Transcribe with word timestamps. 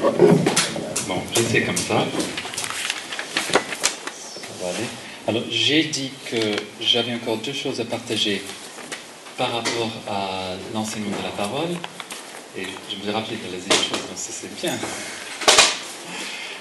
Bon, 0.00 1.22
j'essaie 1.34 1.62
comme 1.62 1.76
ça. 1.76 2.06
Ça 4.14 4.40
va 4.62 4.68
aller. 4.70 4.86
Alors, 5.28 5.42
j'ai 5.50 5.84
dit 5.84 6.10
que 6.30 6.36
j'avais 6.80 7.12
encore 7.12 7.36
deux 7.36 7.52
choses 7.52 7.80
à 7.80 7.84
partager 7.84 8.42
par 9.36 9.52
rapport 9.52 9.90
à 10.08 10.54
l'enseignement 10.72 11.16
de 11.18 11.22
la 11.22 11.30
parole. 11.30 11.70
Et 12.56 12.62
je 12.90 12.96
me 12.96 13.02
suis 13.02 13.10
rappelé 13.10 13.36
de 13.36 13.52
les 13.52 13.60
choses, 13.60 13.90
donc 13.90 14.16
c'est 14.16 14.60
bien. 14.60 14.72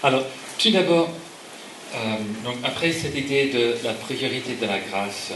Alors, 0.04 0.24
tout 0.58 0.72
d'abord, 0.72 1.10
euh, 1.96 1.98
donc 2.44 2.58
après 2.64 2.92
cette 2.92 3.18
idée 3.18 3.48
de 3.48 3.76
la 3.84 3.94
priorité 3.94 4.56
de 4.62 4.66
la 4.66 4.80
grâce, 4.80 5.32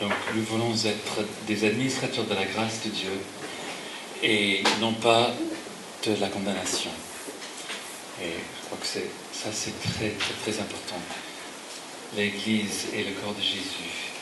donc 0.00 0.12
nous 0.34 0.42
voulons 0.42 0.74
être 0.74 1.24
des 1.46 1.64
administrateurs 1.64 2.24
de 2.24 2.34
la 2.34 2.44
grâce 2.44 2.82
de 2.84 2.90
Dieu 2.90 3.12
et 4.22 4.62
non 4.80 4.92
pas 4.92 5.32
de 6.04 6.14
la 6.20 6.28
condamnation. 6.28 6.90
Et 8.22 8.30
je 8.30 8.66
crois 8.66 8.78
que 8.78 8.86
ça 8.86 9.48
c'est 9.52 9.78
très, 9.80 10.10
très 10.10 10.34
très 10.42 10.60
important. 10.60 11.00
L'Église 12.16 12.86
est 12.94 13.04
le 13.04 13.12
corps 13.20 13.34
de 13.34 13.42
Jésus. 13.42 14.12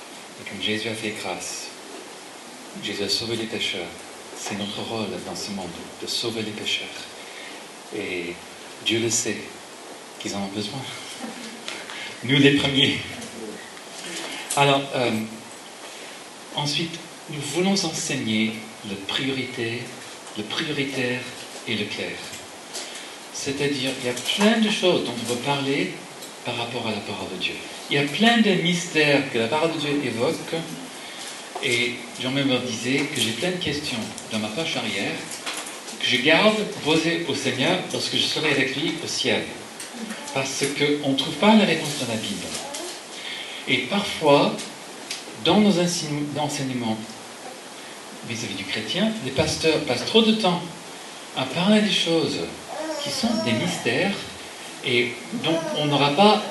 Et 0.40 0.48
comme 0.48 0.60
Jésus 0.60 0.88
a 0.88 0.94
fait 0.94 1.14
grâce, 1.22 1.66
Jésus 2.82 3.04
a 3.04 3.08
sauvé 3.08 3.36
les 3.36 3.44
pécheurs. 3.44 3.86
C'est 4.38 4.58
notre 4.58 4.80
rôle 4.82 5.08
dans 5.24 5.36
ce 5.36 5.50
monde 5.52 5.70
de 6.02 6.06
sauver 6.06 6.42
les 6.42 6.50
pécheurs. 6.50 6.86
Et 7.96 8.34
Dieu 8.84 9.00
le 9.00 9.08
sait 9.08 9.38
qu'ils 10.20 10.34
en 10.34 10.42
ont 10.42 10.52
besoin. 10.54 10.80
Nous 12.24 12.38
les 12.38 12.56
premiers. 12.56 12.98
Alors, 14.56 14.82
euh, 14.94 15.10
ensuite, 16.54 16.98
nous 17.30 17.40
voulons 17.54 17.72
enseigner 17.72 18.52
le 18.88 18.94
prioritaire 19.06 19.80
et 21.68 21.74
le 21.74 21.84
clair. 21.84 22.10
C'est-à-dire, 23.32 23.90
il 24.00 24.06
y 24.06 24.10
a 24.10 24.14
plein 24.36 24.60
de 24.60 24.70
choses 24.70 25.04
dont 25.04 25.12
on 25.12 25.34
veut 25.34 25.40
parler 25.40 25.92
par 26.44 26.56
rapport 26.56 26.86
à 26.86 26.90
la 26.90 26.98
parole 26.98 27.28
de 27.36 27.42
Dieu. 27.42 27.54
Il 27.90 27.96
y 27.96 27.98
a 27.98 28.04
plein 28.04 28.38
de 28.38 28.50
mystères 28.62 29.30
que 29.32 29.38
la 29.38 29.46
parole 29.46 29.72
de 29.72 29.78
Dieu 29.78 30.00
évoque. 30.04 30.54
Et 31.62 31.94
Jean-même 32.20 32.58
disait 32.66 32.98
que 32.98 33.20
j'ai 33.20 33.30
plein 33.32 33.50
de 33.50 33.56
questions 33.56 33.98
dans 34.32 34.38
ma 34.38 34.48
poche 34.48 34.76
arrière 34.76 35.12
que 36.00 36.06
je 36.06 36.16
garde 36.18 36.56
posées 36.84 37.24
au 37.28 37.34
Seigneur 37.34 37.78
lorsque 37.92 38.16
je 38.16 38.22
serai 38.22 38.50
avec 38.50 38.76
lui 38.76 38.94
au 39.02 39.06
ciel. 39.06 39.42
Parce 40.34 40.64
qu'on 40.78 41.10
ne 41.10 41.16
trouve 41.16 41.34
pas 41.34 41.54
la 41.56 41.64
réponse 41.64 42.00
dans 42.00 42.12
la 42.12 42.20
Bible. 42.20 42.46
Et 43.68 43.78
parfois, 43.88 44.54
dans 45.44 45.60
nos 45.60 45.72
enseignements 45.80 46.98
vis-à-vis 48.28 48.54
du 48.54 48.64
chrétien, 48.64 49.10
les 49.24 49.30
pasteurs 49.30 49.80
passent 49.84 50.04
trop 50.04 50.22
de 50.22 50.32
temps 50.32 50.60
à 51.36 51.44
parler 51.44 51.82
des 51.82 51.92
choses 51.92 52.38
qui 53.02 53.10
sont 53.10 53.28
des 53.44 53.52
mystères 53.52 54.14
et 54.86 55.12
dont 55.44 55.58
on 55.78 55.86
n'aura 55.86 56.10
pas 56.10 56.42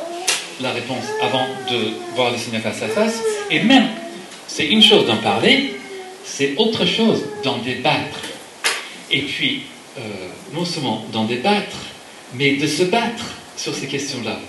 la 0.61 0.71
réponse 0.71 1.05
avant 1.21 1.45
de 1.69 1.93
voir 2.15 2.31
le 2.31 2.37
Seigneur 2.37 2.61
face 2.61 2.81
à 2.83 2.87
face. 2.87 3.19
Et 3.49 3.61
même, 3.63 3.87
c'est 4.47 4.67
une 4.67 4.81
chose 4.81 5.07
d'en 5.07 5.17
parler, 5.17 5.75
c'est 6.23 6.55
autre 6.57 6.85
chose 6.85 7.23
d'en 7.43 7.57
débattre. 7.57 8.19
Et 9.11 9.21
puis, 9.21 9.63
euh, 9.97 10.01
non 10.53 10.65
seulement 10.65 11.05
d'en 11.11 11.25
débattre, 11.25 11.75
mais 12.33 12.55
de 12.55 12.67
se 12.67 12.83
battre 12.83 13.25
sur 13.57 13.73
ces 13.73 13.87
questions-là. 13.87 14.39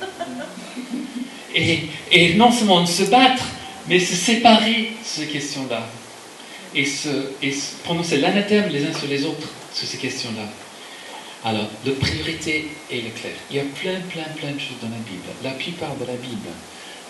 Et, 1.54 2.34
non 2.34 2.52
seulement 2.52 2.82
de 2.82 2.86
se 2.86 3.04
battre, 3.04 3.42
mais 3.88 3.98
se 3.98 4.14
séparer 4.14 4.92
ces 5.02 5.26
questions-là. 5.26 5.88
Et, 6.74 6.84
se, 6.84 7.08
et 7.42 7.54
prononcer 7.84 8.18
l'anathème 8.18 8.68
les 8.70 8.84
uns 8.84 8.92
sur 8.92 9.08
les 9.08 9.24
autres 9.24 9.48
sur 9.76 9.86
ces 9.86 9.98
questions-là. 9.98 10.48
Alors, 11.44 11.68
la 11.84 11.92
priorité 11.92 12.70
est 12.90 13.14
clair. 13.14 13.34
Il 13.50 13.56
y 13.56 13.60
a 13.60 13.64
plein, 13.64 14.00
plein, 14.08 14.24
plein 14.34 14.52
de 14.52 14.58
choses 14.58 14.78
dans 14.80 14.88
la 14.88 14.96
Bible. 14.96 15.28
La 15.44 15.50
plupart 15.50 15.94
de 15.96 16.06
la 16.06 16.14
Bible 16.14 16.48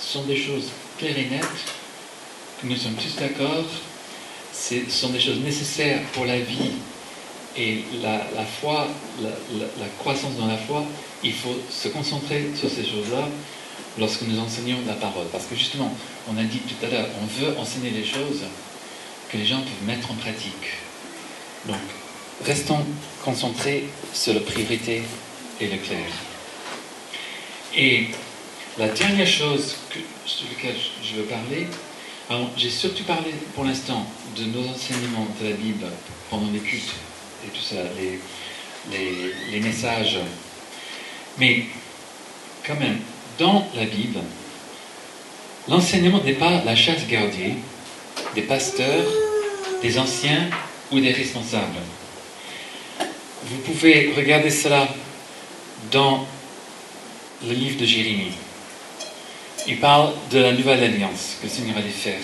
sont 0.01 0.25
des 0.25 0.37
choses 0.37 0.69
claires 0.99 1.17
et 1.17 1.27
nettes, 1.27 1.45
que 2.61 2.67
nous 2.67 2.77
sommes 2.77 2.95
tous 2.95 3.17
d'accord. 3.21 3.65
Ce 4.53 4.75
sont 4.91 5.11
des 5.11 5.21
choses 5.21 5.39
nécessaires 5.39 6.03
pour 6.13 6.27
la 6.27 6.41
vie 6.41 6.73
et 7.57 7.85
la, 8.03 8.45
foi, 8.45 8.89
la, 9.23 9.87
croissance 9.99 10.35
dans 10.37 10.47
la 10.47 10.59
foi. 10.59 10.85
Il 11.23 11.33
faut 11.33 11.57
se 11.71 11.89
concentrer 11.89 12.51
sur 12.57 12.69
ces 12.69 12.85
choses-là 12.85 13.29
lorsque 13.99 14.23
nous 14.23 14.39
enseignons 14.41 14.79
la 14.87 14.95
parole. 14.95 15.27
Parce 15.31 15.47
que 15.47 15.55
justement, 15.55 15.95
on 16.29 16.37
a 16.37 16.43
dit 16.43 16.61
tout 16.61 16.85
à 16.85 16.89
l'heure, 16.91 17.09
on 17.23 17.27
veut 17.41 17.57
enseigner 17.59 17.91
les 17.91 18.05
choses 18.05 18.43
que 19.31 19.37
les 19.37 19.47
gens 19.47 19.61
peuvent 19.61 19.87
mettre 19.87 20.11
en 20.11 20.15
pratique. 20.15 20.81
Donc, 21.67 21.81
restons 22.45 22.85
concentrés 23.25 23.85
sur 24.13 24.35
la 24.35 24.41
priorité 24.41 25.03
et 25.61 25.67
le 25.67 25.77
clair. 25.79 26.07
Et 27.75 28.09
la 28.79 28.89
dernière 28.89 29.27
chose 29.27 29.77
sur 30.25 30.47
laquelle 30.49 30.77
je 31.03 31.17
veux 31.17 31.25
parler, 31.25 31.67
j'ai 32.57 32.71
surtout 32.71 33.05
parlé 33.05 33.33
pour 33.55 33.65
l'instant 33.65 34.07
de 34.37 34.45
nos 34.45 34.69
enseignements 34.69 35.27
de 35.41 35.49
la 35.49 35.57
Bible 35.57 35.87
pendant 36.31 36.51
les 36.51 36.59
cultes 36.59 36.95
et 37.47 37.49
tout 37.49 37.63
ça, 37.63 37.77
les, 37.99 38.21
les 39.51 39.61
messages. 39.61 40.19
Mais 41.39 41.65
quand 42.67 42.79
même, 42.79 42.99
dans 43.39 43.67
la 43.77 43.85
Bible, 43.85 44.19
l'enseignement 45.69 46.23
n'est 46.23 46.33
pas 46.33 46.63
la 46.65 46.75
chasse 46.75 47.07
gardée 47.07 47.55
des 48.35 48.43
pasteurs, 48.43 49.07
des 49.83 49.99
anciens 49.99 50.49
ou 50.91 51.01
des 51.01 51.13
responsables. 51.13 51.81
Vous 53.49 53.59
pouvez 53.59 54.13
regarder 54.17 54.51
cela 54.51 54.89
dans 55.93 56.27
le 57.47 57.53
livre 57.53 57.79
de 57.79 57.87
Jérémie. 57.87 58.33
Il 59.69 59.79
parle 59.79 60.15
de 60.33 60.41
la 60.41 60.51
nouvelle 60.51 60.83
alliance 60.83 61.37
que 61.41 61.47
le 61.47 61.53
Seigneur 61.53 61.77
allait 61.77 61.89
faire 61.91 62.19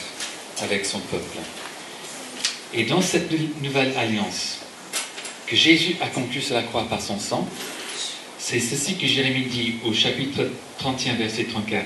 avec 0.62 0.84
son 0.84 0.98
peuple. 0.98 1.38
Et 2.74 2.86
dans 2.86 3.00
cette 3.00 3.30
nouvelle 3.62 3.96
alliance 3.96 4.58
que 5.46 5.54
Jésus 5.54 5.94
a 6.00 6.08
conclue 6.08 6.42
sur 6.42 6.56
la 6.56 6.64
croix 6.64 6.88
par 6.88 7.00
son 7.00 7.20
sang, 7.20 7.46
c'est 8.40 8.58
ceci 8.58 8.96
que 8.96 9.06
Jérémie 9.06 9.44
dit 9.44 9.74
au 9.86 9.92
chapitre 9.92 10.50
31, 10.78 11.14
verset 11.14 11.44
34. 11.44 11.84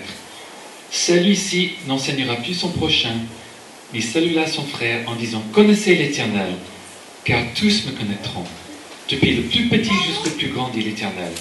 Celui-ci 0.91 1.73
n'enseignera 1.87 2.37
plus 2.37 2.55
son 2.55 2.71
prochain, 2.71 3.17
mais 3.93 4.01
celui-là 4.01 4.47
son 4.47 4.65
frère, 4.65 5.07
en 5.07 5.15
disant 5.15 5.43
Connaissez 5.53 5.95
l'Éternel, 5.95 6.55
car 7.25 7.43
tous 7.55 7.85
me 7.85 7.93
connaîtront 7.93 8.47
depuis 9.09 9.37
le 9.37 9.43
plus 9.43 9.69
petit 9.69 9.93
jusqu'au 10.07 10.31
plus 10.31 10.49
grand, 10.49 10.69
dit 10.69 10.83
l'Éternel. 10.83 11.33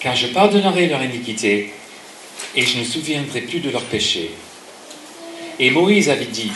Car 0.00 0.16
je 0.16 0.28
pardonnerai 0.28 0.86
leur 0.86 1.02
iniquité 1.02 1.72
et 2.54 2.62
je 2.62 2.78
ne 2.78 2.84
souviendrai 2.84 3.42
plus 3.42 3.60
de 3.60 3.70
leurs 3.70 3.84
péchés. 3.84 4.30
Et 5.58 5.70
Moïse 5.70 6.08
avait 6.08 6.26
dit, 6.26 6.52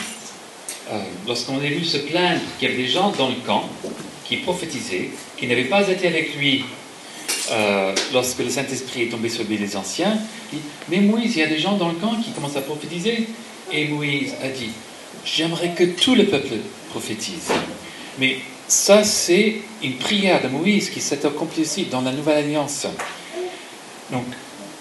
euh, 0.91 0.97
lorsqu'on 1.27 1.61
est 1.61 1.69
venu 1.69 1.83
se 1.83 1.97
plaindre 1.97 2.41
qu'il 2.57 2.69
y 2.69 2.73
avait 2.73 2.83
des 2.83 2.89
gens 2.89 3.11
dans 3.17 3.29
le 3.29 3.35
camp 3.45 3.69
qui 4.25 4.37
prophétisaient, 4.37 5.09
qui 5.37 5.47
n'avaient 5.47 5.65
pas 5.65 5.87
été 5.89 6.07
avec 6.07 6.35
lui 6.35 6.63
euh, 7.51 7.93
lorsque 8.13 8.39
le 8.39 8.49
Saint-Esprit 8.49 9.03
est 9.03 9.09
tombé 9.09 9.29
sur 9.29 9.43
lui 9.43 9.57
les 9.57 9.75
anciens, 9.75 10.17
dit, 10.51 10.59
mais 10.89 10.99
Moïse, 10.99 11.35
il 11.35 11.39
y 11.39 11.43
a 11.43 11.47
des 11.47 11.59
gens 11.59 11.75
dans 11.75 11.89
le 11.89 11.95
camp 11.95 12.15
qui 12.21 12.31
commencent 12.31 12.55
à 12.55 12.61
prophétiser. 12.61 13.27
Et 13.71 13.87
Moïse 13.87 14.33
a 14.41 14.47
dit, 14.47 14.69
j'aimerais 15.25 15.73
que 15.73 15.83
tout 15.83 16.15
le 16.15 16.25
peuple 16.25 16.55
prophétise. 16.89 17.51
Mais 18.19 18.37
ça, 18.67 19.03
c'est 19.03 19.57
une 19.83 19.97
prière 19.97 20.41
de 20.41 20.47
Moïse 20.47 20.89
qui 20.89 21.01
s'est 21.01 21.25
accomplie 21.25 21.87
dans 21.91 22.01
la 22.01 22.11
Nouvelle 22.11 22.45
Alliance. 22.45 22.87
Donc, 24.11 24.25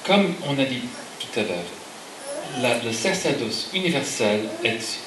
comme 0.04 0.34
on 0.46 0.58
a 0.58 0.64
dit 0.64 0.82
tout 1.20 1.40
à 1.40 1.42
l'heure, 1.42 2.82
le 2.84 2.92
sacerdoce 2.92 3.70
universel 3.74 4.40
est 4.64 4.98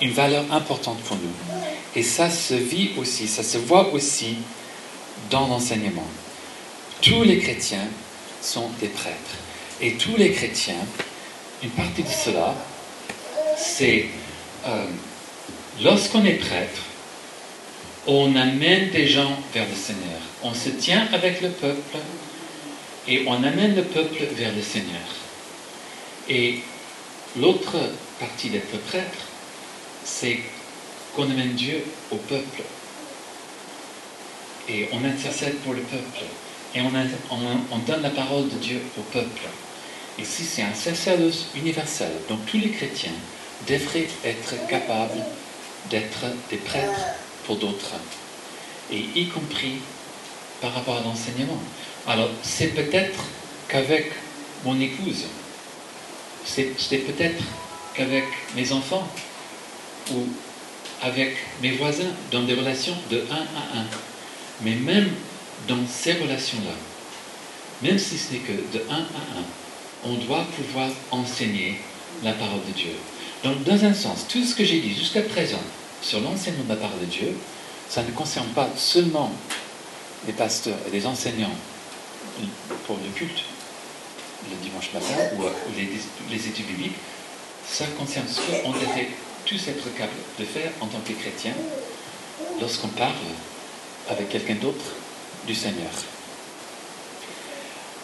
une 0.00 0.12
valeur 0.12 0.44
importante 0.52 0.98
pour 1.00 1.16
nous. 1.16 1.32
Et 1.94 2.02
ça 2.02 2.30
se 2.30 2.54
vit 2.54 2.90
aussi, 2.98 3.26
ça 3.28 3.42
se 3.42 3.58
voit 3.58 3.92
aussi 3.92 4.36
dans 5.30 5.48
l'enseignement. 5.48 6.06
Tous 7.00 7.22
les 7.22 7.38
chrétiens 7.38 7.88
sont 8.40 8.68
des 8.80 8.88
prêtres. 8.88 9.36
Et 9.80 9.92
tous 9.92 10.16
les 10.16 10.32
chrétiens, 10.32 10.86
une 11.62 11.70
partie 11.70 12.02
de 12.02 12.08
cela, 12.08 12.54
c'est 13.56 14.06
euh, 14.66 14.86
lorsqu'on 15.82 16.24
est 16.24 16.34
prêtre, 16.34 16.82
on 18.08 18.34
amène 18.36 18.88
des 18.90 19.06
gens 19.06 19.38
vers 19.52 19.68
le 19.68 19.74
Seigneur. 19.74 20.20
On 20.42 20.54
se 20.54 20.70
tient 20.70 21.06
avec 21.12 21.42
le 21.42 21.50
peuple 21.50 21.98
et 23.06 23.24
on 23.26 23.44
amène 23.44 23.76
le 23.76 23.82
peuple 23.82 24.24
vers 24.32 24.54
le 24.54 24.62
Seigneur. 24.62 25.06
Et 26.28 26.60
l'autre 27.38 27.76
partie 28.18 28.48
d'être 28.48 28.78
prêtre, 28.86 29.26
c'est 30.04 30.38
qu'on 31.14 31.24
amène 31.24 31.52
Dieu 31.52 31.84
au 32.10 32.16
peuple. 32.16 32.62
Et 34.70 34.88
on 34.92 35.04
intercède 35.04 35.56
pour 35.58 35.74
le 35.74 35.82
peuple. 35.82 36.24
Et 36.74 36.80
on, 36.80 36.90
on 37.70 37.78
donne 37.78 38.02
la 38.02 38.10
parole 38.10 38.48
de 38.48 38.56
Dieu 38.56 38.80
au 38.98 39.02
peuple. 39.02 39.42
Si 40.22 40.44
c'est 40.44 40.62
un 40.62 40.74
sacerdoce 40.74 41.48
universel, 41.54 42.10
donc 42.28 42.44
tous 42.46 42.58
les 42.58 42.70
chrétiens 42.70 43.12
devraient 43.68 44.08
être 44.24 44.66
capables 44.66 45.22
d'être 45.90 46.24
des 46.50 46.56
prêtres 46.56 47.18
pour 47.48 47.56
d'autres, 47.56 47.94
et 48.92 49.06
y 49.16 49.26
compris 49.28 49.78
par 50.60 50.74
rapport 50.74 50.98
à 50.98 51.00
l'enseignement. 51.00 51.58
Alors, 52.06 52.28
c'est 52.42 52.68
peut-être 52.68 53.24
qu'avec 53.68 54.12
mon 54.64 54.78
épouse, 54.78 55.24
c'est 56.44 56.74
peut-être 57.08 57.42
qu'avec 57.94 58.24
mes 58.54 58.70
enfants 58.72 59.08
ou 60.12 60.26
avec 61.00 61.36
mes 61.62 61.72
voisins 61.72 62.12
dans 62.30 62.42
des 62.42 62.54
relations 62.54 62.96
de 63.10 63.24
un 63.30 63.34
à 63.34 63.78
un. 63.80 63.86
Mais 64.62 64.74
même 64.74 65.08
dans 65.68 65.86
ces 65.88 66.12
relations-là, 66.12 66.74
même 67.82 67.98
si 67.98 68.18
ce 68.18 68.32
n'est 68.32 68.40
que 68.40 68.52
de 68.52 68.82
un 68.90 69.04
à 69.20 69.38
un, 69.38 69.44
on 70.04 70.14
doit 70.26 70.46
pouvoir 70.54 70.90
enseigner 71.10 71.80
la 72.22 72.32
parole 72.32 72.60
de 72.68 72.72
Dieu. 72.72 72.92
Donc, 73.42 73.62
dans 73.64 73.84
un 73.84 73.94
sens, 73.94 74.26
tout 74.28 74.44
ce 74.44 74.54
que 74.54 74.64
j'ai 74.64 74.80
dit 74.80 74.94
jusqu'à 74.94 75.22
présent 75.22 75.62
sur 76.02 76.20
l'enseignement 76.20 76.64
de 76.64 76.68
la 76.70 76.76
parole 76.76 77.00
de 77.00 77.06
Dieu, 77.06 77.36
ça 77.88 78.02
ne 78.02 78.10
concerne 78.10 78.48
pas 78.48 78.68
seulement 78.76 79.32
les 80.26 80.32
pasteurs 80.32 80.78
et 80.86 80.90
les 80.90 81.06
enseignants 81.06 81.54
pour 82.86 82.96
le 82.96 83.10
culte 83.14 83.44
le 84.50 84.56
dimanche 84.62 84.92
matin 84.92 85.14
ou, 85.36 85.42
les, 85.76 85.88
les, 86.30 86.48
études 86.48 86.66
bibliques, 86.66 86.96
ça 87.68 87.84
concerne 87.98 88.26
ce 88.28 88.40
qu'on 88.40 88.72
devrait 88.72 89.08
tous 89.44 89.68
être 89.68 89.92
capables 89.94 90.12
de 90.38 90.44
faire 90.44 90.70
en 90.80 90.86
tant 90.86 91.00
que 91.00 91.12
chrétiens 91.12 91.54
lorsqu'on 92.60 92.88
parle 92.88 93.12
avec 94.08 94.28
quelqu'un 94.28 94.54
d'autre 94.54 94.84
du 95.46 95.54
Seigneur. 95.54 95.90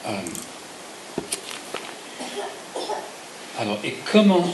Euh, 0.06 0.18
alors, 3.58 3.78
et 3.84 3.96
comment, 4.10 4.44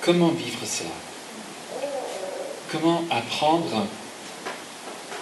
comment 0.00 0.28
vivre 0.28 0.58
cela? 0.64 0.90
Comment 2.70 3.02
apprendre 3.10 3.86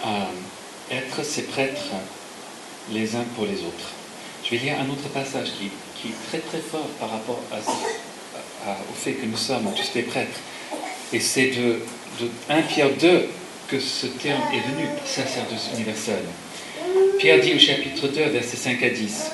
à 0.03 0.27
être 0.91 1.23
ces 1.23 1.43
prêtres 1.43 1.93
les 2.91 3.15
uns 3.15 3.23
pour 3.35 3.45
les 3.45 3.59
autres 3.59 3.91
Je 4.43 4.51
vais 4.51 4.57
lire 4.57 4.75
un 4.79 4.89
autre 4.89 5.07
passage 5.13 5.53
qui, 5.57 5.69
qui 5.95 6.09
est 6.09 6.27
très 6.27 6.39
très 6.39 6.59
fort 6.59 6.87
par 6.99 7.09
rapport 7.09 7.39
au 8.67 8.93
fait 8.95 9.13
que 9.13 9.25
nous 9.25 9.37
sommes 9.37 9.71
tous 9.75 9.93
des 9.93 10.03
prêtres. 10.03 10.39
Et 11.13 11.21
c'est 11.21 11.47
de, 11.47 11.81
de 12.19 12.29
1 12.49 12.63
Pierre 12.63 12.89
2 12.99 13.29
que 13.69 13.79
ce 13.79 14.07
terme 14.07 14.41
est 14.53 14.69
venu, 14.69 14.87
sacerdoce 15.05 15.69
universel. 15.73 16.23
Pierre 17.17 17.39
dit 17.39 17.53
au 17.53 17.59
chapitre 17.59 18.09
2, 18.09 18.23
versets 18.25 18.57
5 18.57 18.83
à 18.83 18.89
10, 18.89 19.31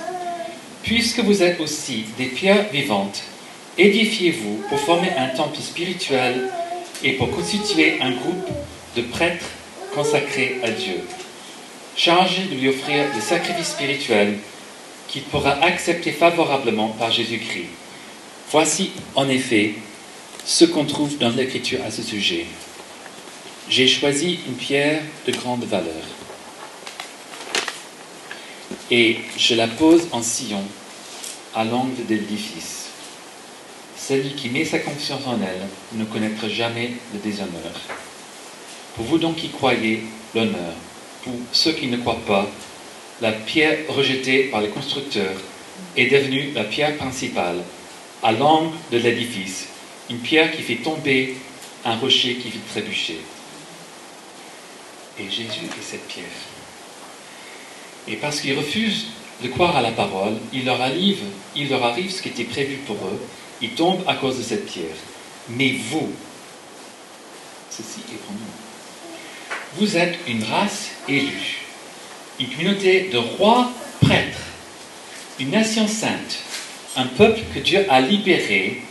Puisque 0.83 1.19
vous 1.19 1.41
êtes 1.41 1.59
aussi 1.59 2.05
des 2.17 2.25
pierres 2.25 2.69
vivantes, 2.71 3.23
édifiez-vous 3.77 4.63
pour 4.69 4.79
former 4.79 5.11
un 5.17 5.29
temple 5.29 5.59
spirituel 5.59 6.49
et 7.03 7.13
pour 7.13 7.31
constituer 7.31 8.01
un 8.01 8.11
groupe 8.11 8.49
de 8.95 9.01
prêtres 9.01 9.45
consacrés 9.93 10.59
à 10.63 10.71
Dieu, 10.71 11.01
chargés 11.95 12.43
de 12.43 12.55
lui 12.55 12.69
offrir 12.69 13.05
des 13.13 13.21
sacrifices 13.21 13.71
spirituels 13.71 14.37
qu'il 15.07 15.23
pourra 15.23 15.51
accepter 15.63 16.11
favorablement 16.11 16.89
par 16.89 17.11
Jésus-Christ. 17.11 17.67
Voici 18.51 18.91
en 19.15 19.27
effet 19.29 19.73
ce 20.45 20.65
qu'on 20.65 20.85
trouve 20.85 21.17
dans 21.17 21.29
l'Écriture 21.29 21.79
à 21.85 21.91
ce 21.91 22.01
sujet. 22.01 22.45
J'ai 23.69 23.87
choisi 23.87 24.39
une 24.47 24.55
pierre 24.55 25.01
de 25.25 25.31
grande 25.31 25.63
valeur 25.65 26.03
et 28.91 29.17
je 29.37 29.55
la 29.55 29.67
pose 29.67 30.07
en 30.11 30.21
sillon 30.21 30.63
à 31.55 31.63
l'angle 31.63 32.05
de 32.07 32.15
l'édifice. 32.15 32.82
Celui 34.05 34.31
qui 34.31 34.49
met 34.49 34.65
sa 34.65 34.79
confiance 34.79 35.25
en 35.25 35.37
elle 35.41 35.97
ne 35.97 36.03
connaîtra 36.03 36.49
jamais 36.49 36.91
le 37.13 37.19
déshonneur. 37.19 37.71
Pour 38.95 39.05
vous 39.05 39.17
donc 39.17 39.37
qui 39.37 39.47
croyez, 39.47 40.03
l'honneur. 40.35 40.73
Pour 41.23 41.33
ceux 41.53 41.71
qui 41.71 41.87
ne 41.87 41.95
croient 41.95 42.19
pas, 42.27 42.49
la 43.21 43.31
pierre 43.31 43.77
rejetée 43.87 44.45
par 44.45 44.59
les 44.59 44.67
constructeurs 44.67 45.39
est 45.95 46.07
devenue 46.07 46.51
la 46.53 46.65
pierre 46.65 46.97
principale 46.97 47.61
à 48.21 48.33
l'angle 48.33 48.75
de 48.91 48.97
l'édifice, 48.97 49.67
une 50.09 50.19
pierre 50.19 50.51
qui 50.51 50.63
fait 50.63 50.83
tomber 50.83 51.37
un 51.85 51.95
rocher 51.95 52.35
qui 52.35 52.51
fait 52.51 52.81
trébucher. 52.81 53.21
Et 55.17 55.29
Jésus 55.29 55.65
est 55.65 55.81
cette 55.81 56.07
pierre. 56.09 56.25
Et 58.09 58.17
parce 58.17 58.41
qu'ils 58.41 58.57
refusent 58.57 59.07
de 59.41 59.47
croire 59.47 59.77
à 59.77 59.81
la 59.81 59.91
parole, 59.91 60.35
il 60.51 60.65
leur 60.65 60.81
arrive, 60.81 61.21
il 61.55 61.69
leur 61.69 61.85
arrive 61.85 62.11
ce 62.11 62.21
qui 62.21 62.29
était 62.29 62.43
prévu 62.43 62.79
pour 62.85 62.97
eux. 62.97 63.21
Ils 63.63 63.71
tombent 63.71 64.03
à 64.07 64.15
cause 64.15 64.37
de 64.37 64.43
cette 64.43 64.65
pierre. 64.65 64.97
Mais 65.49 65.73
vous, 65.89 66.11
ceci 67.69 68.01
est 68.11 68.17
pour. 68.17 68.35
Vous 69.77 69.97
êtes 69.97 70.19
une 70.27 70.43
race 70.43 70.89
élue, 71.07 71.61
une 72.39 72.49
communauté 72.49 73.09
de 73.11 73.17
rois 73.17 73.71
prêtres, 74.01 74.43
une 75.39 75.51
nation 75.51 75.87
sainte, 75.87 76.39
un 76.97 77.05
peuple 77.05 77.39
que 77.55 77.59
Dieu 77.59 77.85
a 77.89 78.01
libéré 78.01 78.81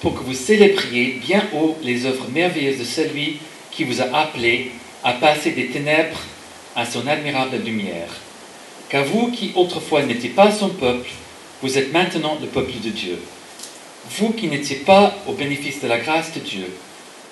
pour 0.00 0.14
que 0.14 0.22
vous 0.22 0.32
célébriez 0.32 1.20
bien 1.20 1.42
haut 1.52 1.76
les 1.82 2.06
œuvres 2.06 2.28
merveilleuses 2.32 2.78
de 2.78 2.84
celui 2.84 3.40
qui 3.72 3.82
vous 3.84 4.00
a 4.00 4.04
appelé 4.16 4.70
à 5.02 5.14
passer 5.14 5.50
des 5.50 5.66
ténèbres 5.66 6.20
à 6.76 6.86
son 6.86 7.06
admirable 7.08 7.56
lumière. 7.56 8.08
Car 8.88 9.04
vous 9.04 9.32
qui 9.32 9.52
autrefois 9.56 10.02
n'étiez 10.02 10.30
pas 10.30 10.52
son 10.52 10.68
peuple, 10.68 11.10
vous 11.62 11.78
êtes 11.78 11.92
maintenant 11.92 12.38
le 12.40 12.46
peuple 12.46 12.72
de 12.82 12.90
Dieu. 12.90 13.18
Vous 14.18 14.30
qui 14.30 14.46
n'étiez 14.46 14.76
pas 14.76 15.14
au 15.26 15.32
bénéfice 15.32 15.80
de 15.80 15.88
la 15.88 15.98
grâce 15.98 16.32
de 16.32 16.40
Dieu, 16.40 16.66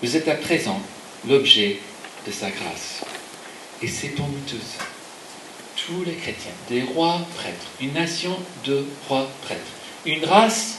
vous 0.03 0.17
êtes 0.17 0.29
à 0.29 0.35
présent 0.35 0.81
l'objet 1.29 1.79
de 2.26 2.32
sa 2.32 2.50
grâce. 2.50 3.03
Et 3.82 3.88
c'est 3.88 4.09
pour 4.09 4.26
nous 4.26 4.41
tous, 4.47 5.87
tous 5.87 6.05
les 6.05 6.15
chrétiens, 6.15 6.53
des 6.69 6.82
rois 6.82 7.21
prêtres, 7.37 7.67
une 7.81 7.93
nation 7.93 8.37
de 8.65 8.85
rois 9.09 9.29
prêtres, 9.43 9.61
une 10.06 10.25
race 10.25 10.79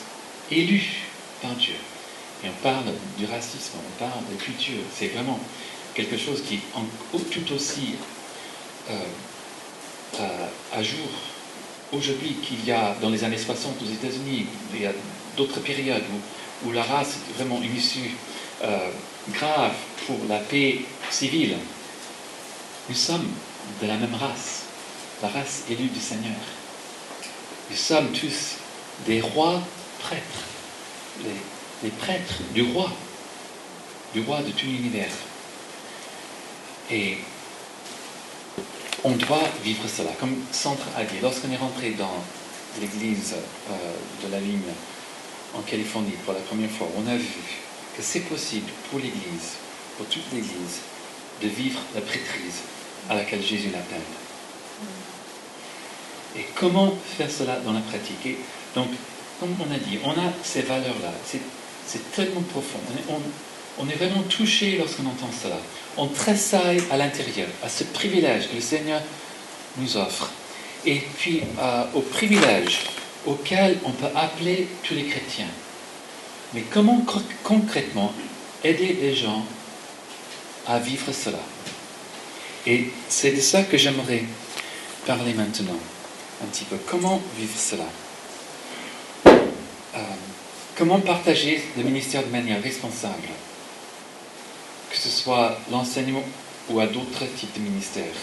élue 0.52 1.08
par 1.42 1.52
Dieu. 1.52 1.76
Et 2.44 2.48
on 2.48 2.64
parle 2.64 2.86
du 3.18 3.26
racisme, 3.26 3.78
on 3.78 4.00
parle 4.00 4.24
de 4.32 4.42
culture, 4.42 4.82
c'est 4.94 5.08
vraiment 5.08 5.40
quelque 5.94 6.18
chose 6.18 6.44
qui 6.48 6.56
est 6.56 7.30
tout 7.32 7.54
aussi 7.54 7.96
euh, 8.90 8.94
à, 10.74 10.84
jour 10.84 11.08
aujourd'hui 11.92 12.36
qu'il 12.42 12.66
y 12.66 12.72
a 12.72 12.96
dans 13.02 13.10
les 13.10 13.24
années 13.24 13.38
60 13.38 13.82
aux 13.82 13.86
États-Unis, 13.86 14.46
il 14.74 14.82
y 14.82 14.86
a 14.86 14.92
d'autres 15.38 15.60
périodes 15.60 16.04
où, 16.66 16.72
la 16.72 16.84
race 16.84 17.16
est 17.30 17.34
vraiment 17.34 17.62
une 17.62 17.76
issue 17.76 18.12
euh, 18.64 18.90
grave 19.32 19.74
pour 20.08 20.18
la 20.28 20.40
paix 20.40 20.82
civile. 21.12 21.58
Nous 22.90 22.96
sommes 22.96 23.28
de 23.82 23.88
la 23.88 23.98
même 23.98 24.16
race, 24.16 24.64
la 25.22 25.28
race 25.28 25.64
élue 25.70 25.90
du 25.90 26.00
Seigneur. 26.00 26.40
Nous 27.70 27.76
sommes 27.76 28.12
tous 28.12 28.56
des 29.06 29.22
rois 29.22 29.62
prêtres, 30.00 30.44
les, 31.24 31.30
les 31.84 31.90
prêtres 31.90 32.42
du 32.54 32.64
roi, 32.64 32.92
du 34.14 34.22
roi 34.22 34.42
de 34.42 34.52
tout 34.52 34.66
l'univers. 34.66 35.12
Et 36.90 37.18
on 39.06 39.12
doit 39.12 39.48
vivre 39.64 39.88
cela. 39.88 40.10
Comme 40.20 40.36
Centre 40.52 40.88
a 40.98 41.04
dit, 41.04 41.18
lorsqu'on 41.22 41.52
est 41.52 41.58
rentré 41.58 41.92
dans 41.92 42.24
l'église 42.82 43.36
euh, 43.70 44.26
de 44.26 44.32
la 44.32 44.40
ligne 44.40 44.74
en 45.54 45.62
Californie 45.62 46.16
pour 46.26 46.34
la 46.34 46.40
première 46.40 46.72
fois, 46.72 46.88
on 46.98 47.08
a 47.08 47.16
vu 47.16 47.40
que 47.96 48.02
c'est 48.02 48.22
possible 48.22 48.70
pour 48.90 49.00
l'église, 49.00 49.62
pour 49.96 50.08
toute 50.08 50.26
l'église, 50.34 50.82
de 51.42 51.48
vivre 51.48 51.80
la 51.94 52.02
prêtrise 52.02 52.62
à 53.08 53.14
laquelle 53.14 53.44
Jésus 53.44 53.70
l'appelle. 53.72 54.02
Et 56.36 56.46
comment 56.56 56.98
faire 57.18 57.30
cela 57.30 57.60
dans 57.60 57.74
la 57.74 57.82
pratique? 57.82 58.38
Donc, 58.74 58.90
comme 59.40 59.56
on 59.60 59.74
a 59.74 59.78
dit, 59.78 60.00
on 60.04 60.12
a 60.12 60.34
ces 60.44 60.64
valeurs-là. 60.64 61.12
C'est 61.88 62.12
tellement 62.12 62.42
profond. 62.42 62.80
On 63.10 63.22
est 63.90 63.96
vraiment 63.96 64.24
touché 64.24 64.78
lorsqu'on 64.78 65.06
entend 65.06 65.30
cela. 65.42 65.58
On 65.98 66.08
tressaille 66.08 66.82
à 66.92 66.98
l'intérieur, 66.98 67.48
à 67.64 67.70
ce 67.70 67.84
privilège 67.84 68.50
que 68.50 68.56
le 68.56 68.62
Seigneur 68.62 69.02
nous 69.78 69.98
offre. 69.98 70.32
Et 70.86 71.02
puis 71.18 71.44
au 71.94 72.02
privilège 72.02 72.82
auquel 73.26 73.78
on 73.84 73.92
peut 73.92 74.08
appeler 74.16 74.68
tous 74.84 74.94
les 74.94 75.06
chrétiens. 75.06 75.48
Mais 76.54 76.62
comment 76.62 77.04
concrètement 77.44 78.14
aider 78.64 78.98
les 79.02 79.16
gens 79.16 79.44
à 80.68 80.80
vivre 80.80 81.12
cela? 81.12 81.40
Et 82.68 82.90
c'est 83.10 83.32
de 83.32 83.42
ça 83.42 83.64
que 83.64 83.78
j'aimerais 83.78 84.24
parler 85.06 85.34
maintenant, 85.34 85.78
un 86.44 86.46
petit 86.48 86.66
peu. 86.66 86.78
Comment 86.88 87.22
vivre 87.38 87.58
cela? 87.58 87.86
Euh, 89.28 90.00
Comment 90.78 91.00
partager 91.00 91.64
le 91.78 91.84
ministère 91.84 92.22
de 92.24 92.30
manière 92.30 92.62
responsable? 92.62 93.30
Que 94.96 95.02
ce 95.02 95.10
soit 95.10 95.58
l'enseignement 95.70 96.24
ou 96.70 96.80
à 96.80 96.88
d'autres 96.88 97.26
types 97.38 97.54
de 97.54 97.60
ministères. 97.60 98.16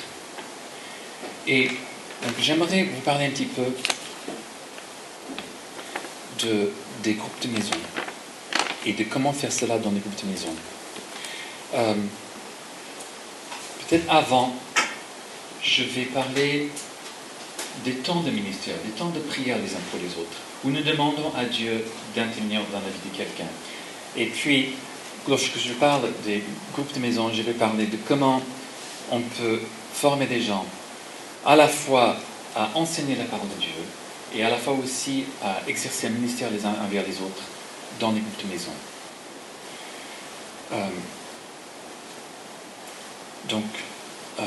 Et 1.47 1.71
j'aimerais 2.41 2.85
vous 2.85 3.01
parler 3.03 3.27
un 3.27 3.31
petit 3.31 3.45
peu 3.45 3.65
de, 6.41 6.73
des 7.03 7.15
groupes 7.15 7.41
de 7.43 7.49
maison 7.49 7.77
et 8.87 8.95
de 8.95 9.05
comment 9.05 9.33
faire 9.33 9.53
cela 9.53 9.79
dans 9.79 9.91
les 9.91 10.01
groupes 10.01 10.25
de 10.25 10.31
maison. 10.31 10.49
Euh, 11.75 11.95
peut-être 13.89 14.11
avant, 14.11 14.55
je 15.63 15.83
vais 15.85 16.07
parler 16.07 16.71
des 17.85 17.93
temps 17.93 18.21
de 18.21 18.31
ministère, 18.31 18.77
des 18.85 18.93
temps 18.93 19.11
de 19.11 19.21
prière 19.21 19.59
les 19.59 19.75
uns 19.75 19.81
pour 19.91 20.01
les 20.01 20.09
autres, 20.21 20.39
où 20.65 20.71
nous 20.71 20.83
demandons 20.83 21.33
à 21.37 21.45
Dieu 21.45 21.85
d'intervenir 22.17 22.63
dans 22.73 22.81
la 22.81 22.89
vie 22.89 23.11
de 23.11 23.17
quelqu'un. 23.17 23.51
Et 24.17 24.27
puis, 24.27 24.75
lorsque 25.29 25.59
je 25.59 25.73
parle 25.75 26.03
des 26.25 26.43
groupes 26.73 26.93
de 26.95 27.01
maison, 27.01 27.31
je 27.33 27.43
vais 27.43 27.53
parler 27.53 27.87
de 27.87 27.97
comment 28.09 28.43
on 29.11 29.21
peut 29.21 29.61
former 29.95 30.27
des 30.27 30.41
gens 30.41 30.65
à 31.45 31.57
la 31.57 31.69
fois 31.69 32.17
à 32.57 32.71
enseigner 32.75 33.17
la 33.17 33.25
parole 33.25 33.49
de 33.49 33.61
Dieu 33.61 33.71
et 34.35 34.43
à 34.43 34.51
la 34.51 34.57
fois 34.57 34.75
aussi 34.75 35.25
à 35.43 35.61
exercer 35.69 36.07
un 36.07 36.11
ministère 36.11 36.51
les 36.51 36.65
uns 36.65 36.75
envers 36.85 37.05
les 37.07 37.17
autres 37.17 37.43
dans 38.01 38.13
les 38.13 38.21
groupes 38.21 38.47
de 38.47 38.53
maison. 38.53 38.73
Euh, 40.73 40.89
donc, 43.49 43.65
euh, 44.41 44.45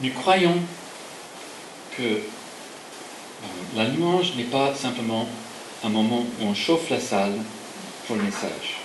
nous 0.00 0.12
croyons 0.12 0.56
que 1.96 2.02
euh, 2.02 2.20
la 3.76 3.84
louange 3.88 4.34
n'est 4.36 4.44
pas 4.44 4.74
simplement 4.74 5.28
un 5.84 5.88
moment 5.88 6.24
où 6.40 6.44
on 6.44 6.54
chauffe 6.54 6.88
la 6.90 7.00
salle 7.00 7.34
pour 8.06 8.16
le 8.16 8.22
message. 8.22 8.81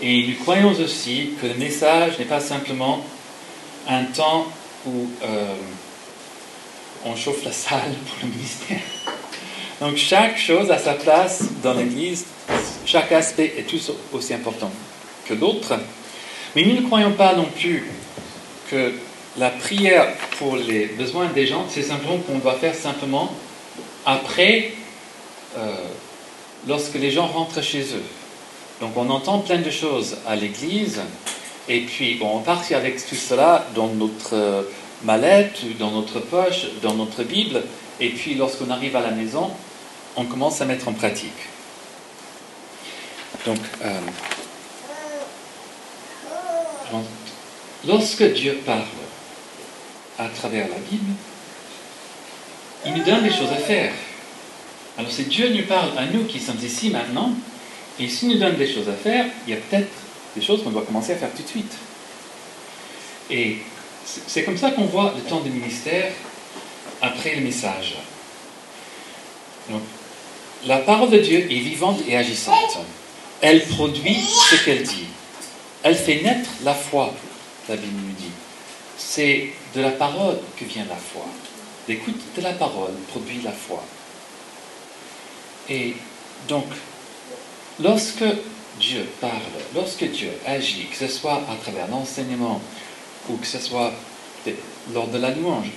Et 0.00 0.26
nous 0.28 0.34
croyons 0.36 0.70
aussi 0.70 1.30
que 1.40 1.46
le 1.46 1.54
message 1.54 2.18
n'est 2.18 2.24
pas 2.24 2.40
simplement 2.40 3.04
un 3.88 4.04
temps 4.04 4.46
où 4.86 5.08
euh, 5.22 5.54
on 7.04 7.16
chauffe 7.16 7.44
la 7.44 7.52
salle 7.52 7.94
pour 8.06 8.28
le 8.28 8.34
ministère. 8.34 8.80
Donc 9.80 9.96
chaque 9.96 10.38
chose 10.38 10.70
a 10.70 10.78
sa 10.78 10.94
place 10.94 11.44
dans 11.62 11.74
l'Église, 11.74 12.26
chaque 12.84 13.12
aspect 13.12 13.54
est 13.58 13.62
tout 13.62 13.80
aussi 14.12 14.34
important 14.34 14.70
que 15.26 15.34
l'autre. 15.34 15.74
Mais 16.56 16.64
nous 16.64 16.74
ne 16.80 16.86
croyons 16.86 17.12
pas 17.12 17.34
non 17.34 17.46
plus 17.46 17.86
que 18.70 18.92
la 19.36 19.50
prière 19.50 20.14
pour 20.38 20.56
les 20.56 20.86
besoins 20.86 21.26
des 21.26 21.46
gens, 21.46 21.66
c'est 21.68 21.82
simplement 21.82 22.18
qu'on 22.18 22.38
doit 22.38 22.54
faire 22.54 22.74
simplement 22.74 23.32
après, 24.04 24.72
euh, 25.56 25.74
lorsque 26.66 26.94
les 26.94 27.10
gens 27.10 27.26
rentrent 27.26 27.62
chez 27.62 27.82
eux. 27.82 28.02
Donc 28.80 28.96
on 28.96 29.10
entend 29.10 29.40
plein 29.40 29.58
de 29.58 29.70
choses 29.70 30.16
à 30.26 30.36
l'église, 30.36 31.00
et 31.68 31.80
puis 31.80 32.18
on 32.22 32.40
part 32.40 32.62
avec 32.70 33.04
tout 33.06 33.16
cela 33.16 33.66
dans 33.74 33.88
notre 33.88 34.34
euh, 34.34 34.62
mallette, 35.02 35.60
dans 35.78 35.90
notre 35.90 36.20
poche, 36.20 36.66
dans 36.82 36.94
notre 36.94 37.24
Bible, 37.24 37.62
et 38.00 38.10
puis 38.10 38.34
lorsqu'on 38.34 38.70
arrive 38.70 38.94
à 38.94 39.00
la 39.00 39.10
maison, 39.10 39.50
on 40.16 40.24
commence 40.24 40.60
à 40.60 40.64
mettre 40.64 40.88
en 40.88 40.92
pratique. 40.92 41.32
Donc, 43.46 43.58
euh, 43.82 44.00
lorsque 47.86 48.32
Dieu 48.32 48.60
parle 48.64 48.82
à 50.18 50.28
travers 50.28 50.68
la 50.68 50.78
Bible, 50.90 51.12
il 52.86 52.94
nous 52.94 53.04
donne 53.04 53.22
des 53.22 53.30
choses 53.30 53.50
à 53.50 53.56
faire. 53.56 53.92
Alors 54.96 55.10
c'est 55.10 55.28
Dieu 55.28 55.52
nous 55.54 55.66
parle 55.66 55.96
à 55.96 56.06
nous 56.06 56.24
qui 56.24 56.40
sommes 56.40 56.58
ici 56.62 56.90
maintenant, 56.90 57.32
et 58.00 58.08
s'il 58.08 58.28
nous 58.28 58.38
donne 58.38 58.56
des 58.56 58.72
choses 58.72 58.88
à 58.88 58.94
faire, 58.94 59.26
il 59.46 59.54
y 59.54 59.56
a 59.56 59.60
peut-être 59.60 59.90
des 60.36 60.42
choses 60.42 60.62
qu'on 60.62 60.70
doit 60.70 60.82
commencer 60.82 61.12
à 61.12 61.16
faire 61.16 61.32
tout 61.34 61.42
de 61.42 61.48
suite. 61.48 61.72
Et 63.30 63.58
c'est 64.26 64.44
comme 64.44 64.56
ça 64.56 64.70
qu'on 64.70 64.86
voit 64.86 65.14
le 65.16 65.22
temps 65.28 65.40
de 65.40 65.48
ministère 65.48 66.12
après 67.02 67.34
le 67.34 67.42
message. 67.42 67.96
La 70.66 70.78
parole 70.78 71.10
de 71.10 71.18
Dieu 71.18 71.40
est 71.40 71.60
vivante 71.60 72.00
et 72.08 72.16
agissante. 72.16 72.78
Elle 73.40 73.64
produit 73.64 74.18
ce 74.50 74.64
qu'elle 74.64 74.82
dit. 74.82 75.06
Elle 75.82 75.94
fait 75.94 76.22
naître 76.22 76.50
la 76.64 76.74
foi, 76.74 77.14
la 77.68 77.76
Bible 77.76 77.92
nous 77.94 78.12
dit. 78.14 78.32
C'est 78.96 79.50
de 79.74 79.80
la 79.80 79.90
parole 79.90 80.38
que 80.56 80.64
vient 80.64 80.84
la 80.88 80.96
foi. 80.96 81.26
L'écoute 81.86 82.20
de 82.36 82.42
la 82.42 82.52
parole 82.52 82.92
produit 83.08 83.40
la 83.44 83.52
foi. 83.52 83.84
Et 85.70 85.94
donc, 86.48 86.66
lorsque 87.82 88.24
Dieu 88.80 89.06
parle, 89.20 89.32
lorsque 89.74 90.04
Dieu 90.04 90.30
agit, 90.46 90.86
que 90.86 90.96
ce 90.96 91.08
soit 91.08 91.42
à 91.50 91.56
travers 91.62 91.88
l'enseignement 91.88 92.60
ou 93.28 93.36
que 93.36 93.46
ce 93.46 93.58
soit 93.58 93.92
lors 94.94 95.08
de 95.08 95.18
la 95.18 95.30
louange, 95.30 95.70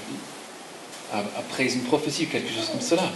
après 1.38 1.74
une 1.74 1.82
prophétie 1.82 2.28
quelque 2.28 2.50
chose 2.54 2.70
comme 2.70 2.82
cela, 2.82 3.10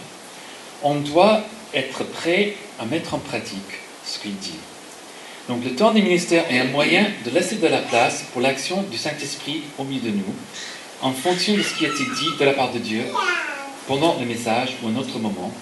on 0.84 0.96
doit 0.96 1.42
être 1.74 2.04
prêt 2.04 2.56
à 2.80 2.86
mettre 2.86 3.14
en 3.14 3.20
pratique 3.20 3.80
ce 4.06 4.20
qu'il 4.20 4.36
dit. 4.38 4.60
Donc 5.48 5.64
le 5.64 5.76
temps 5.76 5.92
des 5.92 6.02
ministères 6.02 6.46
est 6.52 6.60
un 6.60 6.66
moyen 6.66 7.08
de 7.24 7.30
laisser 7.30 7.56
de 7.56 7.68
la 7.68 7.78
place 7.78 8.26
pour 8.34 8.42
l'action 8.42 8.82
du 8.84 8.98
Saint-Esprit 8.98 9.62
au 9.78 9.84
milieu 9.84 10.12
de 10.12 10.18
nous, 10.18 10.36
en 11.02 11.12
fonction 11.12 11.56
de 11.56 11.62
ce 11.62 11.76
qui 11.76 11.86
a 11.86 11.90
été 11.90 12.04
dit 12.04 12.38
de 12.40 12.46
la 12.46 12.54
part 12.54 12.72
de 12.72 12.80
Dieu 12.80 13.04
pendant 13.88 14.18
le 14.20 14.26
message 14.26 14.76
ou 14.82 14.88
un 14.88 14.96
autre 14.96 15.20
moment, 15.20 15.54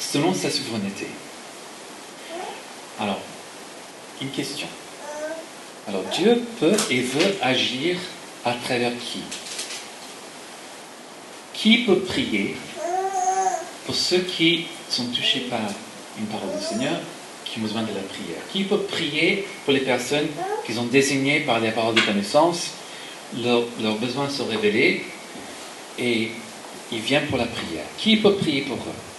selon 0.00 0.34
sa 0.34 0.50
souveraineté. 0.50 1.06
Alors, 3.00 3.20
une 4.22 4.30
question. 4.30 4.68
Alors, 5.88 6.02
Dieu 6.12 6.42
peut 6.60 6.76
et 6.90 7.00
veut 7.00 7.36
agir 7.42 7.96
à 8.44 8.52
travers 8.52 8.92
qui? 8.98 9.20
Qui 11.52 11.78
peut 11.78 11.98
prier 12.00 12.56
pour 13.86 13.94
ceux 13.94 14.20
qui 14.20 14.66
sont 14.88 15.06
touchés 15.06 15.46
par 15.50 15.60
une 16.18 16.26
parole 16.26 16.56
du 16.56 16.64
Seigneur, 16.64 17.00
qui 17.44 17.58
ont 17.58 17.62
besoin 17.62 17.82
de 17.82 17.88
la 17.88 18.02
prière? 18.02 18.40
Qui 18.52 18.64
peut 18.64 18.80
prier 18.80 19.46
pour 19.64 19.74
les 19.74 19.80
personnes 19.80 20.28
qui 20.64 20.72
sont 20.72 20.84
désignées 20.84 21.40
par 21.40 21.60
les 21.60 21.70
paroles 21.70 21.96
de 21.96 22.00
connaissance? 22.00 22.70
Leurs 23.36 23.96
besoins 23.98 24.28
sont 24.28 24.46
révélés 24.46 25.04
et 25.98 26.30
il 26.92 27.00
vient 27.00 27.22
pour 27.28 27.38
la 27.38 27.46
prière. 27.46 27.84
Qui 27.98 28.18
peut 28.18 28.34
prier 28.34 28.62
pour 28.62 28.76
eux? 28.76 29.13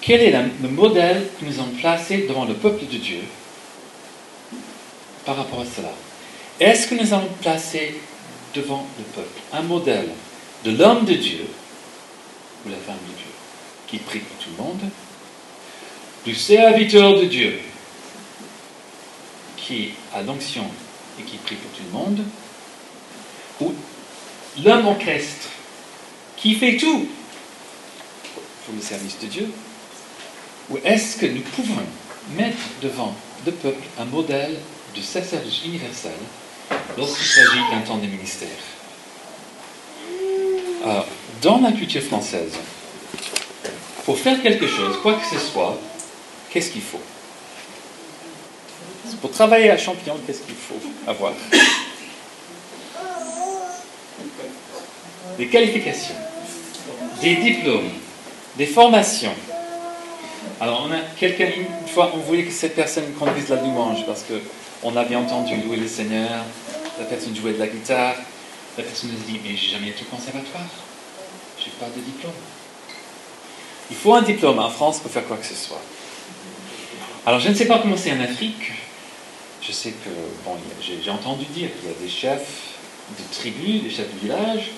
Quel 0.00 0.22
est 0.22 0.32
le 0.62 0.68
modèle 0.68 1.28
que 1.38 1.44
nous 1.44 1.58
avons 1.58 1.72
placé 1.72 2.26
devant 2.26 2.46
le 2.46 2.54
peuple 2.54 2.86
de 2.86 2.96
Dieu 2.96 3.20
par 5.26 5.36
rapport 5.36 5.60
à 5.60 5.64
cela? 5.64 5.92
Est-ce 6.58 6.88
que 6.88 6.94
nous 6.94 7.12
allons 7.12 7.28
placer 7.42 8.00
devant 8.54 8.86
le 8.98 9.04
peuple 9.04 9.40
un 9.52 9.62
modèle 9.62 10.08
de 10.64 10.70
l'homme 10.72 11.04
de 11.04 11.14
Dieu 11.14 11.46
ou 12.64 12.70
la 12.70 12.76
femme 12.76 12.98
de 13.08 13.14
Dieu 13.16 13.30
qui 13.86 13.98
prie 13.98 14.20
pour 14.20 14.36
tout 14.38 14.50
le 14.56 14.62
monde, 14.62 14.90
du 16.24 16.34
serviteur 16.34 17.18
de 17.18 17.24
Dieu 17.24 17.60
qui 19.56 19.90
a 20.14 20.22
l'onction 20.22 20.64
et 21.18 21.22
qui 21.22 21.36
prie 21.36 21.56
pour 21.56 21.70
tout 21.72 21.82
le 21.86 21.98
monde, 21.98 22.24
ou 23.60 23.74
l'homme 24.62 24.86
orchestre 24.86 25.48
qui 26.36 26.54
fait 26.54 26.76
tout 26.76 27.08
pour 28.64 28.74
le 28.74 28.80
service 28.80 29.18
de 29.20 29.26
Dieu? 29.26 29.50
Ou 30.70 30.78
est-ce 30.84 31.16
que 31.16 31.26
nous 31.26 31.40
pouvons 31.40 31.82
mettre 32.36 32.58
devant 32.80 33.14
le 33.44 33.52
peuple 33.52 33.82
un 33.98 34.04
modèle 34.04 34.56
de 34.94 35.00
sacerdoce 35.00 35.64
universel 35.64 36.12
lorsqu'il 36.96 37.26
s'agit 37.26 37.70
d'un 37.70 37.80
temps 37.80 37.98
de 37.98 38.06
ministère 38.06 38.48
Alors, 40.84 41.06
Dans 41.42 41.58
la 41.60 41.72
culture 41.72 42.02
française, 42.02 42.52
pour 44.04 44.18
faire 44.18 44.40
quelque 44.42 44.66
chose, 44.66 44.98
quoi 45.02 45.14
que 45.14 45.26
ce 45.26 45.38
soit, 45.38 45.78
qu'est-ce 46.50 46.70
qu'il 46.70 46.82
faut? 46.82 47.00
Pour 49.20 49.30
travailler 49.30 49.70
à 49.70 49.78
champion, 49.78 50.16
qu'est-ce 50.26 50.40
qu'il 50.40 50.54
faut 50.54 50.80
avoir? 51.06 51.32
Des 55.38 55.46
qualifications, 55.48 56.14
des 57.20 57.36
diplômes, 57.36 57.90
des 58.56 58.66
formations. 58.66 59.34
Alors, 60.60 60.86
on 60.88 60.92
a 60.92 61.00
quelqu'un, 61.18 61.46
une 61.46 61.88
fois, 61.88 62.12
on 62.14 62.18
voulait 62.18 62.44
que 62.44 62.52
cette 62.52 62.74
personne 62.74 63.12
conduise 63.18 63.48
la 63.48 63.56
louange 63.56 64.04
parce 64.06 64.24
qu'on 64.24 64.96
avait 64.96 65.16
entendu 65.16 65.56
louer 65.56 65.76
le 65.76 65.88
Seigneur, 65.88 66.44
la 66.98 67.04
personne 67.04 67.34
jouait 67.34 67.52
de 67.52 67.58
la 67.58 67.66
guitare, 67.66 68.16
la 68.76 68.84
personne 68.84 69.10
nous 69.10 69.32
dit 69.32 69.40
Mais 69.42 69.56
j'ai 69.56 69.68
jamais 69.68 69.88
été 69.88 70.02
au 70.02 70.14
conservatoire, 70.14 70.68
je 71.58 71.64
n'ai 71.64 71.72
pas 71.78 71.86
de 71.86 72.00
diplôme. 72.00 72.32
Il 73.90 73.96
faut 73.96 74.14
un 74.14 74.22
diplôme 74.22 74.58
en 74.58 74.70
France 74.70 75.00
pour 75.00 75.10
faire 75.10 75.26
quoi 75.26 75.36
que 75.36 75.46
ce 75.46 75.54
soit. 75.54 75.82
Alors, 77.26 77.40
je 77.40 77.48
ne 77.48 77.54
sais 77.54 77.66
pas 77.66 77.78
comment 77.78 77.96
c'est 77.96 78.12
en 78.12 78.20
Afrique. 78.20 78.72
Je 79.62 79.72
sais 79.72 79.90
que, 79.90 80.10
bon, 80.44 80.56
j'ai 80.80 81.10
entendu 81.10 81.44
dire 81.46 81.68
qu'il 81.78 81.90
y 81.90 81.92
a 81.92 81.96
des 82.00 82.08
chefs 82.08 82.78
de 83.18 83.34
tribus, 83.34 83.82
des 83.82 83.90
chefs 83.90 84.12
de 84.14 84.20
village, 84.20 84.70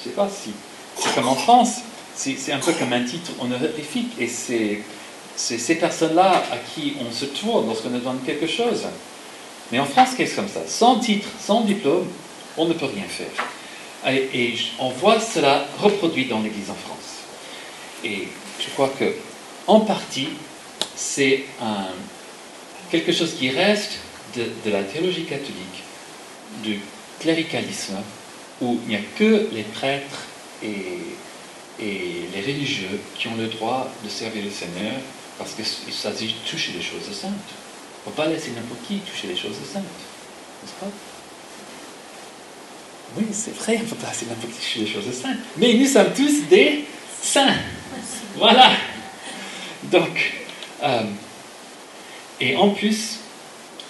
je 0.00 0.08
ne 0.08 0.10
sais 0.10 0.16
pas 0.16 0.28
si 0.28 0.52
c'est 0.98 1.14
comme 1.14 1.28
en 1.28 1.36
France, 1.36 1.80
c'est 2.14 2.52
un 2.52 2.58
peu 2.58 2.72
comme 2.72 2.92
un 2.92 3.04
titre 3.04 3.30
honorifique 3.40 4.12
et 4.18 4.26
c'est 4.26 4.80
ces 5.36 5.74
personnes-là 5.76 6.44
à 6.50 6.56
qui 6.56 6.94
on 7.06 7.12
se 7.12 7.26
tourne 7.26 7.66
lorsqu'on 7.66 7.90
nous 7.90 7.98
demande 7.98 8.24
quelque 8.24 8.46
chose. 8.46 8.84
Mais 9.70 9.78
en 9.78 9.84
France, 9.84 10.10
qu'est-ce 10.16 10.36
comme 10.36 10.48
ça? 10.48 10.60
Sans 10.66 10.98
titre, 10.98 11.28
sans 11.40 11.62
diplôme, 11.62 12.06
on 12.56 12.66
ne 12.66 12.72
peut 12.72 12.86
rien 12.86 13.04
faire. 13.04 14.12
Et, 14.12 14.54
on 14.78 14.90
voit 14.90 15.20
cela 15.20 15.66
reproduit 15.80 16.26
dans 16.26 16.40
l'Église 16.40 16.70
en 16.70 16.74
France. 16.74 17.24
Et 18.04 18.28
je 18.60 18.70
crois 18.70 18.90
que, 18.98 19.12
en 19.66 19.80
partie, 19.80 20.28
c'est 20.94 21.44
quelque 22.90 23.12
chose 23.12 23.34
qui 23.34 23.50
reste 23.50 23.98
de, 24.36 24.70
la 24.70 24.84
théologie 24.84 25.24
catholique, 25.24 25.82
du 26.62 26.80
cléricalisme, 27.18 27.96
où 28.60 28.78
il 28.84 28.88
n'y 28.90 28.96
a 28.96 29.04
que 29.18 29.48
les 29.52 29.64
prêtres 29.64 30.22
et 30.62 30.68
les 31.80 32.40
religieux 32.40 33.00
qui 33.18 33.28
ont 33.28 33.36
le 33.36 33.48
droit 33.48 33.90
de 34.04 34.08
servir 34.08 34.44
le 34.44 34.50
Seigneur 34.50 34.94
parce 35.38 35.52
qu'il 35.52 35.92
s'agit 35.92 36.34
de 36.34 36.50
toucher 36.50 36.72
les 36.72 36.82
choses 36.82 37.10
saintes. 37.12 37.30
Il 37.30 38.10
ne 38.10 38.14
faut 38.14 38.22
pas 38.22 38.26
laisser 38.26 38.50
n'importe 38.50 38.80
qui 38.86 38.98
toucher 39.00 39.28
les 39.28 39.36
choses 39.36 39.56
saintes. 39.72 39.82
N'est-ce 40.62 40.74
pas? 40.80 40.90
Oui, 43.16 43.26
c'est 43.32 43.54
vrai, 43.56 43.74
il 43.76 43.82
ne 43.82 43.86
faut 43.86 43.96
pas 43.96 44.08
laisser 44.08 44.26
n'importe 44.26 44.52
qui 44.52 44.58
toucher 44.58 44.80
les 44.80 44.92
choses 44.92 45.12
saintes. 45.12 45.38
Mais 45.56 45.74
nous 45.74 45.86
sommes 45.86 46.12
tous 46.14 46.48
des 46.48 46.84
saints. 47.22 47.56
Voilà. 48.36 48.70
Donc, 49.84 50.32
euh, 50.82 51.02
et 52.40 52.56
en 52.56 52.70
plus, 52.70 53.18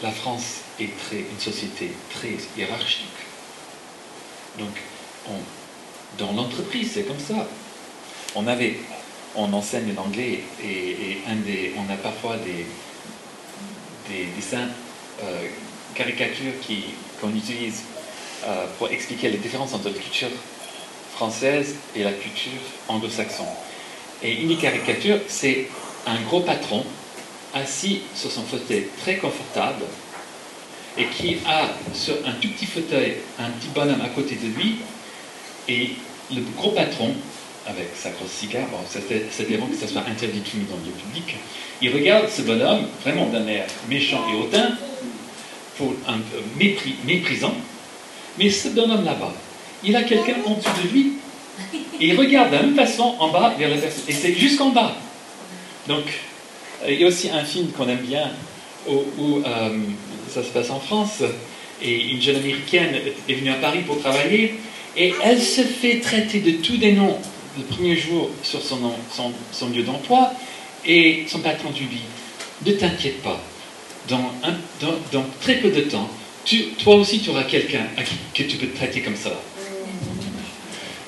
la 0.03 0.11
France 0.11 0.61
est 0.79 0.97
très, 0.99 1.19
une 1.19 1.41
société 1.41 1.91
très 2.15 2.37
hiérarchique. 2.57 3.07
Donc, 4.59 4.71
dans 6.19 6.33
l'entreprise, 6.33 6.93
c'est 6.95 7.03
comme 7.03 7.19
ça. 7.19 7.47
On 8.35 8.47
avait, 8.47 8.79
on 9.37 9.53
enseigne 9.53 9.95
l'anglais 9.95 10.41
et, 10.63 11.19
on 11.77 11.93
a 11.93 11.97
parfois 11.97 12.37
des, 12.37 12.67
des 14.09 14.27
dessins, 14.37 14.69
euh, 15.23 15.47
caricatures 15.95 16.53
qu'on 17.21 17.35
utilise 17.35 17.83
euh, 18.45 18.67
pour 18.79 18.91
expliquer 18.91 19.31
les 19.31 19.39
différences 19.39 19.75
entre 19.75 19.89
la 19.89 19.95
culture 19.95 20.29
française 21.15 21.77
et 21.95 22.03
la 22.03 22.13
culture 22.13 22.53
anglo-saxonne. 22.89 23.47
Et 24.23 24.35
une 24.43 24.57
caricature, 24.59 25.19
c'est 25.29 25.69
un 26.07 26.21
gros 26.23 26.41
patron 26.41 26.85
assis 27.55 28.03
sur 28.15 28.31
son 28.31 28.43
fauteuil 28.43 28.89
très 29.01 29.17
confortable 29.17 29.85
et 30.99 31.07
qui 31.07 31.39
a 31.47 31.69
sur 31.95 32.15
un 32.27 32.33
tout 32.33 32.49
petit 32.49 32.67
fauteuil 32.67 33.17
un 33.39 33.51
petit 33.51 33.69
bonhomme 33.75 34.01
à 34.01 34.09
côté 34.09 34.37
de 34.37 34.49
lui 34.49 34.77
et 35.69 35.91
le 36.35 36.43
gros 36.57 36.71
patron 36.71 37.15
avec 37.67 37.89
sa 37.97 38.11
grosse 38.11 38.31
cigare, 38.31 38.67
bon, 38.69 38.79
c'était 38.89 39.55
avant 39.55 39.67
que 39.67 39.77
ça 39.77 39.87
soit 39.87 40.03
interdit 40.09 40.41
de 40.41 40.47
fumer 40.47 40.65
dans 40.71 40.77
le 40.77 40.85
lieu 40.85 40.93
public, 40.93 41.37
il 41.83 41.93
regarde 41.93 42.29
ce 42.29 42.43
bonhomme 42.43 42.87
vraiment 43.03 43.27
d'un 43.27 43.47
air 43.47 43.67
méchant 43.89 44.25
et 44.33 44.37
hautain, 44.37 44.77
méprisant, 47.05 47.55
mais 48.39 48.51
ce 48.51 48.69
bonhomme 48.69 49.05
là-bas, 49.05 49.35
il 49.85 49.97
a 49.97 50.03
quelqu'un 50.03 50.37
en 50.45 50.55
dessous 50.55 50.71
de 50.85 50.89
lui. 50.89 51.13
Et 52.01 52.09
il 52.09 52.19
regarde 52.19 52.51
de 52.51 52.57
la 52.57 52.63
même 52.63 52.75
façon 52.75 53.15
en 53.19 53.29
bas 53.29 53.55
vers 53.59 53.71
la 53.71 53.77
personne. 53.77 54.05
Et 54.09 54.13
c'est 54.13 54.35
jusqu'en 54.35 54.71
bas. 54.71 54.95
Donc, 55.89 56.05
euh, 56.85 56.93
il 56.93 57.01
y 57.01 57.05
a 57.05 57.07
aussi 57.07 57.31
un 57.31 57.45
film 57.45 57.69
qu'on 57.69 57.89
aime 57.89 57.99
bien 57.99 58.31
où, 58.89 59.39
euh, 59.39 59.79
ça 60.29 60.43
se 60.43 60.49
passe 60.49 60.71
en 60.71 60.81
France. 60.81 61.23
Et 61.83 62.11
une 62.11 62.21
jeune 62.21 62.37
américaine 62.37 62.95
est 63.29 63.35
venue 63.35 63.51
à 63.51 63.55
Paris 63.55 63.81
pour 63.87 63.99
travailler. 64.01 64.55
Et 64.97 65.15
elle 65.23 65.41
se 65.41 65.63
fait 65.63 66.01
traiter 66.01 66.41
de 66.41 66.63
tous 66.63 66.77
des 66.77 66.93
noms 66.93 67.19
le 67.57 67.65
premier 67.65 67.97
jour 67.97 68.31
sur 68.43 68.61
son, 68.63 69.69
lieu 69.69 69.83
d'emploi 69.83 70.33
et 70.85 71.25
son 71.29 71.41
patron 71.41 71.71
lui 71.71 71.87
dit 71.87 72.03
Ne 72.65 72.73
t'inquiète 72.73 73.23
pas, 73.23 73.41
dans, 74.09 74.21
très 75.41 75.57
peu 75.57 75.71
de 75.71 75.83
temps, 75.83 76.09
toi 76.83 76.97
aussi 76.97 77.21
tu 77.21 77.31
auras 77.31 77.45
quelqu'un 77.45 77.87
que 78.35 78.43
tu 78.43 78.57
peux 78.57 78.67
te 78.67 78.77
traiter 78.77 79.01
comme 79.01 79.17
ça. 79.17 79.33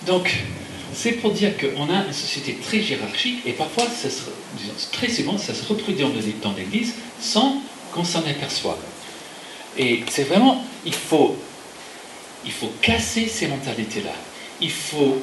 Donc, 0.07 0.35
c'est 0.95 1.13
pour 1.13 1.33
dire 1.33 1.53
qu'on 1.59 1.93
a 1.93 2.07
une 2.07 2.13
société 2.13 2.55
très 2.55 2.79
hiérarchique 2.79 3.41
et 3.47 3.53
parfois, 3.53 3.85
très 4.93 5.09
souvent, 5.09 5.39
ça 5.39 5.55
se 5.55 5.65
reproduit 5.69 6.03
dans 6.43 6.53
l'Église 6.53 6.95
sans 7.21 7.63
qu'on 7.93 8.05
s'en 8.05 8.21
aperçoive. 8.21 8.79
Et 9.77 10.03
c'est 10.11 10.25
vraiment, 10.25 10.65
il 10.85 10.95
faut, 10.95 11.37
il 12.45 12.51
faut 12.51 12.73
casser 12.81 13.29
ces 13.29 13.47
mentalités-là. 13.47 14.15
Il 14.61 14.73
faut 14.73 15.23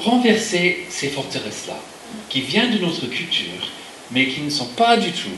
renverser 0.00 0.86
ces 0.88 1.08
forteresses-là, 1.08 1.78
qui 2.28 2.40
viennent 2.40 2.72
de 2.72 2.84
notre 2.84 3.06
culture, 3.06 3.70
mais 4.10 4.26
qui 4.26 4.40
ne 4.40 4.50
sont 4.50 4.66
pas 4.66 4.96
du 4.96 5.10
tout 5.10 5.28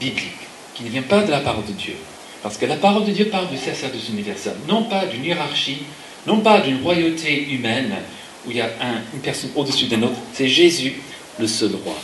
bibliques, 0.00 0.46
qui 0.74 0.84
ne 0.84 0.88
viennent 0.88 1.04
pas 1.04 1.22
de 1.22 1.30
la 1.30 1.40
parole 1.40 1.66
de 1.66 1.72
Dieu. 1.72 1.94
Parce 2.42 2.56
que 2.56 2.66
la 2.66 2.76
parole 2.76 3.04
de 3.04 3.12
Dieu 3.12 3.26
parle 3.26 3.48
du 3.50 3.56
sacerdoce 3.56 4.08
universel, 4.08 4.54
non 4.68 4.84
pas 4.84 5.06
d'une 5.06 5.24
hiérarchie, 5.24 5.78
non 6.26 6.40
pas 6.40 6.60
d'une 6.60 6.82
royauté 6.82 7.48
humaine, 7.50 7.94
où 8.46 8.50
il 8.50 8.56
y 8.56 8.60
a 8.60 8.70
une 9.14 9.20
personne 9.20 9.50
au-dessus 9.54 9.86
d'un 9.86 10.02
autre, 10.02 10.18
c'est 10.32 10.48
Jésus, 10.48 10.94
le 11.38 11.46
seul 11.46 11.70
roi. 11.84 11.96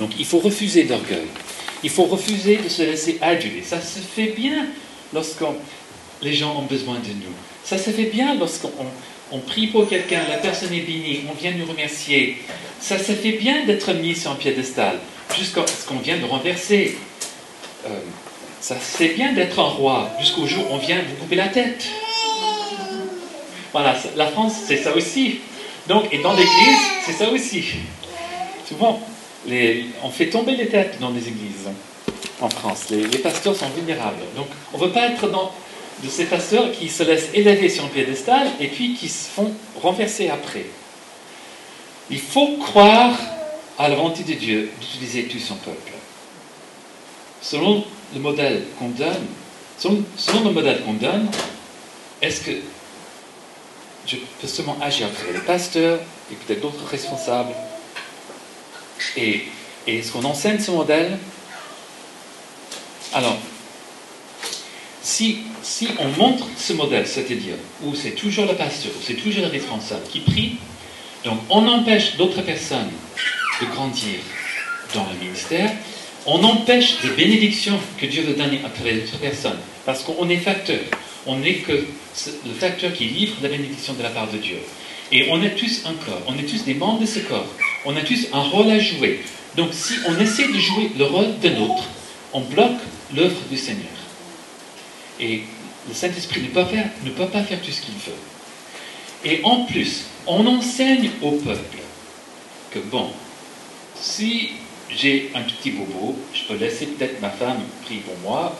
Donc 0.00 0.10
il 0.18 0.24
faut 0.24 0.38
refuser 0.38 0.84
d'orgueil. 0.84 1.26
Il 1.82 1.90
faut 1.90 2.04
refuser 2.04 2.56
de 2.56 2.68
se 2.68 2.82
laisser 2.82 3.18
aduler. 3.20 3.62
Ça 3.62 3.80
se 3.80 3.98
fait 3.98 4.34
bien 4.36 4.66
lorsque 5.12 5.44
les 6.22 6.32
gens 6.32 6.56
ont 6.56 6.64
besoin 6.64 6.94
de 6.94 7.08
nous. 7.08 7.34
Ça 7.62 7.76
se 7.76 7.90
fait 7.90 8.04
bien 8.04 8.34
lorsqu'on 8.34 8.86
on 9.34 9.38
prie 9.38 9.66
pour 9.66 9.88
quelqu'un, 9.88 10.20
la 10.28 10.36
personne 10.36 10.72
est 10.72 10.80
bénie, 10.80 11.22
on 11.28 11.34
vient 11.34 11.50
nous 11.50 11.66
remercier. 11.66 12.36
Ça 12.80 12.98
se 12.98 13.12
fait 13.12 13.32
bien 13.32 13.64
d'être 13.64 13.92
mis 13.92 14.14
sur 14.14 14.30
un 14.30 14.36
piédestal, 14.36 14.98
jusqu'à 15.36 15.66
ce 15.66 15.86
qu'on 15.86 15.98
vient 15.98 16.18
de 16.18 16.24
renverser. 16.24 16.96
Euh, 17.86 17.88
ça 18.60 18.76
fait 18.76 19.08
bien 19.08 19.32
d'être 19.32 19.58
un 19.58 19.68
roi, 19.68 20.10
jusqu'au 20.20 20.46
jour 20.46 20.64
où 20.70 20.74
on 20.74 20.78
vient 20.78 20.98
vous 20.98 21.16
couper 21.16 21.34
la 21.34 21.48
tête. 21.48 21.84
Voilà, 23.72 23.96
la 24.16 24.28
France, 24.28 24.52
c'est 24.68 24.76
ça 24.76 24.94
aussi. 24.94 25.40
Donc, 25.88 26.04
et 26.12 26.18
dans 26.18 26.32
l'Église, 26.32 26.78
c'est 27.04 27.12
ça 27.12 27.28
aussi. 27.30 27.64
Souvent, 28.68 29.00
on 30.02 30.10
fait 30.10 30.28
tomber 30.28 30.52
les 30.52 30.68
têtes 30.68 30.98
dans 31.00 31.10
les 31.10 31.26
églises 31.26 31.68
en 32.40 32.48
France. 32.48 32.90
Les, 32.90 33.18
pasteurs 33.18 33.56
sont 33.56 33.68
vulnérables. 33.70 34.22
Donc, 34.36 34.46
on 34.72 34.78
ne 34.78 34.84
veut 34.84 34.92
pas 34.92 35.08
être 35.08 35.28
dans, 35.28 35.52
de 36.02 36.08
ces 36.08 36.24
pasteurs 36.24 36.72
qui 36.72 36.88
se 36.88 37.02
laissent 37.02 37.30
élever 37.34 37.68
sur 37.68 37.84
un 37.84 37.88
piédestal 37.88 38.48
et 38.60 38.68
puis 38.68 38.94
qui 38.94 39.08
se 39.08 39.28
font 39.28 39.52
renverser 39.80 40.28
après. 40.28 40.66
Il 42.10 42.20
faut 42.20 42.56
croire 42.58 43.16
à 43.78 43.88
la 43.88 43.94
volonté 43.94 44.22
de 44.24 44.34
Dieu 44.34 44.70
d'utiliser 44.80 45.24
tout 45.24 45.38
son 45.38 45.54
peuple. 45.56 45.92
Selon 47.40 47.84
le 48.14 48.20
modèle 48.20 48.64
qu'on 48.78 48.88
donne, 48.88 49.26
est-ce 52.22 52.40
que 52.40 52.52
je 54.06 54.16
peux 54.40 54.46
seulement 54.46 54.76
agir 54.80 55.06
avec 55.06 55.34
les 55.34 55.40
pasteurs 55.40 55.98
et 56.30 56.34
peut-être 56.34 56.60
d'autres 56.60 56.86
responsables? 56.86 57.54
Et, 59.16 59.44
est-ce 59.86 60.12
qu'on 60.12 60.24
enseigne 60.24 60.58
ce 60.58 60.70
modèle? 60.70 61.18
Alors, 63.12 63.36
si, 65.62 65.88
on 65.98 66.08
montre 66.08 66.46
ce 66.56 66.72
modèle, 66.72 67.06
c'est-à-dire 67.06 67.54
où 67.82 67.94
c'est 67.94 68.12
toujours 68.12 68.46
le 68.46 68.54
pasteur, 68.54 68.92
où 68.98 69.02
c'est 69.02 69.14
toujours 69.14 69.42
le 69.42 69.48
responsable 69.48 70.02
qui 70.10 70.20
prie, 70.20 70.56
donc 71.24 71.38
on 71.50 71.66
empêche 71.66 72.16
d'autres 72.16 72.42
personnes 72.42 72.90
de 73.60 73.66
grandir 73.66 74.18
dans 74.94 75.06
le 75.12 75.24
ministère, 75.24 75.70
on 76.26 76.42
empêche 76.42 77.00
des 77.02 77.10
bénédictions 77.10 77.78
que 77.98 78.06
Dieu 78.06 78.22
veut 78.22 78.34
donner 78.34 78.60
à 78.64 78.68
travers 78.70 78.94
d'autres 78.94 79.18
personnes, 79.18 79.58
parce 79.84 80.02
qu'on 80.02 80.28
est 80.28 80.38
facteur 80.38 80.80
on 81.26 81.36
n'est 81.36 81.54
que 81.54 81.72
le 81.72 82.52
facteur 82.58 82.92
qui 82.92 83.06
livre 83.06 83.36
la 83.42 83.48
bénédiction 83.48 83.94
de 83.94 84.02
la 84.02 84.10
part 84.10 84.30
de 84.30 84.38
Dieu. 84.38 84.58
Et 85.12 85.28
on 85.30 85.42
est 85.42 85.54
tous 85.54 85.82
un 85.86 85.94
corps, 85.94 86.22
on 86.26 86.36
est 86.38 86.46
tous 86.46 86.64
des 86.64 86.74
membres 86.74 87.00
de 87.00 87.06
ce 87.06 87.20
corps, 87.20 87.46
on 87.84 87.96
a 87.96 88.00
tous 88.00 88.26
un 88.32 88.40
rôle 88.40 88.70
à 88.70 88.78
jouer. 88.78 89.20
Donc 89.56 89.70
si 89.72 89.94
on 90.06 90.18
essaie 90.18 90.48
de 90.48 90.58
jouer 90.58 90.90
le 90.98 91.04
rôle 91.04 91.38
d'un 91.40 91.56
autre, 91.60 91.84
on 92.32 92.40
bloque 92.40 92.80
l'œuvre 93.14 93.40
du 93.50 93.56
Seigneur. 93.56 93.93
Et 95.20 95.42
le 95.88 95.94
Saint-Esprit 95.94 96.42
ne, 96.42 96.48
peut 96.48 97.26
pas 97.26 97.42
faire 97.42 97.60
tout 97.60 97.70
ce 97.70 97.80
qu'il 97.80 97.94
veut. 97.94 98.12
Et 99.24 99.40
en 99.44 99.64
plus, 99.64 100.04
on 100.26 100.46
enseigne 100.46 101.10
au 101.22 101.32
peuple 101.32 101.78
que, 102.70 102.78
bon, 102.78 103.10
si 103.94 104.50
j'ai 104.90 105.30
un 105.34 105.42
petit 105.42 105.70
bobo, 105.70 106.16
je 106.34 106.44
peux 106.44 106.56
laisser 106.56 106.86
peut-être 106.86 107.20
ma 107.20 107.30
femme 107.30 107.60
prier 107.84 108.00
pour 108.00 108.16
moi, 108.18 108.58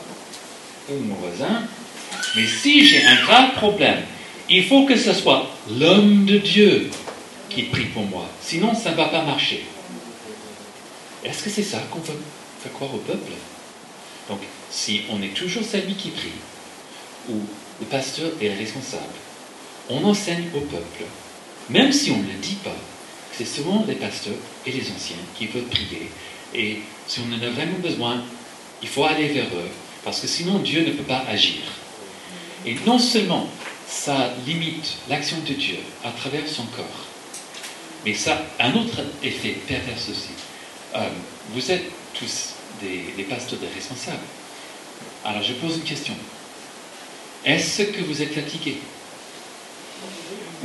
ou 0.89 0.95
mon 1.01 1.15
voisin, 1.15 1.63
mais 2.37 2.47
si 2.47 2.87
j'ai 2.87 3.05
un 3.05 3.17
grave 3.23 3.55
problème, 3.55 4.03
il 4.49 4.65
faut 4.65 4.85
que 4.85 4.97
ce 4.97 5.13
soit 5.13 5.51
l'homme 5.71 6.25
de 6.25 6.39
Dieu 6.39 6.91
qui 7.49 7.63
prie 7.65 7.87
pour 7.87 8.05
moi. 8.05 8.29
Sinon, 8.43 8.75
ça 8.75 8.91
ne 8.91 8.97
va 8.97 9.07
pas 9.07 9.23
marcher. 9.23 9.65
Est-ce 11.25 11.45
que 11.45 11.51
c'est 11.51 11.63
ça 11.63 11.79
qu'on 11.91 12.01
veut 12.01 12.21
faire 12.63 12.73
croire 12.73 12.95
au 12.95 12.99
peuple? 12.99 13.33
Donc, 14.29 14.41
si 14.75 15.03
on 15.09 15.23
est 15.23 15.35
toujours 15.35 15.63
celui 15.63 15.95
qui 15.95 16.11
prie, 16.11 16.33
ou 17.29 17.35
le 17.81 17.87
pasteur 17.87 18.33
est 18.41 18.49
le 18.49 18.59
responsable, 18.59 19.03
on 19.89 20.03
enseigne 20.03 20.49
au 20.53 20.61
peuple, 20.61 21.05
même 21.71 21.93
si 21.93 22.11
on 22.11 22.19
ne 22.19 22.27
le 22.27 22.39
dit 22.43 22.57
pas, 22.65 22.77
c'est 23.33 23.47
souvent 23.47 23.85
les 23.87 23.95
pasteurs 23.95 24.35
et 24.67 24.73
les 24.73 24.91
anciens 24.91 25.17
qui 25.37 25.47
veulent 25.47 25.65
prier. 25.65 26.11
Et 26.55 26.81
si 27.07 27.21
on 27.21 27.33
en 27.33 27.43
a 27.47 27.51
vraiment 27.51 27.79
besoin, 27.79 28.23
il 28.83 28.89
faut 28.89 29.05
aller 29.05 29.29
vers 29.29 29.47
eux, 29.47 29.71
parce 30.05 30.21
que 30.21 30.27
sinon 30.27 30.59
Dieu 30.59 30.85
ne 30.85 30.93
peut 30.93 31.05
pas 31.05 31.25
agir. 31.29 31.63
Et 32.67 32.77
non 32.85 32.99
seulement 32.99 33.47
ça 33.87 34.33
limite 34.45 34.97
l'action 35.09 35.37
de 35.47 35.55
Dieu 35.55 35.79
à 36.05 36.11
travers 36.11 36.49
son 36.49 36.65
corps, 36.65 37.07
mais 38.05 38.15
ça 38.15 38.43
a 38.59 38.67
un 38.67 38.75
autre 38.75 38.99
effet 39.23 39.57
pervers 39.69 39.95
aussi. 40.11 40.31
Euh, 40.97 41.09
vous 41.51 41.71
êtes 41.71 41.85
tous 42.13 42.55
des, 42.81 43.23
pasteurs, 43.25 43.59
des 43.61 43.69
responsables. 43.69 44.19
Alors 45.25 45.43
je 45.43 45.55
pose 45.55 45.77
une 45.77 45.83
question. 45.83 46.15
Est-ce 47.45 47.83
que 47.83 48.03
vous 48.03 48.21
êtes 48.23 48.33
fatigué 48.35 48.79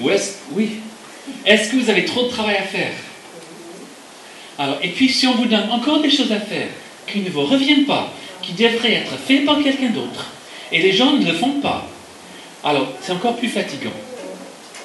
Ou 0.01 0.09
est-ce, 0.09 0.33
oui. 0.51 0.79
Est-ce 1.45 1.71
que 1.71 1.77
vous 1.77 1.89
avez 1.89 2.05
trop 2.05 2.23
de 2.23 2.29
travail 2.29 2.57
à 2.57 2.63
faire 2.63 2.93
Alors, 4.57 4.77
et 4.81 4.89
puis 4.89 5.09
si 5.09 5.27
on 5.27 5.35
vous 5.35 5.45
donne 5.45 5.69
encore 5.71 6.01
des 6.01 6.11
choses 6.11 6.31
à 6.31 6.39
faire 6.39 6.67
qui 7.07 7.19
ne 7.19 7.29
vous 7.29 7.45
reviennent 7.45 7.85
pas, 7.85 8.11
qui 8.41 8.53
devraient 8.53 8.93
être 8.93 9.17
faites 9.17 9.45
par 9.45 9.61
quelqu'un 9.61 9.89
d'autre, 9.89 10.27
et 10.71 10.81
les 10.81 10.91
gens 10.91 11.13
ne 11.13 11.25
le 11.25 11.33
font 11.33 11.59
pas, 11.61 11.87
alors 12.63 12.87
c'est 13.01 13.13
encore 13.13 13.37
plus 13.37 13.49
fatigant. 13.49 13.93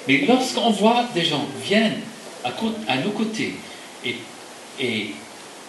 Mais 0.07 0.19
lorsqu'on 0.29 0.71
voit 0.71 1.05
des 1.15 1.25
gens 1.25 1.47
viennent 1.65 2.01
à, 2.45 2.97
nos 2.99 3.11
côtés 3.11 3.55
et, 4.05 4.17
et 4.81 5.15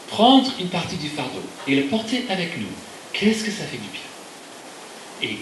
prendre 0.10 0.52
une 0.60 0.68
partie 0.68 0.98
du 0.98 1.08
fardeau 1.08 1.42
et 1.68 1.76
le 1.76 1.84
porter 1.84 2.26
avec 2.30 2.58
nous, 2.58 2.68
qu'est-ce 3.18 3.44
que 3.44 3.52
ça 3.52 3.64
fait 3.64 3.78
du 3.78 3.90
bien? 3.90 4.02
Et 5.22 5.38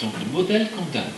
donc 0.00 0.12
le 0.18 0.26
modèle 0.32 0.70
qu'on 0.70 0.84
donne, 0.92 1.12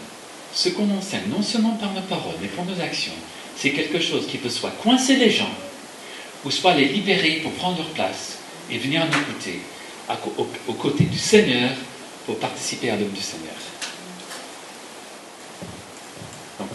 ce 0.54 0.70
qu'on 0.70 0.90
enseigne, 0.90 1.28
non 1.28 1.42
seulement 1.42 1.76
par 1.76 1.92
nos 1.92 2.00
paroles, 2.02 2.36
mais 2.40 2.48
par 2.48 2.64
nos 2.64 2.80
actions, 2.80 3.12
c'est 3.56 3.70
quelque 3.70 4.00
chose 4.00 4.26
qui 4.26 4.38
peut 4.38 4.48
soit 4.48 4.72
coincer 4.82 5.16
les 5.16 5.30
gens, 5.30 5.50
ou 6.44 6.50
soit 6.50 6.74
les 6.74 6.86
libérer 6.86 7.40
pour 7.42 7.52
prendre 7.52 7.78
leur 7.78 7.90
place 7.90 8.38
et 8.70 8.78
venir 8.78 9.04
nous 9.06 9.18
écouter 9.18 9.60
aux 10.66 10.72
côtés 10.74 11.04
du 11.04 11.18
Seigneur 11.18 11.70
pour 12.26 12.38
participer 12.38 12.90
à 12.90 12.96
l'œuvre 12.96 13.12
du 13.12 13.20
Seigneur. 13.20 13.54
Donc 16.58 16.68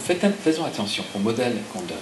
faisons 0.44 0.64
attention 0.64 1.04
au 1.14 1.18
modèle 1.18 1.56
qu'on 1.72 1.82
donne. 1.82 1.98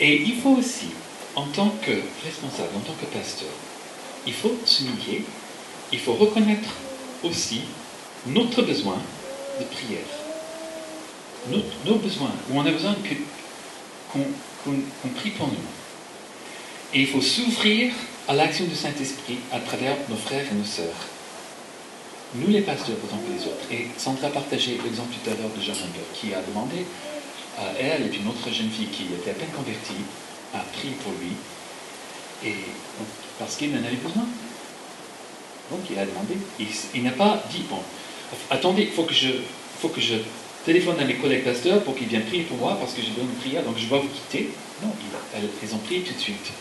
Et 0.00 0.22
il 0.22 0.40
faut 0.40 0.50
aussi, 0.50 0.86
en 1.34 1.46
tant 1.46 1.70
que 1.82 1.92
responsable, 2.24 2.70
en 2.76 2.80
tant 2.80 2.94
que 2.94 3.06
pasteur, 3.06 3.48
il 4.26 4.32
faut 4.32 4.56
s'humilier, 4.64 5.24
il 5.92 5.98
faut 5.98 6.14
reconnaître 6.14 6.68
aussi 7.22 7.62
notre 8.26 8.62
besoin 8.62 8.98
de 9.58 9.64
prière. 9.64 10.00
Nos, 11.86 11.94
besoins, 11.96 12.32
où 12.50 12.58
on 12.58 12.66
a 12.66 12.70
besoin 12.70 12.94
qu'on 14.12 15.08
prie 15.14 15.30
pour 15.30 15.46
nous. 15.46 15.54
Et 16.92 17.00
il 17.00 17.06
faut 17.06 17.20
s'ouvrir 17.20 17.92
à 18.26 18.34
l'action 18.34 18.64
du 18.64 18.74
Saint-Esprit 18.74 19.38
à 19.52 19.60
travers 19.60 19.96
nos 20.08 20.16
frères 20.16 20.44
et 20.50 20.54
nos 20.54 20.64
sœurs. 20.64 21.06
Nous 22.34 22.48
les 22.48 22.60
pasteurs 22.60 22.96
autant 23.02 23.16
que 23.18 23.32
les 23.32 23.46
autres. 23.46 23.72
Et 23.72 23.88
Sandra 23.96 24.26
a 24.26 24.30
partagé 24.30 24.78
l'exemple 24.84 25.14
tout 25.22 25.30
à 25.30 25.34
l'heure 25.34 25.50
de 25.56 25.62
Jean 25.62 25.72
qui 26.12 26.34
a 26.34 26.42
demandé 26.42 26.84
à 27.58 27.72
elle 27.80 28.02
et 28.02 28.08
puis 28.08 28.20
une 28.20 28.28
autre 28.28 28.50
jeune 28.52 28.70
fille 28.70 28.88
qui 28.88 29.04
était 29.04 29.30
à 29.30 29.34
peine 29.34 29.50
convertie 29.56 30.04
à 30.54 30.58
prier 30.58 30.94
pour 31.02 31.12
lui. 31.12 31.32
Et 32.44 32.54
parce 33.38 33.56
qu'il 33.56 33.72
en 33.74 33.78
avait 33.78 33.96
besoin. 33.96 34.26
Donc 35.70 35.80
il 35.90 35.98
a 35.98 36.06
demandé. 36.06 36.34
Il, 36.94 37.02
n'a 37.02 37.10
pas 37.10 37.42
dit, 37.50 37.64
bon, 37.68 37.80
attendez, 38.50 38.82
il 38.82 38.90
faut 38.90 39.04
que 39.04 39.14
je, 39.14 39.28
faut 39.80 39.88
que 39.88 40.00
je 40.00 40.14
téléphone 40.64 40.96
à 41.00 41.04
mes 41.04 41.14
collègues 41.14 41.44
pasteurs 41.44 41.82
pour 41.82 41.96
qu'ils 41.96 42.08
viennent 42.08 42.24
prier 42.24 42.42
pour 42.42 42.58
moi 42.58 42.76
parce 42.80 42.94
que 42.94 43.02
j'ai 43.02 43.10
besoin 43.10 43.24
de 43.24 43.40
prière, 43.40 43.62
donc 43.62 43.76
je 43.78 43.86
dois 43.86 43.98
vous 43.98 44.08
quitter. 44.08 44.50
Non, 44.82 44.92
ils, 45.62 45.74
ont 45.74 45.78
prié 45.78 46.00
tout 46.02 46.14
de 46.14 46.18
suite. 46.18 46.52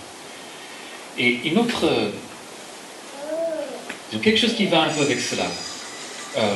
Et 1.17 1.39
une 1.45 1.57
autre. 1.59 1.85
quelque 4.21 4.39
chose 4.39 4.55
qui 4.55 4.65
va 4.65 4.83
un 4.83 4.89
peu 4.89 5.01
avec 5.01 5.19
cela. 5.19 5.45
Euh, 6.37 6.55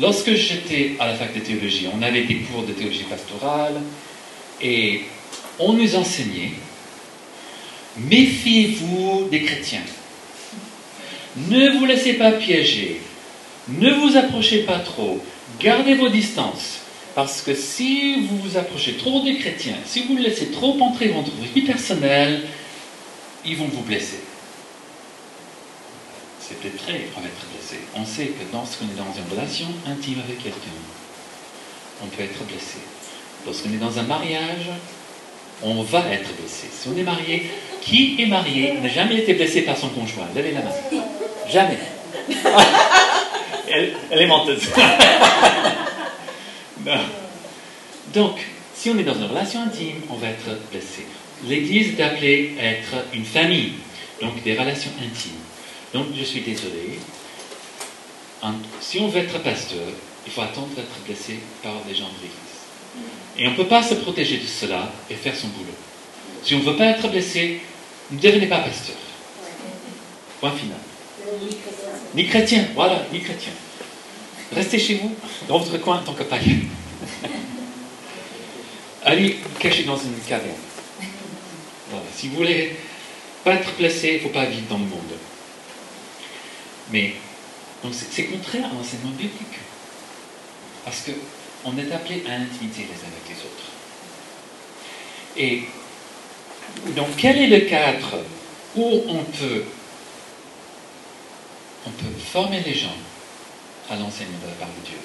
lorsque 0.00 0.32
j'étais 0.34 0.96
à 0.98 1.06
la 1.06 1.14
fac 1.14 1.34
de 1.34 1.40
théologie, 1.40 1.88
on 1.92 2.02
avait 2.02 2.24
des 2.24 2.36
cours 2.36 2.62
de 2.62 2.72
théologie 2.72 3.04
pastorale 3.04 3.80
et 4.60 5.02
on 5.58 5.72
nous 5.72 5.96
enseignait 5.96 6.52
méfiez-vous 7.96 9.28
des 9.30 9.42
chrétiens. 9.42 9.84
Ne 11.36 11.78
vous 11.78 11.84
laissez 11.84 12.14
pas 12.14 12.32
piéger. 12.32 13.00
Ne 13.68 13.90
vous 13.92 14.16
approchez 14.16 14.60
pas 14.64 14.78
trop. 14.78 15.20
Gardez 15.60 15.94
vos 15.94 16.08
distances. 16.08 16.80
Parce 17.14 17.40
que 17.40 17.54
si 17.54 18.26
vous 18.26 18.36
vous 18.38 18.56
approchez 18.58 18.94
trop 18.94 19.22
des 19.22 19.38
chrétiens, 19.38 19.76
si 19.86 20.02
vous 20.02 20.16
laissez 20.16 20.50
trop 20.50 20.78
entrer 20.82 21.08
votre 21.08 21.30
vie 21.54 21.62
personnelle, 21.62 22.42
ils 23.44 23.56
vont 23.56 23.68
vous 23.68 23.82
blesser. 23.82 24.20
C'est 26.40 26.60
peut-être 26.60 26.84
on 27.16 27.20
va 27.20 27.26
être 27.26 27.46
blessé. 27.52 27.80
On 27.94 28.04
sait 28.04 28.26
que 28.26 28.52
lorsqu'on 28.52 28.84
est 28.84 28.98
dans 28.98 29.12
une 29.16 29.30
relation 29.34 29.66
intime 29.86 30.20
avec 30.20 30.42
quelqu'un, 30.42 30.58
on 32.02 32.06
peut 32.06 32.22
être 32.22 32.44
blessé. 32.44 32.78
Lorsqu'on 33.46 33.70
est 33.70 33.78
dans 33.78 33.98
un 33.98 34.02
mariage, 34.02 34.70
on 35.62 35.82
va 35.82 36.04
être 36.12 36.34
blessé. 36.36 36.68
Si 36.70 36.88
on 36.88 36.96
est 36.96 37.02
marié, 37.02 37.50
qui 37.80 38.16
est 38.18 38.26
marié 38.26 38.74
n'a 38.80 38.88
jamais 38.88 39.16
été 39.18 39.34
blessé 39.34 39.62
par 39.62 39.76
son 39.76 39.88
conjoint 39.88 40.26
Levez 40.34 40.52
la 40.52 40.62
main. 40.62 40.72
Jamais. 41.48 41.78
elle, 43.68 43.94
est 44.10 44.26
menteuse. 44.26 44.68
Donc, 48.14 48.38
si 48.74 48.90
on 48.90 48.98
est 48.98 49.04
dans 49.04 49.14
une 49.14 49.26
relation 49.26 49.62
intime, 49.62 50.02
on 50.10 50.14
va 50.14 50.28
être 50.28 50.48
blessé. 50.70 51.06
L'Église 51.44 51.98
est 51.98 52.02
appelée 52.02 52.54
à 52.60 52.64
être 52.64 53.04
une 53.12 53.24
famille, 53.24 53.72
donc 54.22 54.42
des 54.42 54.56
relations 54.56 54.90
intimes. 54.98 55.32
Donc, 55.92 56.06
je 56.16 56.24
suis 56.24 56.40
désolé. 56.40 56.98
Si 58.80 58.98
on 59.00 59.08
veut 59.08 59.20
être 59.20 59.38
pasteur, 59.42 59.88
il 60.24 60.32
faut 60.32 60.40
attendre 60.40 60.68
d'être 60.76 60.98
blessé 61.04 61.40
par 61.62 61.74
les 61.88 61.94
gens 61.94 62.08
l'Église. 62.22 62.45
Et 63.38 63.46
on 63.46 63.50
ne 63.50 63.56
peut 63.56 63.66
pas 63.66 63.82
se 63.82 63.94
protéger 63.94 64.38
de 64.38 64.46
cela 64.46 64.90
et 65.10 65.14
faire 65.14 65.36
son 65.36 65.48
boulot. 65.48 65.74
Si 66.42 66.54
on 66.54 66.58
ne 66.58 66.64
veut 66.64 66.76
pas 66.76 66.86
être 66.86 67.08
blessé, 67.08 67.60
ne 68.10 68.18
devenez 68.18 68.46
pas 68.46 68.60
pasteur. 68.60 68.96
Point 70.40 70.52
final. 70.52 70.78
Ni 72.14 72.26
chrétien, 72.26 72.68
voilà, 72.74 73.04
ni 73.12 73.20
chrétien. 73.20 73.52
Restez 74.54 74.78
chez 74.78 74.94
vous, 74.94 75.14
dans 75.48 75.58
votre 75.58 75.76
coin 75.78 75.98
en 75.98 76.02
tant 76.02 76.14
que 76.14 76.22
païen. 76.22 76.60
Allez 79.04 79.36
cacher 79.58 79.84
dans 79.84 79.96
une 79.96 80.18
caverne. 80.26 80.54
Si 82.14 82.28
vous 82.28 82.36
voulez 82.36 82.76
pas 83.44 83.54
être 83.54 83.72
placé, 83.72 84.08
il 84.08 84.14
ne 84.14 84.20
faut 84.20 84.28
pas 84.28 84.46
vivre 84.46 84.66
dans 84.68 84.78
le 84.78 84.84
monde. 84.84 85.12
Mais 86.90 87.14
c'est 87.92 88.24
contraire 88.24 88.66
à 88.66 88.74
l'enseignement 88.74 89.10
biblique. 89.10 89.60
Parce 90.84 91.02
qu'on 91.66 91.76
est 91.78 91.92
appelé 91.92 92.22
à 92.28 92.38
l'intimité 92.38 92.82
les 92.82 92.94
uns 92.94 93.10
avec 93.10 93.28
les 93.28 93.34
autres. 93.44 93.64
Et 95.36 95.62
donc 96.94 97.08
quel 97.16 97.38
est 97.38 97.48
le 97.48 97.66
cadre 97.66 98.18
où 98.76 99.02
on 99.08 99.24
peut 99.24 99.64
on 101.86 101.90
peut 101.90 102.18
former 102.32 102.60
les 102.60 102.74
gens 102.74 102.96
à 103.90 103.96
l'enseignement 103.96 104.38
de 104.42 104.48
la 104.48 104.54
parole 104.54 104.74
de 104.82 104.88
Dieu? 104.88 104.98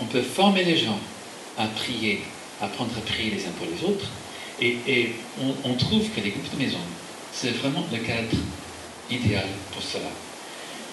On 0.00 0.04
peut 0.06 0.22
former 0.22 0.64
les 0.64 0.76
gens 0.76 0.98
à 1.58 1.66
prier, 1.66 2.22
à 2.60 2.66
apprendre 2.66 2.90
à 2.96 3.00
prier 3.00 3.30
les 3.30 3.44
uns 3.46 3.52
pour 3.58 3.66
les 3.66 3.84
autres. 3.86 4.06
Et, 4.60 5.12
on, 5.64 5.74
trouve 5.74 6.08
que 6.10 6.20
les 6.20 6.30
groupes 6.30 6.52
de 6.54 6.64
maison, 6.64 6.78
c'est 7.32 7.50
vraiment 7.50 7.84
le 7.90 7.98
cadre 7.98 8.36
idéal 9.10 9.46
pour 9.72 9.82
cela. 9.82 10.08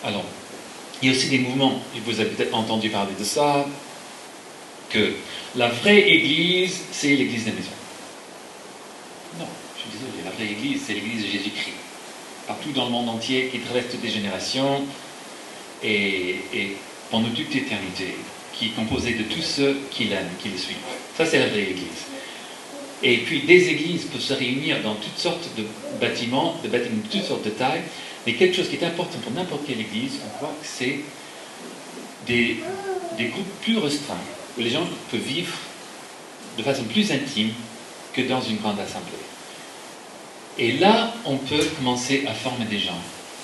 Alors, 0.03 0.23
il 1.01 1.09
y 1.09 1.11
a 1.11 1.15
aussi 1.15 1.29
des 1.29 1.39
mouvements, 1.39 1.79
vous 2.03 2.19
avez 2.19 2.29
peut-être 2.31 2.55
entendu 2.55 2.89
parler 2.89 3.13
de 3.19 3.23
ça, 3.23 3.65
que 4.89 5.13
la 5.55 5.69
vraie 5.69 6.09
église, 6.09 6.81
c'est 6.91 7.15
l'église 7.15 7.45
de 7.45 7.49
la 7.49 7.55
maison. 7.55 7.69
Non, 9.39 9.47
je 9.75 9.81
suis 9.81 9.89
désolé, 9.91 10.23
la 10.25 10.31
vraie 10.31 10.51
église, 10.51 10.81
c'est 10.85 10.93
l'église 10.93 11.23
de 11.23 11.27
Jésus-Christ. 11.27 11.75
Partout 12.47 12.71
dans 12.71 12.85
le 12.85 12.91
monde 12.91 13.09
entier, 13.09 13.49
qui 13.51 13.59
traverse 13.59 13.87
les 14.01 14.09
générations, 14.09 14.83
et, 15.83 16.37
pendant 17.11 17.29
toute 17.29 17.53
l'éternité, 17.53 18.15
qui 18.53 18.67
est 18.67 18.75
composé 18.75 19.13
de 19.13 19.23
tous 19.23 19.41
ceux 19.41 19.77
qui 19.91 20.05
l'aiment, 20.05 20.29
qui 20.41 20.49
le 20.49 20.57
suivent. 20.57 20.77
Ça, 21.17 21.25
c'est 21.25 21.39
la 21.39 21.47
vraie 21.47 21.63
Église. 21.63 22.05
Et 23.01 23.17
puis, 23.19 23.43
des 23.43 23.69
églises 23.69 24.05
peuvent 24.05 24.21
se 24.21 24.33
réunir 24.33 24.81
dans 24.83 24.95
toutes 24.95 25.17
sortes 25.17 25.49
de 25.57 25.63
bâtiments, 26.01 26.57
de 26.63 26.67
bâtiments 26.67 27.01
de 27.03 27.09
toutes 27.09 27.27
sortes 27.27 27.45
de 27.45 27.51
tailles, 27.51 27.81
mais 28.25 28.33
quelque 28.33 28.57
chose 28.57 28.69
qui 28.69 28.75
est 28.75 28.83
important 28.83 29.17
pour 29.19 29.31
n'importe 29.31 29.65
quelle 29.65 29.79
église, 29.79 30.19
on 30.25 30.39
voit 30.39 30.53
que 30.61 30.67
c'est 30.67 30.99
des, 32.27 32.57
des 33.17 33.25
groupes 33.25 33.61
plus 33.61 33.77
restreints, 33.77 34.17
les 34.61 34.69
gens 34.69 34.85
peuvent 35.11 35.19
vivre 35.19 35.53
de 36.57 36.63
façon 36.63 36.83
plus 36.83 37.11
intime 37.11 37.51
que 38.13 38.21
dans 38.21 38.41
une 38.41 38.57
grande 38.57 38.79
assemblée. 38.79 39.13
Et 40.57 40.73
là, 40.73 41.13
on 41.25 41.37
peut 41.37 41.65
commencer 41.77 42.25
à 42.27 42.33
former 42.33 42.65
des 42.65 42.79
gens 42.79 42.99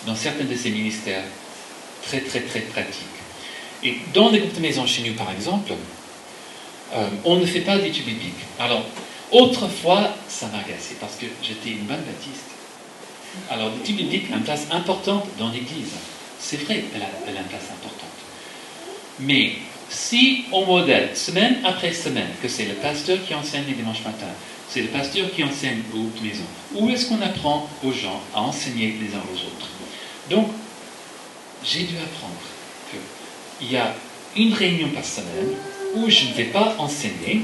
dans 0.06 0.16
certains 0.16 0.44
de 0.44 0.56
ces 0.56 0.70
ministères 0.70 1.24
très 2.04 2.20
très 2.20 2.42
très 2.42 2.60
pratique. 2.62 3.04
Et 3.84 3.98
dans 4.14 4.30
les 4.30 4.40
groupes 4.40 4.56
de 4.56 4.62
maison 4.62 4.86
chez 4.86 5.04
nous, 5.04 5.14
par 5.14 5.32
exemple, 5.32 5.74
euh, 6.94 7.08
on 7.24 7.38
ne 7.38 7.46
fait 7.46 7.62
pas 7.62 7.78
d'études 7.78 8.06
bibliques. 8.06 8.34
Alors, 8.60 8.84
autrefois, 9.32 10.10
ça 10.28 10.48
m'a 10.48 10.60
agacé 10.60 10.96
parce 11.00 11.16
que 11.16 11.26
j'étais 11.42 11.70
une 11.70 11.86
bonne 11.86 12.02
baptiste. 12.02 12.52
Alors, 13.50 13.70
l'étude 13.70 13.98
biblique 13.98 14.26
a 14.32 14.38
une 14.38 14.44
place 14.44 14.68
importante 14.72 15.26
dans 15.38 15.50
l'Église. 15.50 15.94
C'est 16.40 16.58
vrai, 16.58 16.84
elle 16.94 17.02
a 17.02 17.40
une 17.40 17.48
place 17.48 17.70
importante. 17.72 18.10
Mais 19.20 19.54
si 19.90 20.46
on 20.52 20.66
modèle 20.66 21.16
semaine 21.16 21.58
après 21.64 21.94
semaine 21.94 22.30
que 22.42 22.48
c'est 22.48 22.66
le 22.66 22.74
pasteur 22.76 23.18
qui 23.28 23.34
enseigne 23.34 23.66
les 23.68 23.74
dimanches 23.74 24.04
matins, 24.04 24.34
c'est 24.70 24.82
le 24.82 24.88
pasteur 24.88 25.32
qui 25.32 25.44
enseigne 25.44 25.82
aux 25.94 25.98
groupes 25.98 26.20
de 26.20 26.28
maison, 26.28 26.44
où 26.74 26.90
est-ce 26.90 27.08
qu'on 27.08 27.22
apprend 27.22 27.70
aux 27.84 27.92
gens 27.92 28.22
à 28.34 28.42
enseigner 28.42 28.96
les 29.00 29.16
uns 29.16 29.24
aux 29.32 29.38
autres? 29.38 29.70
Donc, 30.30 30.48
j'ai 31.64 31.84
dû 31.84 31.96
apprendre 31.98 32.42
que 32.92 32.98
il 33.62 33.72
y 33.72 33.78
a 33.78 33.94
une 34.36 34.54
réunion 34.54 34.90
par 34.90 35.06
semaine 35.06 35.56
où 35.96 36.10
je 36.10 36.26
ne 36.26 36.34
vais 36.34 36.46
pas 36.46 36.76
enseigner, 36.78 37.42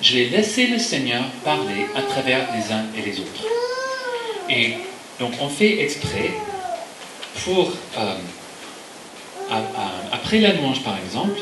je 0.00 0.14
vais 0.14 0.24
laisser 0.26 0.68
le 0.68 0.78
Seigneur 0.78 1.24
parler 1.44 1.86
à 1.94 2.02
travers 2.02 2.48
les 2.54 2.72
uns 2.72 2.86
et 2.96 3.02
les 3.02 3.20
autres. 3.20 3.44
Et 4.48 4.74
donc 5.18 5.32
on 5.40 5.48
fait 5.48 5.82
exprès 5.82 6.30
pour, 7.44 7.70
euh, 7.98 8.14
après 10.12 10.40
la 10.40 10.52
louange 10.54 10.82
par 10.82 10.98
exemple, 10.98 11.40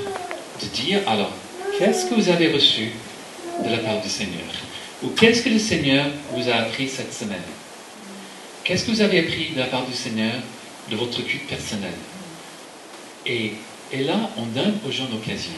de 0.62 0.66
dire 0.66 1.00
alors, 1.06 1.32
qu'est-ce 1.78 2.06
que 2.06 2.14
vous 2.14 2.28
avez 2.28 2.52
reçu 2.52 2.90
de 3.64 3.70
la 3.70 3.78
part 3.78 4.00
du 4.00 4.08
Seigneur? 4.08 4.44
Ou 5.02 5.08
qu'est-ce 5.10 5.42
que 5.42 5.50
le 5.50 5.58
Seigneur 5.58 6.06
vous 6.32 6.48
a 6.48 6.54
appris 6.54 6.88
cette 6.88 7.14
semaine? 7.14 7.38
Qu'est-ce 8.64 8.84
que 8.84 8.90
vous 8.90 9.00
avez 9.00 9.20
appris 9.20 9.50
de 9.54 9.60
la 9.60 9.66
part 9.66 9.86
du 9.86 9.94
Seigneur 9.94 10.34
de 10.90 10.96
votre 10.96 11.22
culte 11.22 11.46
personnel? 11.46 11.94
Et, 13.26 13.52
et, 13.92 14.04
là, 14.04 14.30
on 14.36 14.46
donne 14.46 14.78
aux 14.86 14.90
gens 14.90 15.06
l'occasion 15.10 15.52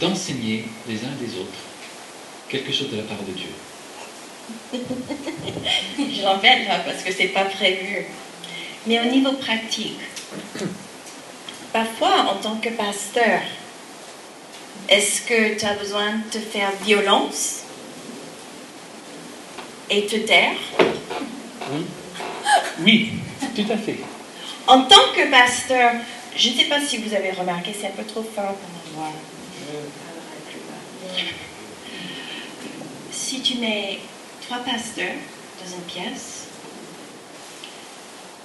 d'enseigner 0.00 0.64
les 0.88 0.96
uns 0.96 1.14
des 1.20 1.38
autres 1.38 1.58
quelque 2.48 2.72
chose 2.72 2.90
de 2.90 2.96
la 2.96 3.02
part 3.02 3.18
de 3.26 3.32
Dieu. 3.32 3.48
Je 5.98 6.22
l'embête 6.22 6.66
là 6.66 6.80
parce 6.84 7.02
que 7.02 7.12
c'est 7.12 7.28
pas 7.28 7.44
prévu. 7.44 8.06
Mais 8.86 9.00
au 9.00 9.04
niveau 9.04 9.32
pratique, 9.32 9.98
parfois 11.72 12.32
en 12.32 12.36
tant 12.36 12.56
que 12.56 12.70
pasteur, 12.70 13.40
est-ce 14.88 15.22
que 15.22 15.58
tu 15.58 15.64
as 15.64 15.74
besoin 15.74 16.12
de 16.12 16.22
te 16.30 16.38
faire 16.38 16.72
violence 16.82 17.64
et 19.90 20.06
te 20.06 20.16
taire? 20.16 20.56
Oui. 21.72 21.86
Oui, 22.80 23.12
tout 23.54 23.70
à 23.70 23.76
fait. 23.76 23.98
En 24.66 24.82
tant 24.82 25.12
que 25.14 25.30
pasteur, 25.30 25.92
je 26.36 26.50
ne 26.50 26.54
sais 26.54 26.64
pas 26.64 26.80
si 26.80 26.98
vous 26.98 27.14
avez 27.14 27.32
remarqué, 27.32 27.74
c'est 27.78 27.88
un 27.88 27.90
peu 27.90 28.04
trop 28.04 28.22
fort 28.22 28.54
pour 28.54 28.98
moi. 28.98 29.12
Si 33.10 33.40
tu 33.40 33.56
mets 33.58 33.98
trois 34.46 34.58
pasteurs 34.58 35.16
dans 35.62 35.74
une 35.74 35.82
pièce, 35.82 36.46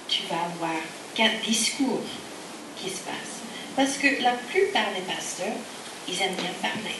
tu 0.08 0.22
vas 0.28 0.42
avoir 0.54 0.80
quatre 1.14 1.40
discours 1.46 2.02
qui 2.80 2.90
se 2.90 3.02
passent. 3.02 3.42
Parce 3.76 3.96
que 3.96 4.22
la 4.22 4.32
plupart 4.32 4.92
des 4.94 5.02
pasteurs, 5.12 5.56
ils 6.08 6.20
aiment 6.22 6.34
bien 6.34 6.52
parler. 6.62 6.96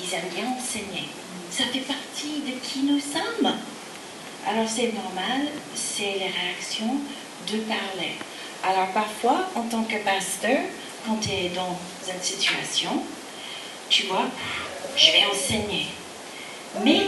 Ils 0.00 0.14
aiment 0.14 0.32
bien 0.34 0.56
enseigner. 0.56 1.08
Ça 1.50 1.64
fait 1.64 1.80
partie 1.80 2.40
de 2.46 2.58
qui 2.62 2.80
nous 2.82 3.00
sommes. 3.00 3.52
Alors 4.46 4.68
c'est 4.68 4.92
normal, 4.92 5.48
c'est 5.74 6.14
les 6.14 6.30
réactions 6.30 6.96
de 7.50 7.58
parler. 7.58 8.14
Alors 8.62 8.88
parfois, 8.92 9.48
en 9.54 9.62
tant 9.62 9.84
que 9.84 9.96
pasteur, 10.04 10.60
quand 11.06 11.16
tu 11.16 11.30
es 11.30 11.48
dans 11.50 11.78
une 12.12 12.22
situation, 12.22 13.02
tu 13.88 14.06
vois, 14.06 14.26
je 14.96 15.12
vais 15.12 15.24
enseigner. 15.30 15.86
Mais 16.84 17.00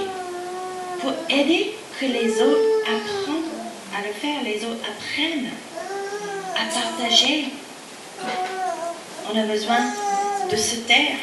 pour 1.01 1.13
aider 1.29 1.75
que 1.99 2.07
les 2.07 2.41
autres 2.41 2.83
apprennent 2.87 3.51
à 3.95 4.07
le 4.07 4.13
faire, 4.13 4.43
les 4.43 4.65
autres 4.65 4.85
apprennent 4.85 5.51
à 6.57 6.65
partager, 6.65 7.49
on 9.31 9.39
a 9.39 9.43
besoin 9.45 9.81
de 10.51 10.57
se 10.57 10.77
taire 10.77 11.17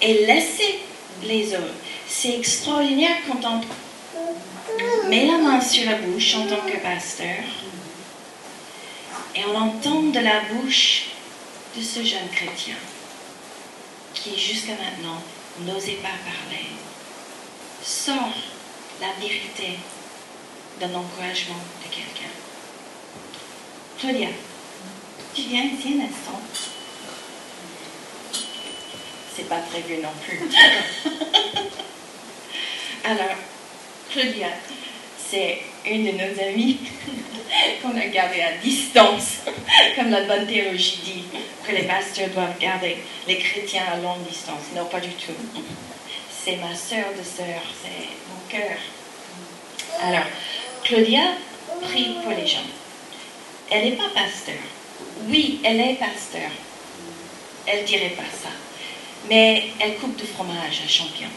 et 0.00 0.26
laisser 0.26 0.80
les 1.24 1.52
autres. 1.54 1.74
C'est 2.08 2.36
extraordinaire 2.38 3.18
quand 3.26 3.46
on 3.48 5.08
met 5.08 5.26
la 5.26 5.38
main 5.38 5.60
sur 5.60 5.88
la 5.88 5.96
bouche 5.96 6.34
en 6.34 6.46
tant 6.46 6.66
que 6.66 6.78
pasteur 6.78 7.44
et 9.34 9.40
on 9.46 9.56
entend 9.56 10.02
de 10.02 10.20
la 10.20 10.40
bouche 10.52 11.10
de 11.76 11.82
ce 11.82 12.04
jeune 12.04 12.28
chrétien 12.32 12.74
qui 14.14 14.38
jusqu'à 14.38 14.72
maintenant 14.72 15.22
n'osait 15.60 15.98
pas 16.02 16.08
parler. 16.08 16.66
Sort 17.82 18.34
la 19.00 19.12
vérité 19.20 19.78
d'un 20.80 20.94
encouragement 20.94 21.56
de 21.82 21.94
quelqu'un. 21.94 22.30
Claudia, 23.98 24.28
tu 25.40 25.48
viens 25.48 25.64
ici 25.64 25.96
un 25.98 26.04
instant. 26.04 26.40
C'est 29.34 29.48
pas 29.48 29.60
prévu 29.70 29.98
non 30.02 30.10
plus. 30.24 30.40
Alors, 33.04 33.36
Claudia, 34.10 34.48
c'est 35.30 35.58
une 35.86 36.04
de 36.04 36.12
nos 36.12 36.40
amies 36.42 36.78
qu'on 37.82 37.96
a 37.96 38.06
gardée 38.06 38.42
à 38.42 38.52
distance, 38.62 39.38
comme 39.96 40.10
la 40.10 40.22
bonne 40.22 40.46
théologie 40.46 41.00
dit, 41.04 41.24
que 41.66 41.72
les 41.72 41.84
pasteurs 41.84 42.28
doivent 42.30 42.58
garder 42.58 42.98
les 43.26 43.38
chrétiens 43.38 43.84
à 43.92 43.96
longue 43.96 44.26
distance. 44.28 44.72
Non, 44.74 44.84
pas 44.86 45.00
du 45.00 45.10
tout. 45.10 45.32
C'est 46.44 46.56
ma 46.56 46.74
sœur 46.74 47.06
de 47.16 47.22
sœur, 47.22 47.62
c'est 47.82 48.08
mon 48.28 48.40
cœur. 48.48 48.76
Alors, 50.02 50.26
Claudia 50.84 51.32
prie 51.82 52.16
pour 52.22 52.32
les 52.32 52.46
gens. 52.46 52.66
Elle 53.70 53.90
n'est 53.90 53.96
pas 53.96 54.08
pasteur. 54.14 54.56
Oui, 55.28 55.60
elle 55.64 55.80
est 55.80 55.94
pasteur. 55.94 56.50
Elle 57.66 57.84
dirait 57.84 58.10
pas 58.16 58.22
ça. 58.22 58.48
Mais 59.28 59.64
elle 59.78 59.96
coupe 59.96 60.16
du 60.16 60.24
fromage 60.26 60.82
à 60.84 60.88
champion. 60.88 61.28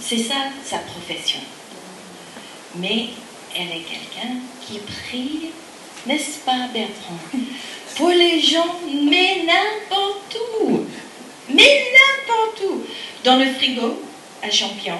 C'est 0.00 0.18
ça 0.18 0.34
sa 0.64 0.78
profession. 0.78 1.40
Mais 2.76 3.08
elle 3.54 3.68
est 3.68 3.84
quelqu'un 3.84 4.34
qui 4.66 4.78
prie, 4.78 5.50
n'est-ce 6.06 6.38
pas 6.40 6.68
Bertrand? 6.72 7.18
Pour 7.96 8.10
les 8.10 8.40
gens, 8.40 8.76
mais 8.86 9.44
n'importe 9.44 10.36
où. 10.60 10.86
Mais 11.48 11.84
n'importe 11.92 12.62
où. 12.68 12.82
Dans 13.24 13.36
le 13.36 13.46
frigo, 13.54 14.02
à 14.42 14.50
Champion, 14.50 14.98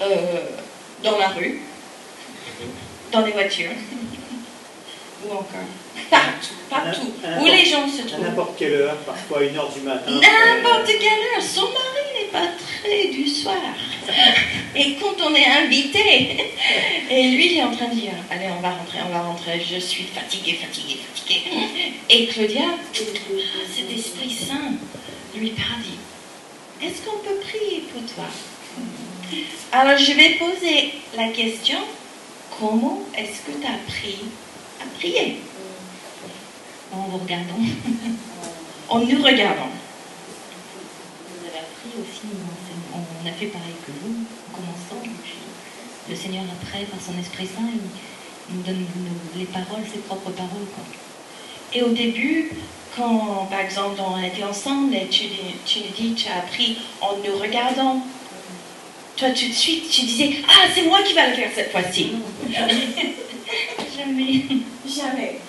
euh, 0.00 0.40
dans 1.04 1.18
la 1.18 1.28
rue, 1.28 1.60
dans 3.12 3.20
les 3.20 3.32
voitures, 3.32 3.70
ou 5.24 5.32
encore 5.32 5.68
partout, 6.08 6.54
partout, 6.68 7.12
où 7.40 7.44
les 7.44 7.64
gens 7.64 7.88
se 7.88 8.02
trouvent. 8.02 8.24
À 8.24 8.28
n'importe 8.28 8.56
quelle 8.58 8.74
heure, 8.74 8.96
parfois 8.98 9.44
une 9.44 9.56
heure 9.56 9.72
du 9.72 9.80
matin. 9.80 10.10
N'importe 10.10 10.86
quelle 10.86 11.02
heure. 11.02 11.42
Son 11.42 11.62
mari 11.62 12.04
n'est 12.14 12.28
pas 12.28 12.46
très 12.58 13.08
du 13.08 13.28
soir. 13.28 13.56
Et 14.74 14.94
quand 14.94 15.20
on 15.24 15.34
est 15.34 15.46
invité, 15.46 16.36
et 17.10 17.22
lui 17.28 17.52
il 17.52 17.58
est 17.58 17.62
en 17.62 17.72
train 17.72 17.88
de 17.88 17.94
dire, 17.94 18.12
allez 18.30 18.48
on 18.56 18.60
va 18.60 18.70
rentrer, 18.70 18.98
on 19.06 19.12
va 19.12 19.22
rentrer, 19.22 19.60
je 19.60 19.78
suis 19.78 20.04
fatiguée, 20.04 20.54
fatiguée, 20.54 20.98
fatiguée. 21.14 21.42
Et 22.08 22.26
Claudia, 22.26 22.76
cet 22.92 23.90
Esprit 23.92 24.30
Saint 24.30 24.72
lui 25.34 25.50
parle, 25.50 25.84
est-ce 26.82 27.02
qu'on 27.02 27.18
peut 27.18 27.40
prier 27.40 27.84
pour 27.92 28.02
toi? 28.14 28.24
Alors 29.72 29.98
je 29.98 30.12
vais 30.12 30.30
poser 30.30 30.94
la 31.16 31.28
question, 31.28 31.78
comment 32.58 33.02
est-ce 33.16 33.42
que 33.46 33.60
tu 33.60 33.66
as 33.66 33.74
appris 33.74 34.18
à 34.80 34.98
prier? 34.98 35.36
En 36.92 37.02
vous 37.08 37.18
regardant. 37.18 37.54
en 38.88 38.98
nous 38.98 39.22
regardant. 39.22 39.70
Vous 41.28 41.46
avez 41.46 41.58
appris 41.58 41.90
aussi, 42.00 42.26
on 42.92 43.28
a 43.28 43.32
fait 43.32 43.46
pareil 43.46 43.74
que 43.86 43.92
vous, 43.92 44.24
en 44.48 44.56
commençant. 44.56 45.02
Le 46.08 46.16
Seigneur 46.16 46.44
après, 46.60 46.84
par 46.84 47.00
son 47.00 47.18
Esprit 47.20 47.46
Saint, 47.46 47.70
il 48.48 48.56
nous 48.56 48.62
donne 48.62 48.84
les 49.36 49.44
paroles, 49.44 49.84
ses 49.92 50.00
propres 50.00 50.30
paroles. 50.30 50.66
Et 51.72 51.82
au 51.82 51.90
début, 51.90 52.50
quand, 52.96 53.46
par 53.48 53.60
exemple, 53.60 54.00
on 54.00 54.20
était 54.20 54.42
ensemble 54.42 54.94
et 54.94 55.06
tu, 55.06 55.26
tu 55.64 55.78
nous 55.80 55.94
dis, 55.96 56.14
tu 56.14 56.28
as 56.28 56.38
appris 56.38 56.78
en 57.00 57.16
nous 57.16 57.38
regardant, 57.38 58.04
toi, 59.16 59.28
tout 59.30 59.48
de 59.48 59.52
suite, 59.52 59.88
tu 59.88 60.02
disais, 60.02 60.36
ah, 60.48 60.66
c'est 60.74 60.82
moi 60.82 61.02
qui 61.02 61.14
vais 61.14 61.28
le 61.28 61.36
faire 61.36 61.50
cette 61.54 61.70
fois-ci. 61.70 62.14
Jamais. 63.96 64.44
Jamais. 64.88 65.40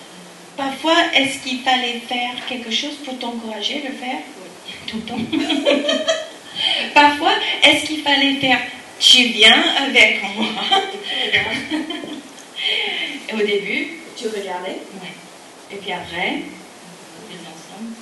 Parfois, 0.62 0.98
est-ce 1.16 1.40
qu'il 1.40 1.62
fallait 1.62 2.02
faire 2.08 2.34
quelque 2.48 2.70
chose 2.70 2.96
pour 3.04 3.18
t'encourager 3.18 3.82
de 3.82 3.88
le 3.88 3.94
faire? 3.96 4.20
Tout 4.86 4.98
le 4.98 5.02
temps. 5.02 5.18
Parfois, 6.94 7.34
est-ce 7.64 7.88
qu'il 7.88 8.04
fallait 8.04 8.36
faire 8.36 8.60
tu 9.00 9.24
viens 9.24 9.64
avec 9.84 10.22
moi? 10.36 10.64
Et 13.28 13.34
au 13.34 13.38
début, 13.38 13.88
tu 14.16 14.28
regardais? 14.28 14.78
Et 15.72 15.78
puis 15.78 15.92
après, 15.94 16.44
on 17.18 17.32
faisait 17.32 17.50
ensemble. 17.58 17.96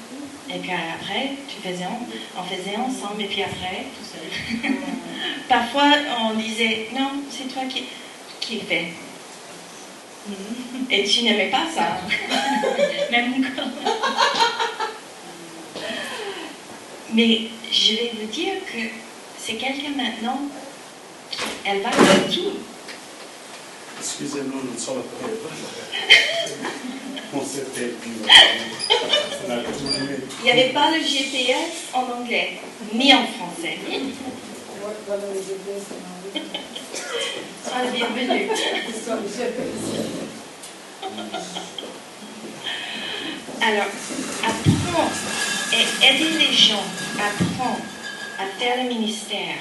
Et 0.53 0.59
puis 0.59 0.71
après, 0.71 1.29
tu 1.47 1.65
faisais, 1.65 1.85
on 2.37 2.43
faisait 2.43 2.75
ensemble. 2.75 3.21
Et 3.21 3.27
puis 3.27 3.41
après, 3.41 3.85
tout 3.95 4.03
seul. 4.03 4.71
Parfois, 5.47 5.93
on 6.19 6.33
disait, 6.33 6.89
non, 6.93 7.23
c'est 7.29 7.47
toi 7.53 7.63
qui, 7.69 7.85
qui 8.41 8.59
fais. 8.59 8.87
Et 10.91 11.03
tu 11.03 11.23
n'aimais 11.23 11.49
pas 11.49 11.65
ça. 11.73 11.97
Même 13.11 13.45
encore. 13.45 13.69
Mais 17.13 17.41
je 17.71 17.93
vais 17.93 18.11
vous 18.19 18.27
dire 18.27 18.53
que 18.65 18.79
c'est 19.37 19.53
quelqu'un 19.53 19.91
maintenant, 19.95 20.41
qui, 21.31 21.43
elle 21.65 21.81
va 21.81 21.89
de 21.89 22.33
tout. 22.33 22.53
Excusez-moi, 23.99 24.61
nous 24.63 24.79
sommes 24.79 25.03
On 27.31 27.45
s'était 27.45 27.93
dit, 28.03 28.23
on 29.45 29.47
tout 29.47 29.95
aimé. 29.95 30.17
Il 30.39 30.45
n'y 30.45 30.51
avait 30.51 30.73
pas 30.73 30.89
le 30.91 30.97
GPS 31.03 31.85
en 31.93 32.01
anglais, 32.19 32.59
ni 32.93 33.13
en 33.13 33.27
français. 33.27 33.77
Ah, 37.71 37.83
bienvenue. 37.93 38.49
Alors, 43.61 43.85
apprendre 44.43 45.11
et 45.73 46.05
aider 46.05 46.29
les 46.39 46.53
gens 46.53 46.83
à 47.19 47.27
apprendre 47.27 47.79
à 48.39 48.45
faire 48.59 48.83
le 48.83 48.89
ministère, 48.89 49.55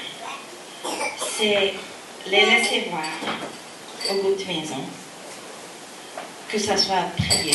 c'est 1.36 1.74
les 2.26 2.46
laisser 2.46 2.88
voir 2.90 3.04
au 4.10 4.22
bout 4.22 4.34
de 4.34 4.44
maison, 4.44 4.82
que 6.48 6.58
ça 6.58 6.76
soit 6.76 7.06
prié, 7.16 7.54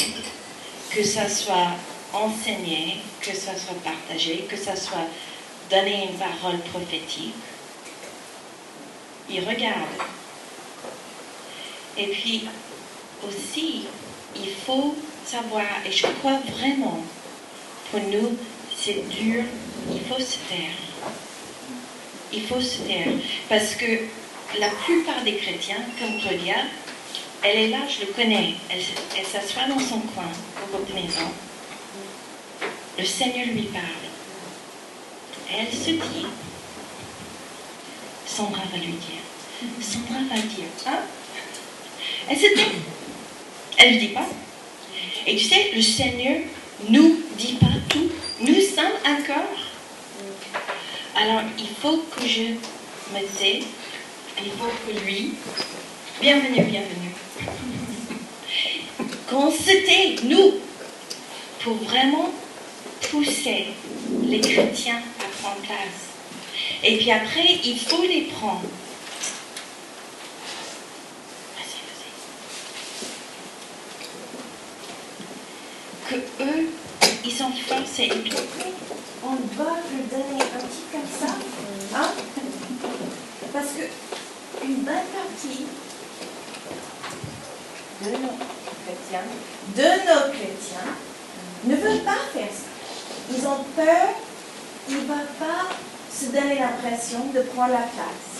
que 0.91 1.03
ça 1.03 1.27
soit 1.27 1.71
enseigné, 2.13 2.97
que 3.21 3.35
ça 3.35 3.51
soit 3.57 3.81
partagé, 3.83 4.45
que 4.49 4.57
ça 4.57 4.75
soit 4.75 5.07
donner 5.69 6.09
une 6.09 6.17
parole 6.17 6.59
prophétique. 6.71 7.33
Ils 9.29 9.39
regardent. 9.39 10.01
Et 11.97 12.07
puis 12.07 12.45
aussi, 13.27 13.85
il 14.35 14.49
faut 14.65 14.95
savoir, 15.25 15.65
et 15.85 15.91
je 15.91 16.07
crois 16.19 16.39
vraiment, 16.57 17.03
pour 17.91 18.01
nous, 18.01 18.37
c'est 18.75 19.07
dur, 19.09 19.43
il 19.91 20.01
faut 20.01 20.19
se 20.19 20.37
taire. 20.49 20.75
Il 22.31 22.45
faut 22.47 22.59
se 22.59 22.79
taire. 22.79 23.13
Parce 23.47 23.75
que 23.75 23.99
la 24.59 24.69
plupart 24.69 25.23
des 25.23 25.35
chrétiens, 25.35 25.83
comme 25.99 26.19
Claudia, 26.19 26.55
elle 27.43 27.57
est 27.57 27.67
là, 27.69 27.79
je 27.87 28.05
le 28.05 28.13
connais, 28.13 28.55
elle, 28.69 29.25
s'assoit 29.25 29.67
dans 29.67 29.79
son 29.79 29.99
coin, 29.99 30.29
au 30.63 30.77
bout 30.77 30.85
de 30.85 30.93
maison. 30.93 31.29
Le 32.97 33.05
Seigneur 33.05 33.47
lui 33.47 33.63
parle. 33.63 33.83
Elle 35.51 35.71
se 35.71 35.91
dit, 35.91 36.25
Sandra 38.35 38.63
va 38.71 38.77
lui 38.77 38.93
dire, 38.93 39.21
Sandra 39.79 40.23
va 40.27 40.41
dire, 40.41 40.65
hein? 40.87 40.99
Elle 42.27 42.37
se 42.37 42.55
dit, 42.55 42.71
elle 43.77 43.93
ne 43.93 43.99
dit 43.99 44.07
pas. 44.07 44.25
Et 45.27 45.35
tu 45.35 45.45
sais, 45.45 45.71
le 45.75 45.81
Seigneur 45.81 46.41
nous 46.89 47.21
dit 47.37 47.57
pas 47.59 47.67
tout. 47.89 48.09
Nous 48.41 48.59
sommes 48.61 48.97
un 49.05 49.21
corps. 49.21 49.59
Alors, 51.15 51.41
il 51.59 51.67
faut 51.79 52.03
que 52.15 52.27
je 52.27 52.53
me 53.13 53.21
tais. 53.37 53.61
Il 54.43 54.51
faut 54.51 54.71
que 54.87 55.05
lui, 55.05 55.35
bienvenue, 56.19 56.63
bienvenue, 56.63 57.13
qu'on 59.29 59.51
se 59.51 59.85
tait, 59.85 60.15
nous, 60.23 60.55
pour 61.63 61.75
vraiment 61.75 62.31
pousser 63.11 63.67
les 64.23 64.41
chrétiens 64.41 65.01
à 65.19 65.41
prendre 65.41 65.61
place. 65.61 66.12
Et 66.85 66.97
puis 66.97 67.11
après, 67.11 67.61
il 67.63 67.79
faut 67.79 68.01
les 68.01 68.23
prendre. 68.23 68.61
Vas-y, 71.55 71.79
vas-y. 76.09 76.09
Que 76.09 76.15
eux, 76.43 76.69
ils 77.23 77.31
forcés. 77.31 78.03
Et 78.03 78.09
puis, 78.09 78.33
on 79.23 79.35
va 79.55 79.63
leur 79.63 80.03
donner 80.11 80.41
un 80.41 80.59
petit 80.59 80.83
comme 80.91 81.07
ça. 81.19 81.33
Hein? 81.95 82.09
Parce 83.53 83.67
que 83.67 84.65
une 84.65 84.75
bonne 84.81 85.07
partie 85.13 85.65
de 88.01 88.09
nos 88.09 88.35
chrétiens, 88.83 89.27
de 89.75 89.83
nos 89.83 90.33
chrétiens, 90.33 90.91
ne 91.63 91.75
veulent 91.75 92.03
pas 92.03 92.19
faire 92.33 92.51
ça. 92.51 92.67
Ils 93.31 93.47
ont 93.47 93.63
peur, 93.75 94.09
ils 94.89 94.95
ne 94.95 94.99
veulent 95.01 95.35
pas 95.39 95.69
se 96.13 96.25
donner 96.25 96.59
l'impression 96.59 97.19
de 97.33 97.41
prendre 97.41 97.73
la 97.73 97.79
place. 97.79 98.33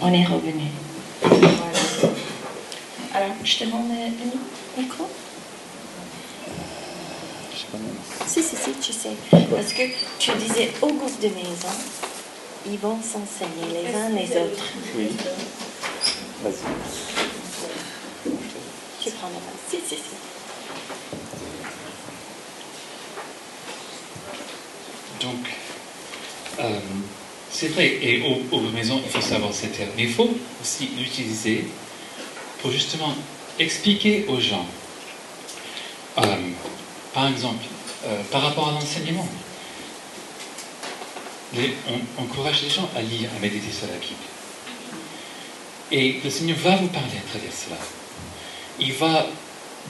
On 0.00 0.12
est 0.12 0.24
revenu. 0.24 0.68
Voilà. 1.22 2.14
Alors, 3.14 3.34
je 3.42 3.58
te 3.58 3.64
demande 3.64 3.88
le 3.90 4.80
micro 4.82 5.08
Si, 8.26 8.42
si, 8.42 8.56
si, 8.56 8.72
tu 8.80 8.92
sais. 8.92 9.16
Parce 9.30 9.72
que 9.72 9.82
tu 10.18 10.30
disais 10.32 10.72
au 10.80 10.92
groupe 10.92 11.20
de 11.20 11.28
maison, 11.28 11.74
ils 12.66 12.78
vont 12.78 12.98
s'enseigner 13.02 13.66
les 13.72 13.94
uns 13.94 14.08
les 14.10 14.36
autres. 14.40 14.64
Oui. 14.96 15.08
Vas-y. 16.42 16.54
Tu 19.02 19.10
prends 19.10 19.28
la 19.28 19.40
place. 19.40 19.60
Si, 19.68 19.76
si, 19.78 19.96
si. 19.96 20.37
Donc, 25.20 25.46
euh, 26.60 26.78
c'est 27.50 27.68
vrai, 27.68 27.98
et 28.02 28.22
au, 28.22 28.56
au 28.56 28.60
maison, 28.60 29.00
il 29.04 29.10
faut 29.10 29.20
savoir 29.20 29.52
cette 29.52 29.76
terme, 29.76 29.90
mais 29.96 30.04
il 30.04 30.12
faut 30.12 30.30
aussi 30.60 30.90
l'utiliser 30.98 31.64
pour 32.60 32.70
justement 32.70 33.14
expliquer 33.58 34.24
aux 34.28 34.40
gens, 34.40 34.66
euh, 36.18 36.22
par 37.12 37.28
exemple, 37.28 37.64
euh, 38.06 38.22
par 38.30 38.42
rapport 38.42 38.68
à 38.68 38.72
l'enseignement. 38.72 39.26
On 41.56 42.22
encourage 42.22 42.62
les 42.62 42.70
gens 42.70 42.88
à 42.94 43.00
lire, 43.00 43.30
à 43.36 43.40
méditer 43.40 43.72
sur 43.72 43.86
la 43.86 43.94
Bible. 43.94 44.14
Et 45.90 46.20
le 46.22 46.30
Seigneur 46.30 46.58
va 46.58 46.76
vous 46.76 46.88
parler 46.88 47.16
à 47.16 47.30
travers 47.30 47.52
cela. 47.52 47.78
Il 48.78 48.92
va 48.92 49.26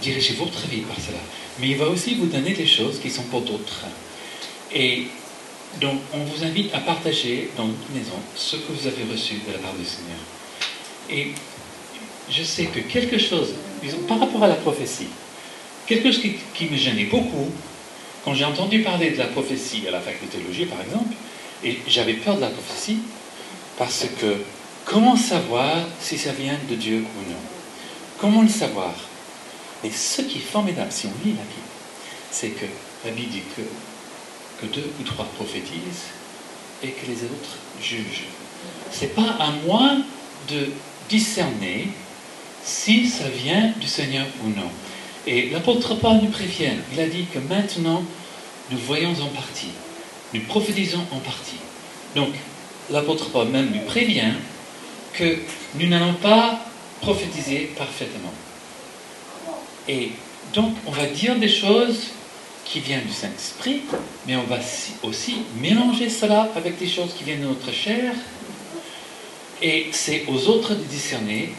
diriger 0.01 0.35
votre 0.35 0.67
vie 0.69 0.83
par 0.83 0.97
cela. 0.97 1.19
Mais 1.59 1.71
il 1.71 1.77
va 1.77 1.89
aussi 1.89 2.15
vous 2.15 2.27
donner 2.27 2.53
des 2.53 2.67
choses 2.67 3.01
qui 3.01 3.11
sont 3.11 3.25
pour 3.25 3.41
d'autres. 3.41 3.85
Et 4.73 5.09
donc, 5.81 6.01
on 6.13 6.19
vous 6.19 6.45
invite 6.45 6.75
à 6.75 6.79
partager 6.79 7.51
dans 7.57 7.67
votre 7.67 7.91
maison 7.93 8.17
ce 8.35 8.57
que 8.57 8.73
vous 8.73 8.87
avez 8.87 9.05
reçu 9.11 9.35
de 9.47 9.53
la 9.53 9.59
part 9.59 9.75
du 9.75 9.85
Seigneur. 9.85 10.19
Et 11.11 11.33
je 12.31 12.43
sais 12.43 12.67
que 12.67 12.81
quelque 12.81 13.19
chose, 13.19 13.55
par 14.07 14.19
rapport 14.19 14.43
à 14.43 14.49
la 14.49 14.55
prophétie, 14.55 15.09
quelque 15.87 16.11
chose 16.11 16.21
qui, 16.21 16.35
qui 16.55 16.67
me 16.67 16.77
gênait 16.77 17.05
beaucoup, 17.05 17.51
quand 18.25 18.35
j'ai 18.35 18.45
entendu 18.45 18.83
parler 18.83 19.11
de 19.11 19.19
la 19.19 19.27
prophétie 19.27 19.85
à 19.89 19.91
la 19.91 20.01
faculté 20.01 20.37
de 20.39 20.43
théologie, 20.43 20.67
par 20.67 20.81
exemple, 20.83 21.15
et 21.65 21.79
j'avais 21.87 22.15
peur 22.15 22.37
de 22.37 22.43
la 22.43 22.49
prophétie, 22.51 22.99
parce 23.77 24.07
que 24.21 24.37
comment 24.85 25.17
savoir 25.17 25.77
si 26.01 26.19
ça 26.19 26.33
vient 26.33 26.59
de 26.69 26.75
Dieu 26.75 26.99
ou 26.99 27.31
non? 27.31 27.39
Comment 28.19 28.43
le 28.43 28.49
savoir? 28.49 28.95
Et 29.85 29.91
ce 29.91 30.23
qui 30.23 30.39
est 30.39 30.51
formidable, 30.53 30.91
si 30.91 31.07
on 31.07 31.25
lit 31.25 31.35
la 31.35 31.43
Bible, 31.43 31.69
c'est 32.31 32.49
que 32.49 32.67
la 33.05 33.13
Bible 33.13 33.31
dit 33.31 33.43
que, 33.57 33.63
que 34.61 34.67
deux 34.67 34.91
ou 35.01 35.03
trois 35.05 35.27
prophétisent 35.37 36.09
et 36.83 36.89
que 36.89 37.07
les 37.07 37.25
autres 37.25 37.57
jugent. 37.83 38.25
C'est 38.91 39.15
pas 39.15 39.37
à 39.39 39.51
moi 39.67 39.97
de 40.49 40.69
discerner 41.09 41.89
si 42.65 43.09
ça 43.09 43.29
vient 43.29 43.73
du 43.81 43.87
Seigneur 43.87 44.27
ou 44.45 44.49
non. 44.49 44.71
Et 45.27 45.51
l'apôtre 45.51 45.95
Paul 45.95 46.17
nous 46.23 46.31
prévient. 46.31 46.73
Il 46.93 47.01
a 47.01 47.07
dit 47.07 47.27
que 47.33 47.39
maintenant, 47.39 48.03
nous 48.71 48.79
voyons 48.79 49.11
en 49.11 49.29
partie. 49.29 49.71
Nous 50.35 50.41
prophétisons 50.43 51.05
en 51.13 51.19
partie. 51.19 51.61
Donc, 52.15 52.35
l'apôtre 52.91 53.31
Paul 53.31 53.49
même 53.49 53.71
nous 53.73 53.83
prévient 53.83 54.33
que 55.15 55.39
nous 55.75 55.87
n'allons 55.89 56.15
pas 56.15 56.65
prophétiser 57.01 57.71
parfaitement. 57.77 58.33
Et 59.89 60.13
donc, 60.55 60.75
on 60.87 60.91
va 60.91 61.07
dire 61.07 61.37
des 61.37 61.49
choses 61.49 62.09
qui 62.71 62.81
viennent 62.81 63.05
du 63.07 63.13
Saint-Esprit, 63.13 63.81
mais 64.27 64.37
on 64.37 64.43
va 64.43 64.61
si- 64.61 64.93
aussi 65.03 65.37
mélanger 65.61 66.11
cela 66.11 66.51
avec 66.55 66.79
des 66.79 66.89
choses 66.89 67.15
qui 67.17 67.25
viennent 67.25 67.41
de 67.41 67.47
notre 67.47 67.73
chair. 67.73 68.13
Et 69.63 69.89
c'est 69.93 70.25
aux 70.29 70.47
autres 70.49 70.75
de 70.75 70.83
discerner, 70.85 71.53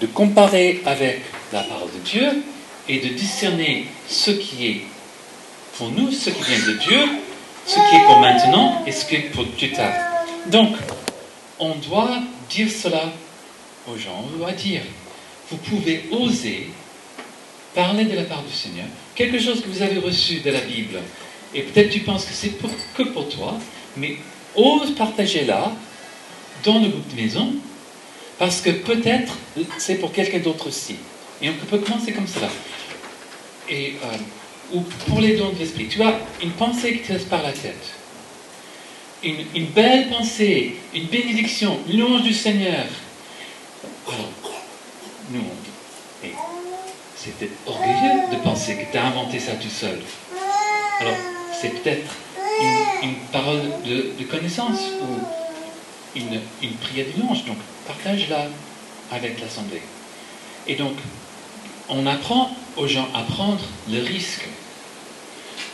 de 0.00 0.06
comparer 0.06 0.82
avec 0.84 1.20
la 1.52 1.62
parole 1.62 1.88
de 1.92 1.98
Dieu 2.00 2.42
et 2.88 2.98
de 2.98 3.08
discerner 3.14 3.86
ce 4.08 4.32
qui 4.32 4.66
est 4.66 4.80
pour 5.78 5.90
nous, 5.90 6.10
ce 6.10 6.30
qui 6.30 6.42
vient 6.42 6.66
de 6.66 6.72
Dieu, 6.78 7.00
ce 7.66 7.74
qui 7.74 7.96
est 7.96 8.04
pour 8.06 8.18
maintenant 8.20 8.82
et 8.86 8.92
ce 8.92 9.04
qui 9.06 9.14
est 9.16 9.30
pour 9.30 9.46
plus 9.46 9.70
tard. 9.72 9.92
Donc, 10.46 10.74
on 11.58 11.76
doit 11.76 12.18
dire 12.50 12.68
cela 12.70 13.04
aux 13.88 13.96
gens, 13.96 14.24
on 14.34 14.36
doit 14.36 14.52
dire, 14.52 14.82
vous 15.50 15.56
pouvez 15.58 16.04
oser 16.10 16.70
parler 17.74 18.04
de 18.04 18.16
la 18.16 18.24
part 18.24 18.42
du 18.42 18.52
Seigneur, 18.52 18.86
quelque 19.20 19.38
chose 19.38 19.60
que 19.60 19.68
vous 19.68 19.82
avez 19.82 19.98
reçu 19.98 20.40
de 20.40 20.50
la 20.50 20.60
Bible, 20.60 20.98
et 21.54 21.62
peut-être 21.62 21.90
tu 21.90 22.00
penses 22.00 22.24
que 22.24 22.32
c'est 22.32 22.52
que 22.94 23.02
pour 23.02 23.28
toi, 23.28 23.58
mais 23.96 24.16
ose 24.56 24.94
partager 24.94 25.44
là, 25.44 25.72
dans 26.64 26.78
le 26.78 26.88
groupe 26.88 27.08
de 27.14 27.20
maison, 27.20 27.52
parce 28.38 28.62
que 28.62 28.70
peut-être 28.70 29.36
c'est 29.76 29.96
pour 29.96 30.12
quelqu'un 30.12 30.38
d'autre 30.38 30.68
aussi. 30.68 30.96
Et 31.42 31.50
on 31.50 31.66
peut 31.66 31.78
commencer 31.78 32.12
comme 32.12 32.26
cela. 32.26 32.48
Et, 33.68 33.94
euh, 34.02 34.76
ou 34.76 34.80
pour 35.06 35.20
les 35.20 35.36
dons 35.36 35.50
de 35.50 35.58
l'esprit, 35.58 35.88
tu 35.88 36.02
as 36.02 36.18
une 36.42 36.52
pensée 36.52 36.94
qui 36.94 37.00
te 37.00 37.12
laisse 37.12 37.24
par 37.24 37.42
la 37.42 37.52
tête. 37.52 37.86
Une, 39.22 39.66
belle 39.66 40.08
pensée, 40.08 40.76
une 40.94 41.04
bénédiction, 41.04 41.78
une 41.90 42.00
louange 42.00 42.22
du 42.22 42.32
Seigneur. 42.32 42.86
Alors, 44.08 44.52
nous, 45.30 45.44
c'était 47.22 47.50
orgueilleux 47.66 48.30
de 48.32 48.36
penser 48.36 48.76
que 48.76 48.90
tu 48.90 48.96
as 48.96 49.06
inventé 49.06 49.38
ça 49.38 49.52
tout 49.52 49.68
seul. 49.68 49.98
Alors, 51.00 51.16
c'est 51.60 51.68
peut-être 51.68 52.14
une, 53.02 53.14
parole 53.30 53.60
de, 53.84 54.24
connaissance 54.24 54.80
ou 55.02 56.18
une, 56.18 56.40
prière 56.78 57.06
du 57.14 57.20
louange. 57.20 57.44
Donc, 57.44 57.58
partage-la 57.86 58.46
avec 59.12 59.38
l'Assemblée. 59.40 59.82
Et 60.66 60.76
donc, 60.76 60.94
on 61.90 62.06
apprend 62.06 62.50
aux 62.76 62.86
gens 62.86 63.08
à 63.14 63.22
prendre 63.22 63.64
le 63.90 64.02
risque 64.02 64.46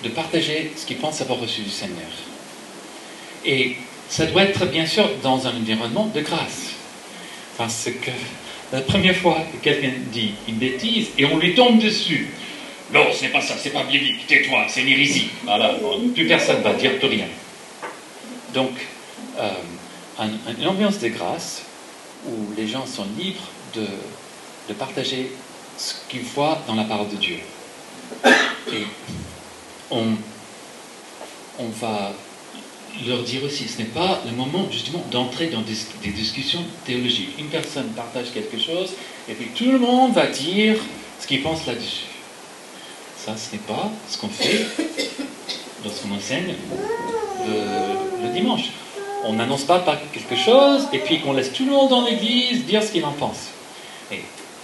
de 0.03 0.09
partager 0.09 0.73
ce 0.77 0.85
qu'ils 0.85 0.97
pensent 0.97 1.21
avoir 1.21 1.39
reçu 1.39 1.63
du 1.63 1.71
Seigneur. 1.71 2.11
Et 3.45 3.77
ça 4.09 4.27
doit 4.27 4.43
être 4.43 4.67
bien 4.67 4.87
sûr 4.87 5.09
dans 5.23 5.47
un 5.47 5.51
environnement 5.51 6.07
de 6.07 6.21
grâce. 6.21 6.73
Parce 7.57 7.89
que 8.03 8.11
la 8.73 8.81
première 8.83 9.17
fois 9.17 9.39
que 9.53 9.59
quelqu'un 9.63 9.93
dit 10.13 10.33
une 10.49 10.57
bêtise 10.57 11.09
et 11.19 11.25
on 11.25 11.39
lui 11.39 11.55
tombe 11.55 11.79
dessus, 11.81 12.29
non, 12.93 13.07
c'est 13.13 13.29
pas 13.29 13.41
ça, 13.41 13.55
c'est 13.59 13.71
pas 13.71 13.83
biblique, 13.85 14.27
tais-toi, 14.27 14.67
c'est 14.69 14.83
une 14.83 14.89
hérésie. 14.89 15.29
Voilà, 15.45 15.75
plus 16.15 16.27
personne 16.27 16.63
va 16.63 16.73
dire 16.75 16.99
plus 16.99 17.09
rien. 17.09 17.27
Donc, 18.55 18.71
euh, 19.39 19.51
un- 20.19 20.53
une 20.61 20.67
ambiance 20.69 20.99
de 21.01 21.09
grâce 21.09 21.63
où 22.27 22.33
les 22.57 22.67
gens 22.69 22.87
sont 22.87 23.07
libres 23.19 23.49
de, 23.75 23.87
de 24.69 24.75
partager 24.75 25.31
ce 25.77 25.95
qu'ils 26.09 26.23
voient 26.23 26.59
dans 26.67 26.75
la 26.75 26.85
parole 26.85 27.09
de 27.09 27.17
Dieu. 27.17 27.37
Et 28.73 28.85
on, 29.91 30.05
on 31.59 31.69
va 31.81 32.13
leur 33.07 33.23
dire 33.23 33.43
aussi, 33.45 33.69
ce 33.69 33.79
n'est 33.79 33.89
pas 33.89 34.21
le 34.25 34.33
moment 34.33 34.67
justement 34.71 35.05
d'entrer 35.11 35.49
dans 35.49 35.63
des, 35.63 36.11
discussions 36.11 36.65
théologiques. 36.85 37.39
Une 37.39 37.49
personne 37.49 37.89
partage 37.89 38.33
quelque 38.33 38.59
chose 38.59 38.93
et 39.29 39.35
puis 39.35 39.49
tout 39.55 39.71
le 39.71 39.79
monde 39.79 40.13
va 40.13 40.27
dire 40.27 40.77
ce 41.21 41.27
qu'il 41.27 41.43
pense 41.43 41.67
là-dessus. 41.67 42.07
Ça, 43.19 43.35
ce 43.37 43.53
n'est 43.53 43.63
pas 43.63 43.91
ce 44.09 44.19
qu'on 44.19 44.29
fait 44.29 44.67
lorsqu'on 45.85 46.15
enseigne 46.15 46.55
le, 47.47 48.27
le 48.27 48.33
dimanche. 48.33 48.71
On 49.25 49.33
n'annonce 49.33 49.65
pas 49.65 49.81
par 49.81 49.99
quelque 50.13 50.37
chose 50.37 50.87
et 50.93 50.99
puis 50.99 51.21
qu'on 51.21 51.33
laisse 51.33 51.53
tout 51.53 51.65
le 51.65 51.73
monde 51.73 51.91
dans 51.91 52.05
l'église 52.05 52.65
dire 52.65 52.83
ce 52.83 52.93
qu'il 52.93 53.05
en 53.05 53.13
pense. 53.13 53.49
Et 54.13 54.23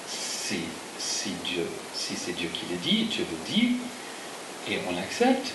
si, 0.09 0.61
si 0.99 1.31
Dieu, 1.45 1.67
si 1.95 2.15
c'est 2.15 2.33
Dieu 2.37 2.49
qui 2.53 2.63
le 2.71 2.77
dit, 2.77 3.05
Dieu 3.05 3.25
le 3.29 3.53
dit, 3.53 3.73
et 4.71 4.79
on 4.89 4.95
l'accepte, 4.95 5.53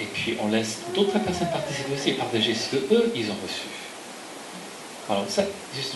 et 0.00 0.04
puis 0.04 0.36
on 0.40 0.48
laisse 0.48 0.78
d'autres 0.94 1.18
personnes 1.18 1.50
participer 1.50 1.94
aussi 1.94 2.10
et 2.10 2.14
partager 2.14 2.54
ce 2.54 2.76
qu'eux, 2.76 3.12
ils 3.14 3.30
ont 3.30 3.36
reçu. 3.42 3.66
Alors 5.08 5.24
ça, 5.28 5.44
juste 5.74 5.94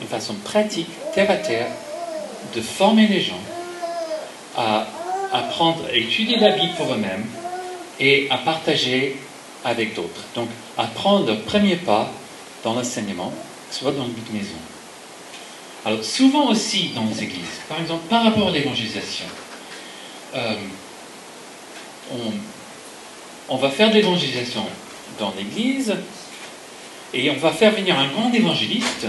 une 0.00 0.06
façon 0.06 0.34
pratique, 0.34 0.88
terre 1.14 1.30
à 1.30 1.36
terre, 1.36 1.68
de 2.54 2.60
former 2.60 3.06
les 3.06 3.20
gens 3.20 3.40
à 4.56 4.86
apprendre 5.32 5.84
à 5.86 5.94
étudier 5.94 6.38
la 6.38 6.50
Bible 6.50 6.74
pour 6.76 6.92
eux-mêmes 6.92 7.26
et 7.98 8.28
à 8.30 8.38
partager 8.38 9.16
avec 9.64 9.94
d'autres. 9.94 10.22
Donc, 10.34 10.48
à 10.78 10.84
prendre 10.84 11.26
leur 11.26 11.40
premier 11.42 11.76
pas 11.76 12.10
dans 12.64 12.74
l'enseignement, 12.74 13.32
soit 13.70 13.92
dans 13.92 14.04
le 14.04 14.10
de 14.10 14.36
maison. 14.36 14.56
Alors, 15.84 16.04
souvent 16.04 16.50
aussi 16.50 16.90
dans 16.94 17.04
les 17.04 17.22
églises, 17.22 17.60
par 17.68 17.80
exemple, 17.80 18.06
par 18.08 18.24
rapport 18.24 18.48
à 18.48 18.50
l'évangélisation, 18.50 19.26
euh, 20.34 20.54
on, 22.12 22.32
on 23.50 23.56
va 23.56 23.68
faire 23.68 23.90
de 23.90 23.96
l'évangélisation 23.96 24.64
dans 25.18 25.34
l'église 25.36 25.94
et 27.12 27.30
on 27.30 27.36
va 27.36 27.50
faire 27.50 27.72
venir 27.72 27.98
un 27.98 28.06
grand 28.08 28.32
évangéliste. 28.32 29.06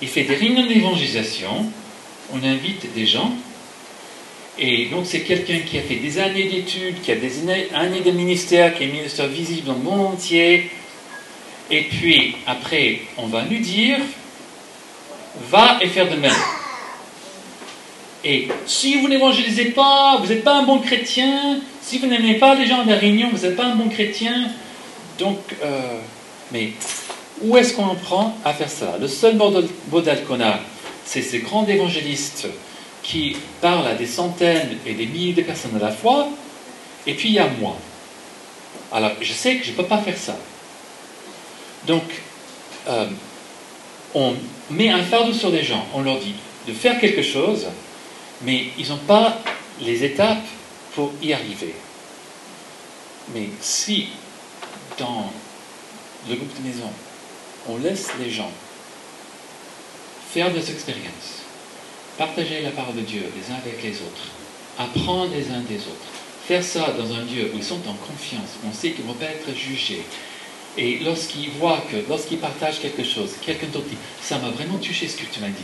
Il 0.00 0.08
fait 0.08 0.22
des 0.22 0.36
réunions 0.36 0.66
d'évangélisation, 0.66 1.66
on 2.32 2.42
invite 2.44 2.94
des 2.94 3.06
gens 3.06 3.32
et 4.58 4.86
donc 4.86 5.06
c'est 5.06 5.20
quelqu'un 5.20 5.58
qui 5.60 5.78
a 5.78 5.82
fait 5.82 5.96
des 5.96 6.18
années 6.18 6.44
d'études, 6.44 7.00
qui 7.02 7.12
a 7.12 7.16
des 7.16 7.48
années- 7.48 8.00
de 8.00 8.10
ministère, 8.10 8.74
qui 8.76 8.84
est 8.84 8.86
ministère 8.88 9.26
visible 9.26 9.66
dans 9.66 9.74
le 9.74 9.78
monde 9.80 10.14
entier. 10.14 10.70
Et 11.70 11.82
puis 11.82 12.36
après, 12.46 13.00
on 13.18 13.26
va 13.26 13.42
lui 13.42 13.60
dire, 13.60 13.98
va 15.50 15.78
et 15.80 15.86
faire 15.88 16.08
de 16.08 16.16
même. 16.16 16.32
Et 18.24 18.48
si 18.66 19.00
vous 19.00 19.08
n'évangélisez 19.08 19.66
pas, 19.66 20.16
vous 20.20 20.26
n'êtes 20.26 20.42
pas 20.42 20.56
un 20.56 20.62
bon 20.64 20.78
chrétien. 20.80 21.60
Si 21.88 21.96
vous 21.96 22.06
n'aimez 22.06 22.34
pas 22.34 22.54
les 22.54 22.66
gens 22.66 22.84
de 22.84 22.90
la 22.90 22.98
réunion, 22.98 23.30
vous 23.32 23.46
n'êtes 23.46 23.56
pas 23.56 23.64
un 23.64 23.74
bon 23.74 23.88
chrétien. 23.88 24.50
Donc, 25.18 25.38
euh, 25.62 25.98
mais 26.52 26.72
où 27.40 27.56
est-ce 27.56 27.72
qu'on 27.72 27.86
en 27.86 27.94
prend 27.94 28.36
à 28.44 28.52
faire 28.52 28.68
ça? 28.68 28.98
Le 29.00 29.08
seul 29.08 29.38
modèle 29.90 30.24
qu'on 30.24 30.38
a, 30.42 30.60
c'est 31.06 31.22
ces 31.22 31.38
grands 31.38 31.66
évangélistes 31.66 32.46
qui 33.02 33.38
parle 33.62 33.86
à 33.86 33.94
des 33.94 34.04
centaines 34.04 34.76
et 34.84 34.92
des 34.92 35.06
milliers 35.06 35.32
de 35.32 35.40
personnes 35.40 35.76
à 35.76 35.78
la 35.78 35.90
fois, 35.90 36.28
et 37.06 37.14
puis 37.14 37.30
il 37.30 37.36
y 37.36 37.38
a 37.38 37.48
moi. 37.58 37.74
Alors, 38.92 39.12
je 39.22 39.32
sais 39.32 39.56
que 39.56 39.64
je 39.64 39.70
ne 39.70 39.76
peux 39.76 39.86
pas 39.86 39.96
faire 39.96 40.18
ça. 40.18 40.36
Donc, 41.86 42.04
euh, 42.86 43.06
on 44.14 44.34
met 44.70 44.90
un 44.90 45.02
fardeau 45.04 45.32
sur 45.32 45.48
les 45.48 45.62
gens, 45.62 45.86
on 45.94 46.02
leur 46.02 46.18
dit 46.18 46.34
de 46.66 46.74
faire 46.74 47.00
quelque 47.00 47.22
chose, 47.22 47.64
mais 48.42 48.66
ils 48.78 48.90
n'ont 48.90 48.98
pas 48.98 49.38
les 49.80 50.04
étapes 50.04 50.44
pour 50.98 51.12
y 51.22 51.32
arriver. 51.32 51.76
Mais 53.32 53.50
si, 53.60 54.08
dans 54.98 55.30
le 56.28 56.34
groupe 56.34 56.60
de 56.60 56.66
maison, 56.66 56.90
on 57.68 57.76
laisse 57.78 58.08
les 58.18 58.28
gens 58.28 58.50
faire 60.32 60.52
des 60.52 60.68
expériences, 60.72 61.44
partager 62.16 62.62
la 62.62 62.72
parole 62.72 62.96
de 62.96 63.02
Dieu 63.02 63.22
les 63.22 63.54
uns 63.54 63.58
avec 63.58 63.80
les 63.80 63.92
autres, 63.92 64.26
apprendre 64.76 65.30
les 65.32 65.52
uns 65.52 65.60
des 65.60 65.76
autres, 65.76 66.10
faire 66.48 66.64
ça 66.64 66.90
dans 66.98 67.14
un 67.14 67.22
Dieu 67.22 67.52
où 67.54 67.58
ils 67.58 67.62
sont 67.62 67.86
en 67.86 67.94
confiance, 67.94 68.58
où 68.64 68.68
on 68.68 68.72
sait 68.72 68.90
qu'ils 68.90 69.04
ne 69.04 69.10
vont 69.12 69.18
pas 69.18 69.26
être 69.26 69.56
jugés. 69.56 70.02
Et 70.76 70.98
lorsqu'ils 70.98 71.50
voient 71.60 71.84
que, 71.92 72.08
lorsqu'ils 72.08 72.38
partagent 72.38 72.80
quelque 72.80 73.04
chose, 73.04 73.34
quelqu'un 73.46 73.68
d'autre 73.68 73.86
dit 73.88 73.96
Ça 74.20 74.38
m'a 74.38 74.50
vraiment 74.50 74.78
touché 74.78 75.06
ce 75.06 75.16
que 75.16 75.32
tu 75.32 75.38
m'as 75.38 75.46
dit. 75.46 75.62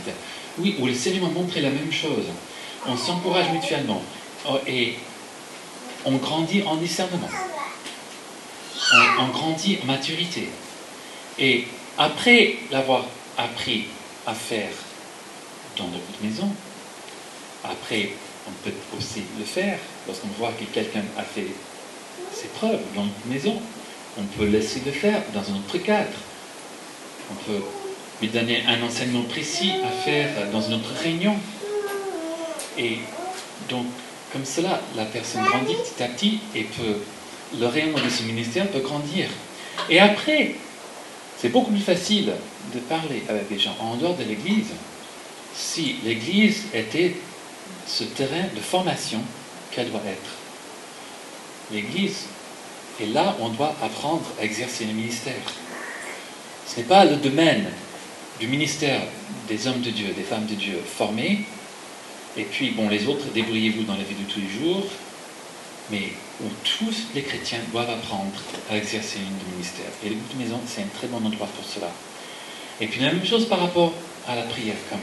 Oui, 0.59 0.77
ou 0.79 0.87
le 0.87 0.93
Seigneur 0.93 1.23
m'a 1.23 1.33
montré 1.33 1.59
la 1.59 1.71
même 1.71 1.91
chose. 1.91 2.23
On 2.87 2.95
s'encourage 2.95 3.51
mutuellement. 3.51 4.01
Oh, 4.47 4.59
Et 4.65 4.95
on 6.05 6.13
grandit 6.17 6.63
en 6.63 6.75
discernement. 6.77 7.29
On, 9.19 9.27
grandit 9.29 9.79
en 9.83 9.87
maturité. 9.87 10.49
Et 11.39 11.67
après 11.97 12.55
l'avoir 12.71 13.05
appris 13.37 13.85
à 14.25 14.33
faire 14.33 14.69
dans 15.77 15.87
notre 15.87 16.23
maison. 16.23 16.49
Après, 17.63 18.09
on 18.47 18.51
peut 18.63 18.75
aussi 18.97 19.23
le 19.37 19.43
faire 19.43 19.79
lorsqu'on 20.07 20.27
voit 20.39 20.51
que 20.51 20.65
quelqu'un 20.65 21.03
a 21.17 21.23
fait 21.23 21.47
ses 22.33 22.47
preuves 22.49 22.81
dans 22.95 23.03
notre 23.03 23.27
maison. 23.27 23.59
On 24.17 24.23
peut 24.23 24.45
laisser 24.45 24.81
le 24.85 24.91
faire 24.91 25.21
dans 25.33 25.41
un 25.41 25.57
autre 25.57 25.77
cadre. 25.79 26.17
On 27.31 27.35
peut 27.35 27.63
lui 28.21 28.29
donner 28.29 28.63
un 28.67 28.81
enseignement 28.83 29.23
précis 29.23 29.71
à 29.83 29.89
faire 29.89 30.29
dans 30.51 30.61
une 30.61 30.75
autre 30.75 30.93
réunion. 31.01 31.35
Et 32.77 32.99
donc, 33.67 33.85
comme 34.31 34.45
cela, 34.45 34.81
la 34.95 35.05
personne 35.05 35.43
grandit 35.43 35.75
petit 35.75 36.03
à 36.03 36.07
petit 36.07 36.39
et 36.55 36.63
peut, 36.63 36.97
le 37.59 37.67
rayonnement 37.67 38.03
de 38.03 38.09
ce 38.09 38.23
ministère 38.23 38.67
peut 38.69 38.79
grandir. 38.79 39.27
Et 39.89 39.99
après, 39.99 40.55
c'est 41.37 41.49
beaucoup 41.49 41.71
plus 41.71 41.81
facile 41.81 42.31
de 42.73 42.79
parler 42.79 43.23
avec 43.29 43.49
les 43.49 43.59
gens 43.59 43.75
en 43.79 43.95
dehors 43.95 44.15
de 44.15 44.23
l'Église 44.23 44.71
si 45.55 45.97
l'Église 46.03 46.63
était 46.73 47.15
ce 47.87 48.03
terrain 48.03 48.47
de 48.53 48.59
formation 48.59 49.21
qu'elle 49.71 49.89
doit 49.89 50.01
être. 50.07 50.31
L'Église 51.71 52.25
est 53.01 53.07
là 53.07 53.35
où 53.39 53.45
on 53.45 53.49
doit 53.49 53.75
apprendre 53.81 54.25
à 54.39 54.43
exercer 54.43 54.85
le 54.85 54.93
ministère. 54.93 55.33
Ce 56.67 56.77
n'est 56.77 56.85
pas 56.85 57.05
le 57.05 57.17
domaine 57.17 57.67
du 58.39 58.47
ministère 58.47 59.01
des 59.47 59.67
hommes 59.67 59.81
de 59.81 59.91
Dieu, 59.91 60.07
des 60.15 60.23
femmes 60.23 60.45
de 60.45 60.55
Dieu 60.55 60.79
formés, 60.85 61.45
et 62.37 62.43
puis, 62.43 62.71
bon, 62.71 62.89
les 62.89 63.07
autres, 63.07 63.25
débrouillez-vous 63.33 63.83
dans 63.83 63.95
la 63.95 64.03
vie 64.03 64.15
de 64.15 64.29
tous 64.29 64.39
les 64.39 64.49
jours, 64.49 64.85
mais 65.89 66.11
où 66.41 66.47
tous 66.63 67.07
les 67.13 67.21
chrétiens 67.21 67.59
doivent 67.71 67.89
apprendre 67.89 68.41
à 68.69 68.77
exercer 68.77 69.19
le 69.19 69.53
ministère. 69.53 69.85
Et 70.03 70.09
le 70.09 70.15
groupe 70.15 70.37
de 70.37 70.43
maison, 70.43 70.59
c'est 70.67 70.81
un 70.81 70.87
très 70.97 71.07
bon 71.07 71.25
endroit 71.25 71.47
pour 71.47 71.65
cela. 71.65 71.89
Et 72.81 72.87
puis 72.87 72.99
la 72.99 73.13
même 73.13 73.25
chose 73.25 73.47
par 73.47 73.59
rapport 73.61 73.93
à 74.27 74.35
la 74.35 74.41
prière, 74.41 74.75
comme 74.89 74.99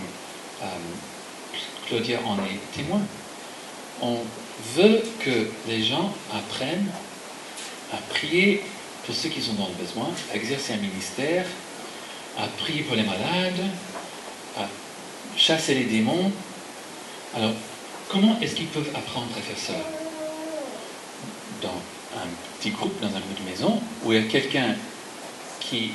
euh, 0.62 0.66
Claudia 1.86 2.20
en 2.26 2.36
est 2.38 2.58
témoin. 2.76 3.00
On 4.02 4.18
veut 4.74 5.02
que 5.20 5.48
les 5.68 5.82
gens 5.82 6.12
apprennent 6.34 6.90
à 7.92 7.96
prier 8.10 8.62
pour 9.06 9.14
ceux 9.14 9.28
qui 9.30 9.40
sont 9.40 9.54
dans 9.54 9.68
le 9.68 9.84
besoin, 9.84 10.08
à 10.32 10.36
exercer 10.36 10.74
un 10.74 10.78
ministère, 10.78 11.46
à 12.38 12.46
prier 12.58 12.82
pour 12.82 12.96
les 12.96 13.02
malades, 13.02 13.64
à 14.58 14.68
chasser 15.36 15.74
les 15.74 15.84
démons. 15.84 16.30
Alors, 17.34 17.52
comment 18.08 18.38
est-ce 18.40 18.54
qu'ils 18.54 18.66
peuvent 18.66 18.90
apprendre 18.94 19.28
à 19.36 19.40
faire 19.40 19.58
ça? 19.58 19.80
Dans 21.62 21.68
un 22.20 22.26
petit 22.58 22.70
groupe, 22.70 23.00
dans 23.00 23.08
un 23.08 23.20
groupe 23.20 23.44
de 23.44 23.50
maison, 23.50 23.80
où 24.04 24.12
il 24.12 24.22
y 24.22 24.26
a 24.26 24.28
quelqu'un 24.28 24.74
qui 25.60 25.92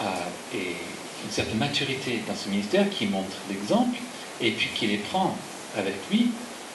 a- 0.00 0.28
une 0.54 1.30
certaine 1.30 1.58
maturité 1.58 2.22
dans 2.28 2.36
ce 2.36 2.48
ministère, 2.48 2.88
qui 2.90 3.06
montre 3.06 3.36
l'exemple, 3.48 3.98
et 4.40 4.50
puis 4.52 4.68
qui 4.74 4.86
les 4.86 4.98
prend 4.98 5.34
avec 5.76 5.94
lui 6.10 6.28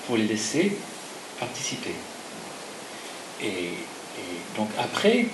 pour 0.08 0.18
les 0.18 0.26
laisser 0.26 0.76
participer. 1.40 1.94
Et, 3.42 3.46
et 3.48 4.58
donc 4.58 4.70
après, 4.78 5.28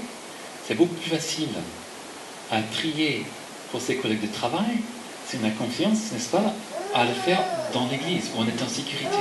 c'est 0.67 0.75
beaucoup 0.75 0.93
plus 0.95 1.09
facile 1.09 1.49
à 2.51 2.61
prier 2.61 3.25
pour 3.71 3.81
ses 3.81 3.95
collègues 3.95 4.21
de 4.21 4.33
travail 4.33 4.77
si 5.27 5.37
on 5.41 5.47
a 5.47 5.49
confiance, 5.51 6.11
n'est-ce 6.11 6.29
pas, 6.29 6.53
à 6.95 7.03
le 7.03 7.13
faire 7.13 7.43
dans 7.73 7.87
l'église 7.87 8.29
où 8.33 8.39
on 8.39 8.47
est 8.47 8.63
en 8.63 8.69
sécurité. 8.69 9.17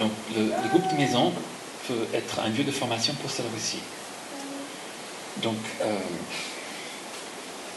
Donc 0.00 0.10
le, 0.36 0.68
groupe 0.68 0.90
de 0.90 0.96
maison 0.96 1.32
peut 1.86 2.06
être 2.12 2.40
un 2.40 2.48
lieu 2.48 2.64
de 2.64 2.72
formation 2.72 3.14
pour 3.14 3.30
cela 3.30 3.48
aussi. 3.56 3.78
Donc 5.42 5.58
euh, 5.80 5.96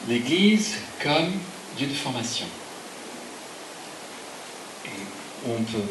l'église 0.07 0.75
comme 1.03 1.31
lieu 1.79 1.85
de 1.85 1.93
formation. 1.93 2.47
Et 4.85 4.89
on 5.47 5.61
peut 5.61 5.85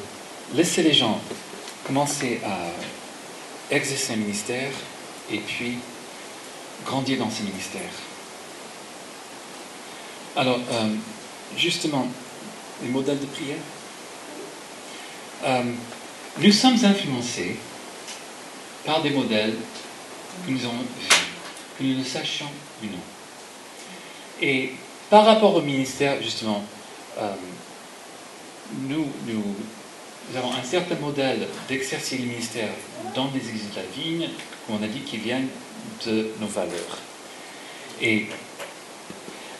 laisser 0.54 0.82
les 0.82 0.92
gens 0.92 1.20
commencer 1.86 2.40
à 2.44 3.74
exercer 3.74 4.14
un 4.14 4.16
ministère 4.16 4.72
et 5.30 5.38
puis 5.38 5.78
grandir 6.84 7.18
dans 7.18 7.30
ce 7.30 7.42
ministère. 7.42 7.80
Alors, 10.36 10.58
euh, 10.72 10.88
justement, 11.56 12.08
les 12.82 12.88
modèles 12.88 13.20
de 13.20 13.26
prière. 13.26 13.56
Euh, 15.44 15.62
nous 16.38 16.52
sommes 16.52 16.84
influencés 16.84 17.56
par 18.84 19.02
des 19.02 19.10
modèles 19.10 19.54
que 20.46 20.50
nous 20.50 20.64
avons 20.64 20.78
vus, 20.78 21.08
que 21.78 21.84
nous 21.84 21.98
le 21.98 22.04
sachions 22.04 22.50
ou 22.82 22.86
non. 22.86 22.98
Et 24.40 24.72
par 25.10 25.24
rapport 25.26 25.54
au 25.54 25.60
ministère, 25.60 26.20
justement, 26.22 26.64
euh, 27.18 27.34
nous, 28.88 29.06
avons 30.34 30.52
un 30.52 30.62
certain 30.62 30.96
modèle 30.96 31.46
d'exercer 31.68 32.18
le 32.18 32.24
ministère 32.24 32.70
dans 33.14 33.30
les 33.32 33.40
églises 33.40 33.70
de 33.70 33.76
la 33.76 33.86
vigne, 33.94 34.28
comme 34.66 34.76
on 34.80 34.82
a 34.82 34.88
dit, 34.88 35.00
qui 35.00 35.18
viennent 35.18 35.48
de 36.06 36.30
nos 36.40 36.46
valeurs. 36.46 36.98
Et 38.00 38.26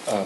euh, 0.09 0.25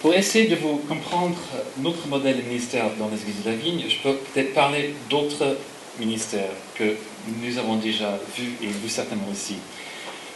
pour 0.00 0.14
essayer 0.14 0.48
de 0.48 0.56
vous 0.56 0.78
comprendre 0.88 1.36
notre 1.78 2.06
modèle 2.08 2.42
ministère 2.44 2.84
dans 2.98 3.08
les 3.08 3.20
églises 3.22 3.42
de 3.44 3.50
la 3.50 3.56
vigne, 3.56 3.84
je 3.88 3.96
peux 4.02 4.16
peut-être 4.16 4.54
parler 4.54 4.94
d'autres 5.08 5.56
ministères 5.98 6.50
que 6.74 6.96
nous 7.42 7.58
avons 7.58 7.76
déjà 7.76 8.18
vus 8.36 8.52
et 8.62 8.66
vous 8.66 8.88
certainement 8.88 9.28
aussi. 9.30 9.56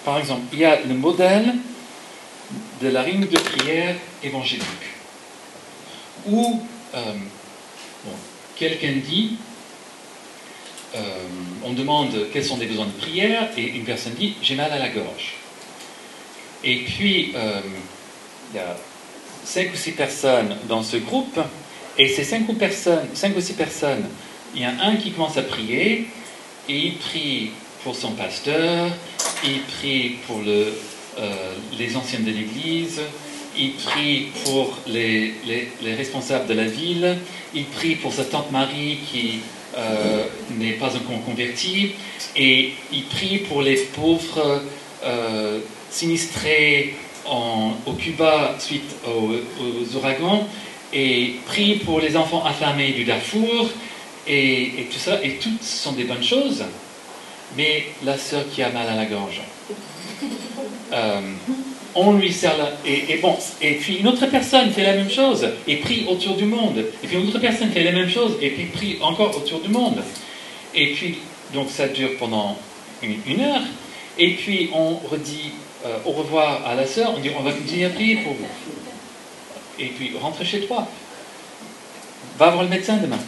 Par 0.05 0.19
exemple, 0.19 0.43
il 0.53 0.61
y 0.61 0.65
a 0.65 0.81
le 0.81 0.95
modèle 0.95 1.55
de 2.81 2.89
la 2.89 3.05
ligne 3.05 3.27
de 3.27 3.39
prière 3.39 3.97
évangélique, 4.23 4.65
où 6.27 6.63
euh, 6.95 7.15
quelqu'un 8.57 8.93
dit, 9.05 9.37
euh, 10.95 10.99
on 11.65 11.73
demande 11.73 12.27
quels 12.33 12.45
sont 12.45 12.57
les 12.57 12.67
besoins 12.67 12.87
de 12.87 12.93
prière, 12.93 13.51
et 13.57 13.63
une 13.63 13.85
personne 13.85 14.15
dit, 14.15 14.35
j'ai 14.43 14.55
mal 14.55 14.73
à 14.73 14.79
la 14.79 14.89
gorge. 14.89 15.35
Et 16.65 16.79
puis, 16.85 17.33
euh, 17.35 17.61
il 18.53 18.57
y 18.57 18.59
a 18.59 18.77
cinq 19.45 19.73
ou 19.73 19.77
six 19.77 19.93
personnes 19.93 20.57
dans 20.69 20.83
ce 20.83 20.97
groupe, 20.97 21.39
et 21.99 22.09
ces 22.09 22.25
cinq 22.25 22.49
ou, 22.49 22.55
personnes, 22.55 23.07
ou 23.37 23.41
six 23.41 23.55
personnes, 23.55 24.05
il 24.55 24.63
y 24.63 24.65
a 24.65 24.73
un 24.83 24.97
qui 24.97 25.13
commence 25.13 25.37
à 25.37 25.43
prier, 25.43 26.09
et 26.69 26.77
il 26.77 26.97
prie 26.97 27.51
pour 27.85 27.95
son 27.95 28.13
pasteur, 28.13 28.91
il 29.45 29.61
prie 29.63 30.17
pour 30.27 30.41
euh, 30.47 31.55
les 31.79 31.97
anciens 31.97 32.21
de 32.21 32.31
l'Église, 32.31 33.01
il 33.59 33.73
prie 33.73 34.29
pour 34.45 34.79
les, 34.87 35.35
les, 35.47 35.69
les, 35.83 35.95
responsables 35.95 36.47
de 36.47 36.55
la 36.55 36.65
ville, 36.65 37.19
il 37.55 37.65
prie 37.65 37.97
pour 37.97 38.13
sa 38.13 38.25
tante 38.25 38.53
Marie 38.53 38.99
qui 39.11 39.41
euh, 39.77 40.25
n'est 40.59 40.73
pas 40.73 40.89
encore 40.97 41.25
convertie, 41.25 41.93
et 42.37 42.73
il 42.93 43.05
prie 43.05 43.39
pour 43.39 43.63
les 43.63 43.77
pauvres 43.77 44.63
euh, 45.05 45.59
sinistrés 45.91 46.95
en, 47.27 47.73
au 47.87 47.93
Cuba 47.93 48.57
suite 48.59 48.97
aux, 49.07 49.33
aux, 49.33 49.97
ouragans, 49.97 50.47
et 50.93 51.35
prie 51.47 51.77
pour 51.77 52.01
les 52.01 52.17
enfants 52.17 52.45
affamés 52.45 52.93
du 52.93 53.05
Darfour, 53.05 53.71
et, 54.27 54.63
et 54.63 54.89
tout 54.91 54.99
ça, 54.99 55.23
et 55.23 55.37
toutes 55.37 55.63
sont 55.63 55.93
des 55.93 56.05
bonnes 56.05 56.23
choses, 56.23 56.65
mais 57.57 57.85
la 58.05 58.19
sœur 58.19 58.45
qui 58.53 58.63
a 58.63 58.71
mal 58.71 58.89
à 58.89 58.97
la 58.97 59.07
gorge. 59.07 59.41
Euh, 60.93 61.21
on 61.95 62.15
lui 62.15 62.33
sert 62.33 62.57
la... 62.59 62.73
Et, 62.85 63.13
et, 63.13 63.17
bon, 63.19 63.37
et 63.61 63.75
puis 63.75 63.99
une 63.99 64.09
autre 64.09 64.27
personne 64.27 64.71
fait 64.71 64.83
la 64.83 64.95
même 64.95 65.11
chose 65.11 65.47
et 65.67 65.77
prie 65.77 66.05
autour 66.09 66.37
du 66.37 66.45
monde. 66.45 66.85
Et 67.03 67.07
puis 67.07 67.17
une 67.17 67.29
autre 67.29 67.39
personne 67.39 67.71
fait 67.71 67.85
la 67.85 67.93
même 67.93 68.11
chose 68.11 68.37
et 68.41 68.51
puis 68.51 68.65
prie 68.65 68.99
encore 69.01 69.37
autour 69.37 69.61
du 69.61 69.69
monde. 69.69 70.03
Et 70.75 70.93
puis, 70.93 71.19
donc 71.53 71.69
ça 71.71 71.89
dure 71.89 72.11
pendant 72.19 72.57
une, 73.03 73.17
une 73.27 73.41
heure. 73.41 73.63
Et 74.19 74.35
puis 74.35 74.71
on 74.73 74.95
redit 75.09 75.53
euh, 75.85 75.99
au 76.05 76.13
revoir 76.13 76.67
à 76.67 76.75
la 76.75 76.87
sœur, 76.87 77.15
on 77.17 77.21
dit 77.21 77.31
on 77.37 77.43
va 77.43 77.53
continuer 77.53 77.87
à 77.87 77.91
prier 77.91 78.17
pour 78.17 78.35
vous. 78.35 78.47
Et 79.79 79.87
puis 79.87 80.17
rentre 80.19 80.45
chez 80.45 80.67
toi. 80.67 80.87
Va 82.39 82.51
voir 82.51 82.65
le 82.65 82.69
médecin 82.69 82.97
demain. 82.97 83.19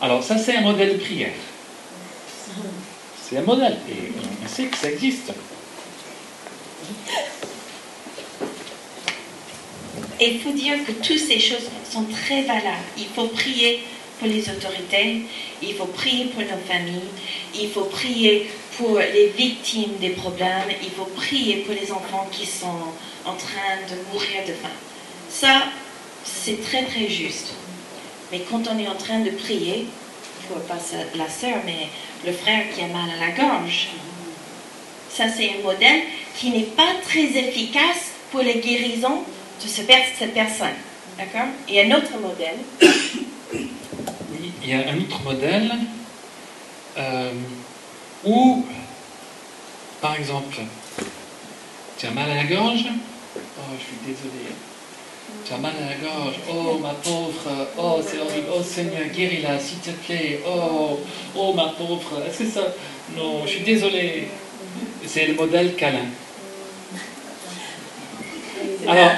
Alors 0.00 0.22
ça 0.22 0.38
c'est 0.38 0.56
un 0.56 0.62
modèle 0.62 0.94
de 0.94 1.02
prière. 1.02 1.32
C'est 3.22 3.38
un 3.38 3.42
modèle 3.42 3.78
et 3.88 4.12
on 4.44 4.48
sait 4.48 4.64
que 4.64 4.76
ça 4.76 4.90
existe. 4.90 5.32
Et 10.20 10.34
il 10.34 10.40
faut 10.40 10.52
dire 10.52 10.74
que 10.86 10.92
toutes 10.92 11.18
ces 11.18 11.40
choses 11.40 11.68
sont 11.90 12.04
très 12.04 12.42
valables. 12.42 12.84
Il 12.96 13.08
faut 13.14 13.26
prier 13.26 13.82
pour 14.18 14.28
les 14.28 14.48
autorités, 14.48 15.22
il 15.60 15.74
faut 15.74 15.86
prier 15.86 16.26
pour 16.26 16.42
nos 16.42 16.62
familles, 16.68 17.10
il 17.54 17.68
faut 17.70 17.84
prier 17.86 18.48
pour 18.76 18.98
les 18.98 19.28
victimes 19.28 19.96
des 20.00 20.10
problèmes, 20.10 20.70
il 20.82 20.90
faut 20.90 21.04
prier 21.04 21.56
pour 21.58 21.74
les 21.74 21.92
enfants 21.92 22.28
qui 22.30 22.46
sont 22.46 22.92
en 23.24 23.34
train 23.34 23.76
de 23.90 23.96
mourir 24.12 24.42
de 24.46 24.52
faim. 24.52 24.68
Ça, 25.28 25.64
c'est 26.24 26.62
très 26.62 26.84
très 26.84 27.08
juste. 27.08 27.54
Mais 28.30 28.40
quand 28.50 28.62
on 28.68 28.78
est 28.78 28.88
en 28.88 28.94
train 28.94 29.20
de 29.20 29.30
prier, 29.30 29.86
pour 30.48 30.60
pas 30.62 30.78
la 31.14 31.28
sœur, 31.28 31.58
mais 31.64 31.88
le 32.26 32.32
frère 32.32 32.64
qui 32.74 32.80
a 32.82 32.86
mal 32.86 33.10
à 33.10 33.26
la 33.26 33.30
gorge, 33.32 33.88
ça 35.10 35.24
c'est 35.28 35.50
un 35.50 35.62
modèle 35.62 36.02
qui 36.38 36.50
n'est 36.50 36.62
pas 36.62 36.94
très 37.06 37.24
efficace 37.24 38.12
pour 38.30 38.40
les 38.40 38.60
guérisons 38.60 39.22
de 39.62 39.68
ce, 39.68 39.82
cette 40.18 40.34
personne. 40.34 40.78
D'accord? 41.18 41.48
Et 41.68 41.82
un 41.82 41.96
autre 41.96 42.18
modèle. 42.20 42.56
Oui, 43.52 44.52
il 44.62 44.70
y 44.70 44.72
a 44.72 44.78
un 44.78 44.98
autre 44.98 45.22
modèle 45.22 45.70
euh, 46.96 47.32
où, 48.24 48.64
par 50.00 50.16
exemple, 50.16 50.56
tu 51.98 52.06
as 52.06 52.10
mal 52.10 52.30
à 52.30 52.34
la 52.34 52.44
gorge? 52.44 52.84
Oh, 53.36 53.72
je 53.78 53.84
suis 53.84 53.96
désolé. 54.04 54.50
Tu 55.46 55.52
as 55.52 55.58
mal 55.58 55.72
à 55.76 55.90
la 55.90 55.96
gorge? 55.96 56.34
Oh, 56.50 56.78
ma 56.78 56.90
pauvre. 56.90 57.68
Oh, 57.78 58.00
c'est 58.06 58.18
horrible. 58.18 58.48
Oh, 58.54 58.62
Seigneur, 58.62 59.06
guéris-la, 59.12 59.58
s'il 59.58 59.78
te 59.78 59.90
plaît. 59.90 60.40
Oh, 60.46 61.00
oh, 61.36 61.52
ma 61.54 61.68
pauvre. 61.68 62.22
Est-ce 62.26 62.38
que 62.40 62.50
ça. 62.50 62.74
Non, 63.16 63.44
je 63.44 63.50
suis 63.50 63.64
désolé. 63.64 64.28
C'est 65.06 65.26
le 65.26 65.34
modèle 65.34 65.74
câlin. 65.74 66.06
Alors, 68.86 69.12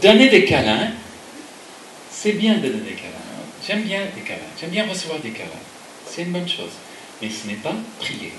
donner 0.00 0.28
des 0.28 0.44
câlins, 0.44 0.90
c'est 2.10 2.32
bien 2.32 2.54
de 2.54 2.68
donner 2.68 2.90
des 2.90 2.94
câlins. 2.94 3.12
J'aime 3.66 3.82
bien 3.82 4.00
des 4.14 4.22
câlins. 4.22 4.40
J'aime 4.60 4.70
bien 4.70 4.86
recevoir 4.86 5.20
des 5.20 5.30
câlins. 5.30 5.48
C'est 6.06 6.22
une 6.22 6.32
bonne 6.32 6.48
chose. 6.48 6.72
Mais 7.22 7.30
ce 7.30 7.46
n'est 7.46 7.54
pas 7.54 7.74
prier. 8.00 8.32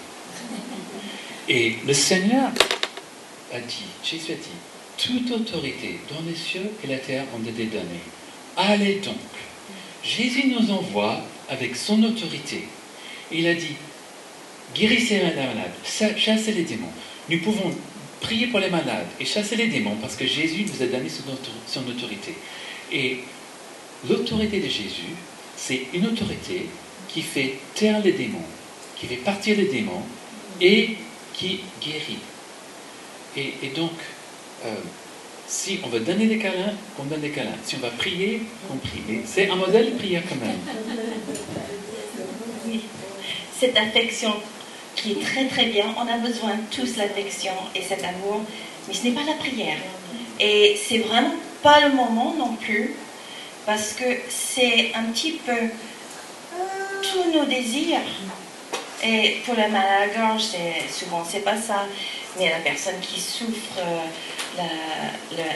Et 1.50 1.78
le 1.88 1.94
Seigneur 1.94 2.52
a 3.54 3.60
dit, 3.60 3.86
Jésus 4.04 4.34
a 4.34 4.36
dit, 4.36 4.60
toute 4.98 5.32
autorité 5.32 6.00
dans 6.10 6.22
les 6.28 6.36
cieux 6.36 6.70
et 6.84 6.88
la 6.88 6.98
terre 6.98 7.26
ont 7.36 7.44
été 7.48 7.66
données. 7.66 8.04
Allez 8.56 8.96
donc. 8.96 9.16
Jésus 10.04 10.48
nous 10.48 10.70
envoie 10.72 11.22
avec 11.50 11.76
son 11.76 12.04
autorité. 12.04 12.68
Il 13.32 13.48
a 13.48 13.54
dit, 13.54 13.76
guérissez 14.76 15.16
les 15.18 15.24
malades, 15.24 15.74
chassez 16.18 16.52
les 16.52 16.64
démons. 16.64 16.92
Nous 17.30 17.40
pouvons 17.40 17.74
prier 18.20 18.48
pour 18.48 18.60
les 18.60 18.70
malades 18.70 19.08
et 19.20 19.26
chasser 19.26 19.56
les 19.56 19.68
démons 19.68 19.96
parce 20.02 20.16
que 20.16 20.26
Jésus 20.26 20.66
nous 20.66 20.82
a 20.84 20.88
donné 20.88 21.10
son 21.10 21.88
autorité. 21.88 22.36
Et 22.92 23.20
l'autorité 24.10 24.60
de 24.60 24.68
Jésus, 24.68 25.14
c'est 25.56 25.84
une 25.94 26.08
autorité 26.08 26.68
qui 27.08 27.22
fait 27.22 27.56
taire 27.76 28.02
les 28.02 28.14
démons, 28.14 28.46
qui 28.96 29.08
fait 29.08 29.18
partir 29.18 29.58
les 29.58 29.66
démons 29.66 30.04
et 30.62 30.98
qui 31.34 31.62
guérit. 31.82 32.20
Et, 33.36 33.70
donc, 33.76 33.94
euh, 34.66 34.76
si 35.48 35.80
on 35.84 35.88
veut 35.88 36.02
donner 36.02 36.28
des 36.28 36.38
câlins, 36.38 36.74
on 37.00 37.04
donne 37.06 37.22
des 37.22 37.32
câlins. 37.32 37.58
Si 37.64 37.76
on 37.76 37.80
va 37.80 37.90
prier, 37.90 38.44
on 38.72 38.78
prie. 38.78 39.02
C'est 39.26 39.50
un 39.50 39.56
modèle 39.56 39.94
de 39.94 39.98
prière 39.98 40.22
quand 40.30 40.36
même. 40.36 40.58
Oui. 42.68 42.82
Cette 43.60 43.76
affection 43.76 44.34
qui 44.96 45.14
est 45.14 45.22
très 45.22 45.48
très 45.48 45.66
bien. 45.66 45.86
On 45.98 46.08
a 46.08 46.18
besoin 46.18 46.52
tous 46.72 46.98
l'affection 46.98 47.54
et 47.76 47.82
cet 47.82 48.04
amour, 48.04 48.42
mais 48.88 48.94
ce 48.94 49.04
n'est 49.04 49.12
pas 49.12 49.24
la 49.26 49.34
prière. 49.34 49.78
Et 50.40 50.78
c'est 50.82 51.00
vraiment 51.00 51.36
pas 51.62 51.88
le 51.88 51.94
moment 51.94 52.34
non 52.38 52.56
plus, 52.56 52.94
parce 53.66 53.94
que 53.94 54.06
c'est 54.30 54.92
un 54.94 55.04
petit 55.06 55.40
peu 55.46 55.70
tous 57.02 57.38
nos 57.38 57.46
désirs. 57.46 58.00
Et 59.06 59.42
pour 59.46 59.56
la 59.56 59.68
mal 59.68 59.86
à 59.86 60.06
la 60.06 60.14
gorge, 60.14 60.44
souvent 60.90 61.26
c'est 61.30 61.42
pas 61.42 61.58
ça, 61.58 61.86
mais 62.38 62.50
la 62.50 62.60
personne 62.60 63.00
qui 63.02 63.20
souffre, 63.20 63.80
euh, 63.80 64.64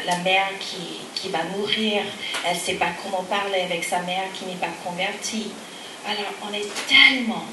la, 0.05 0.17
mère 0.17 0.49
qui, 0.59 1.29
va 1.29 1.43
mourir, 1.55 2.01
elle 2.45 2.57
sait 2.57 2.73
pas 2.73 2.89
comment 3.03 3.23
parler 3.23 3.61
avec 3.61 3.83
sa 3.83 3.99
mère 3.99 4.25
qui 4.33 4.45
n'est 4.45 4.55
pas 4.55 4.73
convertie. 4.83 5.47
Alors 6.05 6.33
on 6.49 6.53
est 6.53 6.67
tellement 6.87 7.45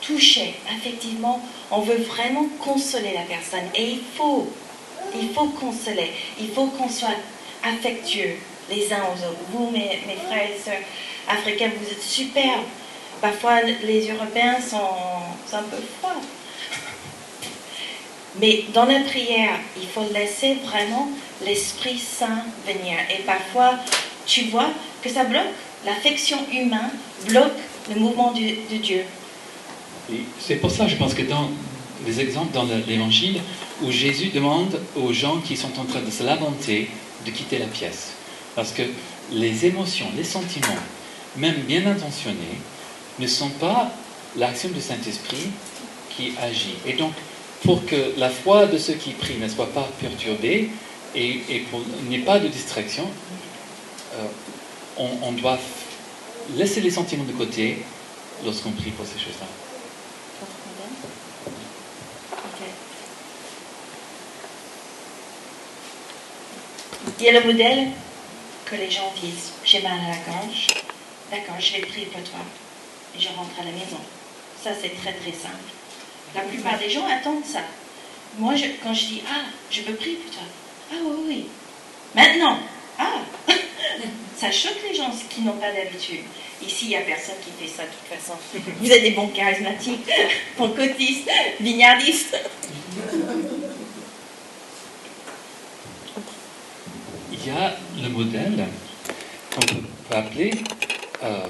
touché, 0.00 0.54
effectivement, 0.76 1.42
on 1.70 1.80
veut 1.80 2.02
vraiment 2.02 2.46
consoler 2.58 3.12
la 3.14 3.22
personne. 3.22 3.68
Et 3.74 3.90
il 3.90 4.00
faut, 4.16 4.50
il 5.14 5.30
faut 5.34 5.48
consoler, 5.48 6.10
il 6.40 6.50
faut 6.52 6.66
qu'on 6.66 6.88
soit 6.88 7.16
affectueux 7.62 8.36
les 8.70 8.92
uns 8.92 9.02
aux 9.02 9.26
autres. 9.26 9.40
Vous, 9.50 9.70
mes, 9.70 10.00
mes 10.06 10.16
frères 10.26 10.48
et 10.48 10.58
sœurs 10.58 10.82
africains, 11.28 11.70
vous 11.78 11.90
êtes 11.90 12.02
superbes. 12.02 12.64
Parfois, 13.22 13.62
les 13.62 14.10
Européens 14.10 14.56
sont, 14.60 15.56
un 15.56 15.62
peu 15.62 15.76
froids. 15.98 16.16
Mais 18.40 18.64
dans 18.74 18.84
la 18.86 19.00
prière, 19.00 19.60
il 19.80 19.86
faut 19.88 20.06
laisser 20.12 20.54
vraiment 20.64 21.08
l'Esprit 21.44 21.98
Saint 21.98 22.42
venir. 22.66 22.98
Et 23.16 23.22
parfois, 23.22 23.78
tu 24.26 24.46
vois 24.46 24.70
que 25.02 25.08
ça 25.08 25.22
bloque. 25.24 25.52
L'affection 25.86 26.38
humaine 26.52 26.90
bloque 27.28 27.52
le 27.94 28.00
mouvement 28.00 28.32
du- 28.32 28.56
de 28.70 28.76
Dieu. 28.82 29.02
C'est 30.40 30.56
pour 30.56 30.70
ça, 30.72 30.88
je 30.88 30.96
pense 30.96 31.14
que 31.14 31.22
dans 31.22 31.48
les 32.04 32.18
exemples 32.20 32.52
dans 32.52 32.64
le- 32.64 32.82
l'évangile, 32.88 33.40
où 33.82 33.90
Jésus 33.92 34.28
demande 34.30 34.80
aux 34.96 35.12
gens 35.12 35.38
qui 35.38 35.56
sont 35.56 35.78
en 35.78 35.84
train 35.84 36.00
de 36.00 36.10
se 36.10 36.24
lamenter 36.24 36.88
de 37.24 37.30
quitter 37.30 37.58
la 37.58 37.66
pièce. 37.66 38.10
Parce 38.56 38.72
que 38.72 38.82
les 39.30 39.64
émotions, 39.66 40.06
les 40.16 40.24
sentiments, 40.24 40.82
même 41.36 41.54
bien 41.68 41.86
intentionnés, 41.86 42.58
ne 43.18 43.26
sont 43.26 43.50
pas 43.50 43.90
l'action 44.36 44.70
du 44.70 44.80
Saint-Esprit 44.80 45.50
qui 46.16 46.34
agit. 46.40 46.76
Et 46.86 46.94
donc, 46.94 47.12
pour 47.64 47.84
que 47.86 48.18
la 48.18 48.30
foi 48.30 48.66
de 48.66 48.78
ceux 48.78 48.94
qui 48.94 49.10
prient 49.10 49.38
ne 49.38 49.48
soit 49.48 49.72
pas 49.72 49.88
perturbée 50.00 50.70
et, 51.14 51.28
et 51.48 51.66
n'y 52.08 52.16
ait 52.16 52.20
pas 52.20 52.38
de 52.38 52.48
distraction, 52.48 53.06
euh, 54.14 54.26
on, 54.96 55.32
doit 55.32 55.58
laisser 56.56 56.80
les 56.80 56.90
sentiments 56.90 57.24
de 57.24 57.32
côté 57.32 57.82
lorsqu'on 58.44 58.72
prie 58.72 58.90
pour 58.90 59.06
ces 59.06 59.18
choses-là. 59.18 59.46
Il 67.18 67.24
y 67.24 67.28
a 67.28 67.40
le 67.40 67.46
modèle 67.46 67.88
que 68.64 68.74
les 68.74 68.90
gens 68.90 69.12
disent 69.20 69.52
j'ai 69.64 69.80
mal 69.82 69.92
à 69.92 70.08
la 70.10 70.16
gorge, 70.16 70.66
d'accord, 71.30 71.54
je 71.60 71.74
vais 71.74 71.86
prier 71.86 72.06
pour 72.06 72.22
toi 72.22 72.40
et 73.16 73.20
je 73.20 73.28
rentre 73.28 73.60
à 73.60 73.64
la 73.64 73.72
maison. 73.72 73.98
Ça, 74.62 74.70
c'est 74.80 74.94
très 75.00 75.12
très 75.12 75.32
simple. 75.32 75.70
La 76.34 76.42
plupart 76.42 76.78
des 76.78 76.88
gens 76.88 77.06
attendent 77.06 77.44
ça. 77.44 77.60
Moi, 78.38 78.54
quand 78.82 78.94
je 78.94 79.06
dis 79.06 79.22
ah, 79.28 79.44
je 79.70 79.82
veux 79.82 79.94
prier 79.94 80.16
pour 80.16 80.32
toi, 80.32 80.42
ah 80.92 80.96
oui, 81.04 81.16
oui, 81.26 81.46
maintenant, 82.14 82.58
ah, 82.98 83.20
ça 84.36 84.50
choque 84.50 84.78
les 84.88 84.96
gens 84.96 85.10
qui 85.28 85.42
n'ont 85.42 85.52
pas 85.52 85.72
d'habitude. 85.72 86.20
Ici, 86.64 86.84
il 86.86 86.88
n'y 86.88 86.96
a 86.96 87.00
personne 87.00 87.34
qui 87.44 87.50
fait 87.64 87.70
ça 87.70 87.82
de 87.82 87.88
toute 87.88 88.18
façon. 88.18 88.38
Vous 88.80 88.90
êtes 88.90 89.02
des 89.02 89.10
bons 89.10 89.28
charismatiques, 89.28 90.08
pentecôtistes, 90.56 91.28
vignardistes. 91.60 92.36
Il 97.32 97.46
y 97.46 97.50
a 97.50 97.74
le 98.00 98.08
modèle 98.08 98.68
qu'on 99.52 99.66
peut 99.66 100.16
appeler 100.16 100.52
euh, 101.24 101.46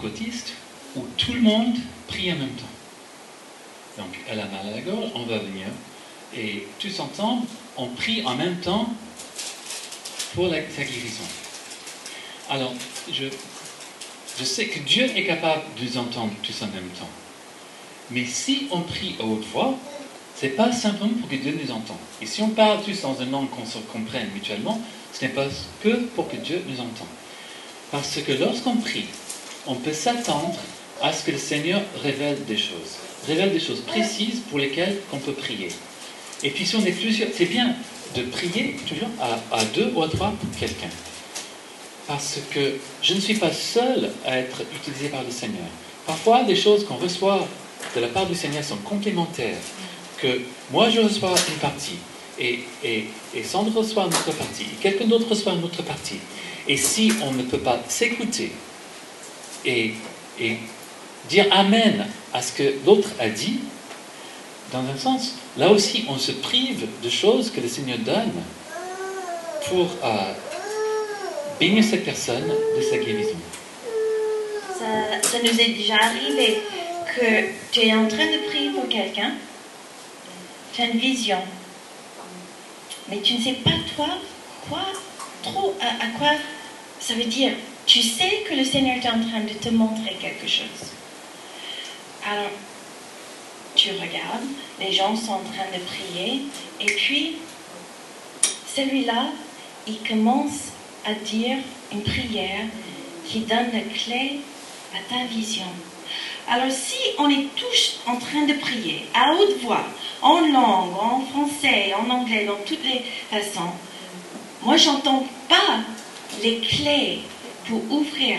pentecôtiste, 0.00 0.52
où 0.96 1.04
tout 1.16 1.32
le 1.32 1.40
monde 1.40 1.76
prie 2.08 2.32
en 2.32 2.36
même 2.36 2.48
temps. 2.50 2.64
Donc, 3.98 4.18
elle 4.28 4.40
a 4.40 4.46
mal 4.46 4.66
à 4.72 4.76
la 4.76 4.80
gorge, 4.80 5.10
on 5.14 5.24
va 5.24 5.38
venir, 5.38 5.66
et 6.36 6.66
tous 6.78 7.00
ensemble, 7.00 7.46
on 7.76 7.86
prie 7.88 8.24
en 8.24 8.36
même 8.36 8.56
temps 8.60 8.88
pour 10.34 10.48
la, 10.48 10.58
sa 10.70 10.82
guérison. 10.82 11.24
Alors, 12.48 12.72
je, 13.12 13.26
je 14.38 14.44
sais 14.44 14.66
que 14.66 14.78
Dieu 14.80 15.04
est 15.04 15.24
capable 15.24 15.62
de 15.78 15.84
nous 15.84 15.98
entendre 15.98 16.32
tous 16.42 16.62
en 16.62 16.66
même 16.68 16.88
temps. 16.98 17.08
Mais 18.10 18.24
si 18.24 18.68
on 18.70 18.80
prie 18.80 19.16
à 19.20 19.24
haute 19.24 19.44
voix, 19.52 19.74
c'est 20.34 20.50
pas 20.50 20.72
simplement 20.72 21.12
pour 21.20 21.28
que 21.28 21.36
Dieu 21.36 21.58
nous 21.62 21.70
entende. 21.70 21.98
Et 22.22 22.26
si 22.26 22.42
on 22.42 22.48
parle 22.48 22.82
tous 22.82 23.02
dans 23.02 23.14
une 23.20 23.30
langue 23.30 23.50
qu'on 23.50 23.66
se 23.66 23.78
comprenne 23.92 24.30
mutuellement, 24.32 24.80
ce 25.12 25.24
n'est 25.24 25.32
pas 25.32 25.46
que 25.82 25.96
pour 26.14 26.28
que 26.28 26.36
Dieu 26.36 26.62
nous 26.66 26.80
entende. 26.80 27.08
Parce 27.90 28.16
que 28.22 28.32
lorsqu'on 28.32 28.76
prie, 28.76 29.06
on 29.66 29.74
peut 29.74 29.92
s'attendre 29.92 30.56
à 31.02 31.12
ce 31.12 31.24
que 31.24 31.30
le 31.30 31.38
Seigneur 31.38 31.80
révèle 32.02 32.44
des 32.44 32.56
choses, 32.56 32.96
révèle 33.26 33.52
des 33.52 33.60
choses 33.60 33.80
précises 33.80 34.40
pour 34.48 34.58
lesquelles 34.58 34.98
on 35.12 35.18
peut 35.18 35.32
prier. 35.32 35.68
Et 36.42 36.50
puis 36.50 36.66
si 36.66 36.76
on 36.76 36.84
est 36.84 36.92
plusieurs, 36.92 37.28
c'est 37.34 37.46
bien 37.46 37.74
de 38.16 38.22
prier 38.22 38.76
toujours 38.88 39.08
à, 39.20 39.64
deux 39.66 39.92
ou 39.94 40.02
à 40.02 40.08
trois 40.08 40.30
pour 40.30 40.58
quelqu'un. 40.58 40.88
Parce 42.06 42.38
que 42.50 42.74
je 43.02 43.14
ne 43.14 43.20
suis 43.20 43.34
pas 43.34 43.52
seul 43.52 44.10
à 44.26 44.38
être 44.38 44.62
utilisé 44.74 45.08
par 45.08 45.22
le 45.22 45.30
Seigneur. 45.30 45.68
Parfois, 46.06 46.42
des 46.42 46.56
choses 46.56 46.84
qu'on 46.84 46.96
reçoit 46.96 47.46
de 47.94 48.00
la 48.00 48.08
part 48.08 48.26
du 48.26 48.34
Seigneur 48.34 48.64
sont 48.64 48.78
complémentaires. 48.78 49.58
Que 50.18 50.40
moi, 50.72 50.90
je 50.90 51.00
reçois 51.00 51.34
une 51.48 51.58
partie, 51.60 51.96
et, 52.38 52.60
et, 52.84 53.06
et 53.34 53.44
Sandra 53.44 53.80
reçoit 53.80 54.04
une 54.04 54.08
autre 54.08 54.32
partie, 54.32 54.64
et 54.64 54.82
quelqu'un 54.82 55.06
d'autre 55.06 55.28
reçoit 55.28 55.52
une 55.52 55.64
autre 55.64 55.82
partie. 55.82 56.18
Et 56.68 56.76
si 56.76 57.12
on 57.22 57.32
ne 57.32 57.42
peut 57.42 57.58
pas 57.58 57.80
s'écouter 57.88 58.52
et, 59.64 59.94
dire 61.28 61.46
Amen 61.50 62.06
à 62.32 62.42
ce 62.42 62.52
que 62.52 62.74
l'autre 62.84 63.08
a 63.18 63.28
dit, 63.28 63.60
dans 64.72 64.80
un 64.80 64.96
sens, 64.96 65.34
là 65.56 65.70
aussi, 65.70 66.04
on 66.08 66.18
se 66.18 66.32
prive 66.32 66.86
de 67.02 67.10
choses 67.10 67.50
que 67.50 67.60
le 67.60 67.68
Seigneur 67.68 67.98
donne 67.98 68.32
pour 69.68 69.88
euh, 70.04 70.32
bénir 71.58 71.84
cette 71.84 72.04
personne 72.04 72.48
de 72.76 72.82
sa 72.82 72.96
guérison. 72.98 73.36
Ça, 75.22 75.38
nous 75.42 75.60
est 75.60 75.74
déjà 75.74 75.96
arrivé 75.96 76.62
que 77.14 77.50
tu 77.70 77.80
es 77.80 77.94
en 77.94 78.08
train 78.08 78.26
de 78.26 78.48
prier 78.48 78.70
pour 78.70 78.88
quelqu'un, 78.88 79.32
tu 80.72 80.82
as 80.82 80.86
une 80.86 80.98
vision, 80.98 81.38
mais 83.08 83.20
tu 83.20 83.34
ne 83.34 83.42
sais 83.42 83.56
pas 83.64 83.70
toi 83.94 84.08
quoi, 84.68 84.86
trop 85.42 85.74
à 85.80 86.18
quoi 86.18 86.30
ça 87.00 87.14
veut 87.14 87.24
dire. 87.24 87.52
Tu 87.86 88.02
sais 88.02 88.44
que 88.48 88.54
le 88.54 88.64
Seigneur 88.64 88.96
est 88.96 89.08
en 89.08 89.20
train 89.20 89.40
de 89.40 89.52
te 89.52 89.68
montrer 89.68 90.16
quelque 90.20 90.46
chose. 90.46 90.92
Alors, 92.24 92.50
tu 93.74 93.90
regardes, 93.92 94.46
les 94.78 94.92
gens 94.92 95.16
sont 95.16 95.32
en 95.32 95.42
train 95.42 95.66
de 95.72 95.82
prier, 95.82 96.42
et 96.80 96.86
puis 96.86 97.36
celui-là, 98.74 99.26
il 99.86 99.98
commence 100.08 100.72
à 101.04 101.14
dire 101.14 101.58
une 101.92 102.02
prière 102.02 102.66
qui 103.26 103.40
donne 103.40 103.70
la 103.72 103.80
clé 103.80 104.40
à 104.94 104.98
ta 105.12 105.24
vision. 105.24 105.66
Alors 106.48 106.70
si 106.70 106.98
on 107.18 107.30
est 107.30 107.46
tous 107.54 108.00
en 108.06 108.16
train 108.16 108.44
de 108.44 108.54
prier 108.54 109.06
à 109.14 109.32
haute 109.34 109.60
voix, 109.62 109.84
en 110.20 110.40
langue, 110.40 110.94
en 111.00 111.20
français, 111.20 111.94
en 111.94 112.10
anglais, 112.10 112.44
dans 112.44 112.58
toutes 112.66 112.84
les 112.84 113.02
façons, 113.30 113.70
moi 114.62 114.76
j'entends 114.76 115.26
pas 115.48 115.78
les 116.42 116.58
clés 116.58 117.20
pour 117.70 117.82
ouvrir 117.88 118.38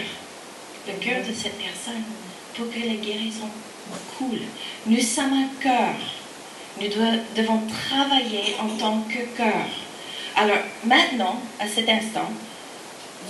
le 0.86 0.94
cœur 1.00 1.22
de 1.26 1.34
cette 1.34 1.58
personne, 1.58 2.04
pour 2.54 2.70
que 2.70 2.80
la 2.80 2.96
guérison 2.96 3.48
coule. 4.18 4.42
Nous 4.86 5.02
sommes 5.02 5.34
un 5.34 5.48
cœur. 5.62 5.96
Nous 6.80 6.88
devons 7.36 7.62
travailler 7.88 8.56
en 8.60 8.68
tant 8.78 9.02
que 9.04 9.38
cœur. 9.38 9.68
Alors 10.36 10.64
maintenant, 10.84 11.42
à 11.60 11.68
cet 11.68 11.88
instant, 11.88 12.30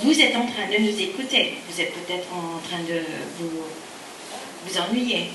vous 0.02 0.20
êtes 0.20 0.36
en 0.36 0.48
train 0.48 0.68
de 0.72 0.82
nous 0.82 1.00
écouter. 1.00 1.54
Vous 1.70 1.80
êtes 1.80 1.94
peut-être 1.94 2.28
en 2.34 2.60
train 2.68 2.82
de 2.84 3.02
vous, 3.40 4.78
ennuyer. 4.80 5.30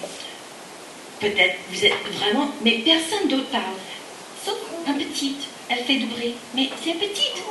Peut-être 1.21 1.57
vous 1.71 1.85
êtes 1.85 1.95
vraiment... 2.19 2.51
Mais 2.63 2.79
personne 2.79 3.29
d'autre 3.29 3.51
parle. 3.51 3.79
Sauf 4.45 4.57
un 4.89 4.95
petite. 4.95 5.47
Elle 5.69 5.85
fait 5.85 5.97
du 5.97 6.07
bruit. 6.07 6.35
Mais 6.55 6.71
c'est 6.83 6.95
petite. 6.95 7.43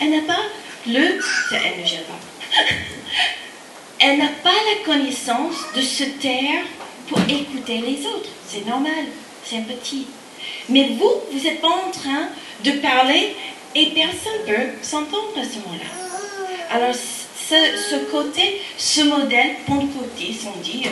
Elle 0.00 0.10
n'a 0.10 0.22
pas 0.22 0.42
le... 0.86 1.20
Elle 1.52 1.82
ne 1.82 1.86
gère 1.86 2.04
pas. 2.04 2.35
Elle 3.98 4.18
n'a 4.18 4.28
pas 4.42 4.50
la 4.50 4.84
connaissance 4.84 5.56
de 5.74 5.80
se 5.80 6.04
taire 6.04 6.64
pour 7.08 7.18
écouter 7.28 7.78
les 7.78 8.06
autres. 8.06 8.28
C'est 8.46 8.66
normal. 8.66 9.06
C'est 9.44 9.66
petit. 9.66 10.06
Mais 10.68 10.90
vous, 10.98 11.12
vous 11.32 11.44
n'êtes 11.44 11.60
pas 11.60 11.68
en 11.68 11.90
train 11.90 12.28
de 12.64 12.72
parler 12.72 13.36
et 13.74 13.86
personne 13.86 14.40
ne 14.46 14.54
peut 14.54 14.72
s'entendre 14.82 15.38
à 15.38 15.44
ce 15.44 15.58
moment-là. 15.58 15.90
Alors, 16.70 16.94
ce, 16.94 17.54
ce 17.90 17.96
côté, 18.10 18.60
ce 18.76 19.02
modèle 19.02 19.56
pentecôtiste, 19.66 20.46
on 20.54 20.60
dit 20.60 20.84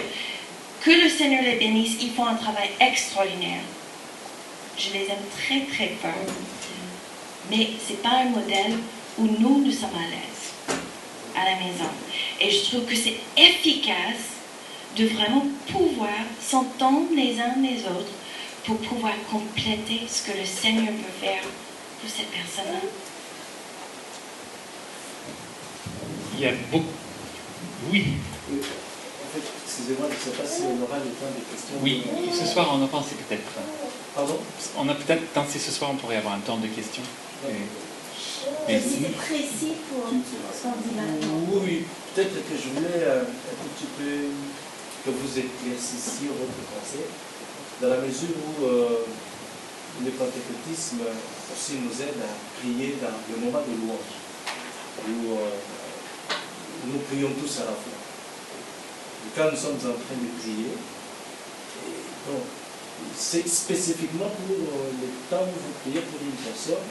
que 0.83 0.91
le 0.91 1.09
Seigneur 1.09 1.43
les 1.43 1.57
bénisse, 1.57 1.97
ils 2.01 2.13
font 2.13 2.27
un 2.27 2.35
travail 2.35 2.71
extraordinaire. 2.81 3.63
Je 4.79 4.93
les 4.93 5.05
aime 5.05 5.25
très 5.37 5.61
très 5.61 5.95
fort. 6.01 6.13
Mais 7.51 7.69
ce 7.87 7.93
n'est 7.93 7.99
pas 7.99 8.21
un 8.21 8.31
modèle 8.31 8.79
où 9.19 9.27
nous, 9.39 9.65
nous 9.65 9.73
sommes 9.73 9.91
à 9.97 10.11
l'aise 10.11 10.34
à 11.37 11.45
la 11.45 11.57
maison. 11.57 11.89
Et 12.41 12.51
je 12.51 12.65
trouve 12.71 12.85
que 12.85 12.95
c'est 12.97 13.17
efficace 13.37 14.35
de 14.97 15.07
vraiment 15.07 15.45
pouvoir 15.71 16.11
s'entendre 16.41 17.09
les 17.15 17.39
uns 17.41 17.55
les 17.63 17.81
autres 17.85 18.13
pour 18.65 18.77
pouvoir 18.79 19.13
compléter 19.31 20.03
ce 20.09 20.31
que 20.31 20.39
le 20.39 20.45
Seigneur 20.45 20.87
peut 20.87 21.27
faire 21.27 21.43
pour 21.43 22.09
cette 22.11 22.31
personne-là. 22.31 22.81
Il 26.37 26.41
y 26.41 26.47
a 26.47 26.53
beaucoup. 26.71 26.85
Oui, 27.93 28.05
Oui. 28.51 28.59
En 28.61 29.37
fait, 29.37 29.43
excusez-moi, 29.67 30.07
je 30.11 30.15
ne 30.31 30.35
sais 30.35 30.41
pas 30.43 30.49
si 30.49 30.63
on 30.63 30.83
aura 30.83 30.99
le 30.99 31.11
temps 31.11 31.33
des 31.35 31.43
questions. 31.43 31.77
oui. 31.83 32.03
Ce 32.33 32.47
soir, 32.47 32.71
on 32.73 32.85
a 32.85 32.87
pensé 32.89 33.15
peut-être. 33.17 33.43
Pardon? 34.15 34.39
On 34.79 34.89
a 34.89 34.95
peut-être 34.95 35.27
pensé 35.29 35.59
ce 35.59 35.71
soir, 35.73 35.91
on 35.93 35.97
pourrait 35.97 36.17
avoir 36.17 36.35
un 36.35 36.39
temps 36.41 36.57
de 36.57 36.69
questions. 36.69 37.03
Et- 37.49 37.53
C'est 38.67 39.17
précis 39.17 39.73
pour 39.89 40.05
maintenant. 40.13 41.63
Oui, 41.65 41.85
peut-être 42.15 42.35
que 42.35 42.57
je 42.57 42.69
voulais 42.75 43.05
euh, 43.05 43.23
un 43.23 43.69
petit 43.75 43.89
peu 43.97 44.29
que 45.05 45.11
vous 45.11 45.39
éclaircissiez 45.39 46.29
votre 46.29 46.61
pensée, 46.73 47.05
dans 47.81 47.89
la 47.89 47.99
mesure 47.99 48.37
où 48.41 48.65
euh, 48.65 49.05
le 50.05 50.11
pentecôtisme 50.11 51.01
aussi 51.53 51.73
nous 51.85 51.93
aide 52.03 52.21
à 52.25 52.33
prier 52.59 52.97
dans 53.01 53.13
le 53.29 53.45
moment 53.45 53.61
de 53.61 53.73
louange, 53.85 54.17
où 55.09 55.33
euh, 55.33 55.51
nous 56.87 56.99
prions 57.01 57.31
tous 57.41 57.61
à 57.61 57.65
la 57.65 57.77
fois. 57.77 58.01
Et 59.27 59.31
quand 59.37 59.51
nous 59.51 59.57
sommes 59.57 59.77
en 59.77 59.97
train 59.97 60.17
de 60.21 60.41
prier, 60.41 60.73
et 60.73 62.33
donc, 62.33 62.45
c'est 63.17 63.47
spécifiquement 63.49 64.31
pour 64.47 64.57
euh, 64.57 64.91
le 65.01 65.09
temps 65.31 65.45
où 65.45 65.55
vous 65.55 65.75
priez 65.83 66.01
pour 66.01 66.21
une 66.21 66.39
personne, 66.43 66.85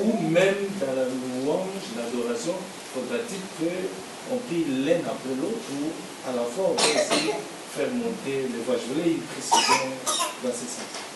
ou 0.00 0.28
même 0.28 0.68
dans 0.80 0.94
la 0.94 1.04
louange, 1.04 1.84
l'adoration, 1.96 2.54
faudra-t-il 2.94 3.40
qu'on 3.58 4.36
prie 4.48 4.64
l'un 4.84 5.00
après 5.06 5.34
l'autre, 5.40 5.66
ou 5.74 5.90
à 6.28 6.32
la 6.34 6.42
fois 6.42 6.72
on 6.72 6.74
peut 6.74 6.82
aussi 6.82 7.30
faire 7.76 7.90
monter 7.94 8.48
les 8.52 8.62
voix. 8.66 8.76
Je 8.76 8.92
voulais 8.92 9.12
une 9.12 9.22
précision 9.22 9.90
dans 10.42 10.50
ce 10.50 10.66
sens. 10.66 11.10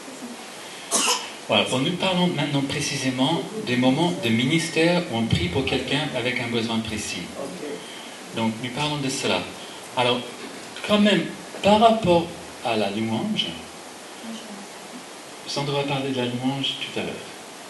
Voilà, 1.47 1.64
bon, 1.64 1.80
nous 1.80 1.92
parlons 1.97 2.28
maintenant 2.28 2.62
précisément 2.62 3.42
des 3.66 3.76
moments 3.76 4.12
de 4.24 4.28
ministère 4.30 5.03
où 5.12 5.18
on 5.18 5.26
prie 5.26 5.49
pour 5.49 5.64
quelqu'un 5.66 6.09
avec 6.16 6.40
un 6.40 6.49
besoin 6.49 6.78
précis. 6.78 7.22
Donc, 8.34 8.53
nous 8.62 8.70
parlons 8.70 8.97
de 8.97 9.11
cela. 9.11 9.42
Alors, 9.97 10.20
quand 10.88 11.01
même, 11.01 11.22
par 11.62 11.80
rapport 11.80 12.26
à 12.64 12.76
la 12.76 12.90
louange, 12.90 13.49
Sandra 15.55 15.82
va 15.82 15.84
parler 15.84 16.11
de 16.11 16.16
la 16.16 16.24
louange 16.26 16.74
tout 16.80 16.98
à 16.98 17.02
l'heure. 17.05 17.14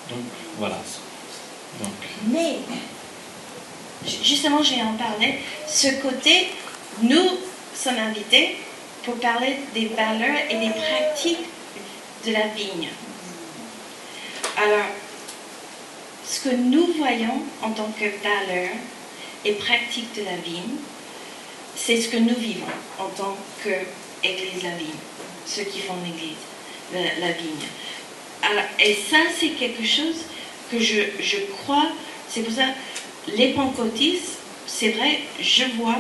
Donc, 0.08 0.20
voilà. 0.58 0.78
Donc, 1.82 1.92
Mais 2.28 2.56
Ju- 4.06 4.24
Justement, 4.24 4.62
je 4.62 4.74
vais 4.74 4.82
en 4.82 4.94
parler. 4.94 5.34
Ce 5.68 5.88
côté, 6.00 6.48
nous 7.02 7.28
sommes 7.74 7.98
invités 7.98 8.56
pour 9.04 9.16
parler 9.16 9.56
des 9.74 9.86
valeurs 9.88 10.38
et 10.48 10.56
des 10.56 10.70
pratiques 10.70 11.44
de 12.26 12.32
la 12.32 12.46
vigne. 12.48 12.88
Alors, 14.56 14.86
ce 16.26 16.40
que 16.48 16.54
nous 16.54 16.86
voyons 16.96 17.42
en 17.62 17.70
tant 17.72 17.90
que 17.98 18.04
valeurs 18.22 18.76
et 19.44 19.52
pratiques 19.52 20.14
de 20.16 20.22
la 20.24 20.36
vigne, 20.36 20.76
c'est 21.76 22.00
ce 22.00 22.08
que 22.08 22.16
nous 22.16 22.34
vivons 22.36 22.64
en 22.98 23.08
tant 23.08 23.36
qu'Église 23.62 24.62
la 24.62 24.70
vigne, 24.70 25.00
ceux 25.46 25.64
qui 25.64 25.80
font 25.80 25.96
l'Église, 26.02 26.36
la, 26.92 27.32
vigne. 27.32 27.66
Et 28.78 28.94
ça, 28.94 29.18
c'est 29.38 29.50
quelque 29.50 29.84
chose 29.84 30.16
que 30.70 30.78
je, 30.78 31.00
je 31.20 31.38
crois, 31.62 31.88
c'est 32.28 32.42
pour 32.42 32.52
ça, 32.52 32.66
les 33.28 33.54
pentecôtistes, 33.54 34.38
c'est 34.66 34.90
vrai, 34.90 35.20
je 35.40 35.64
vois 35.76 35.96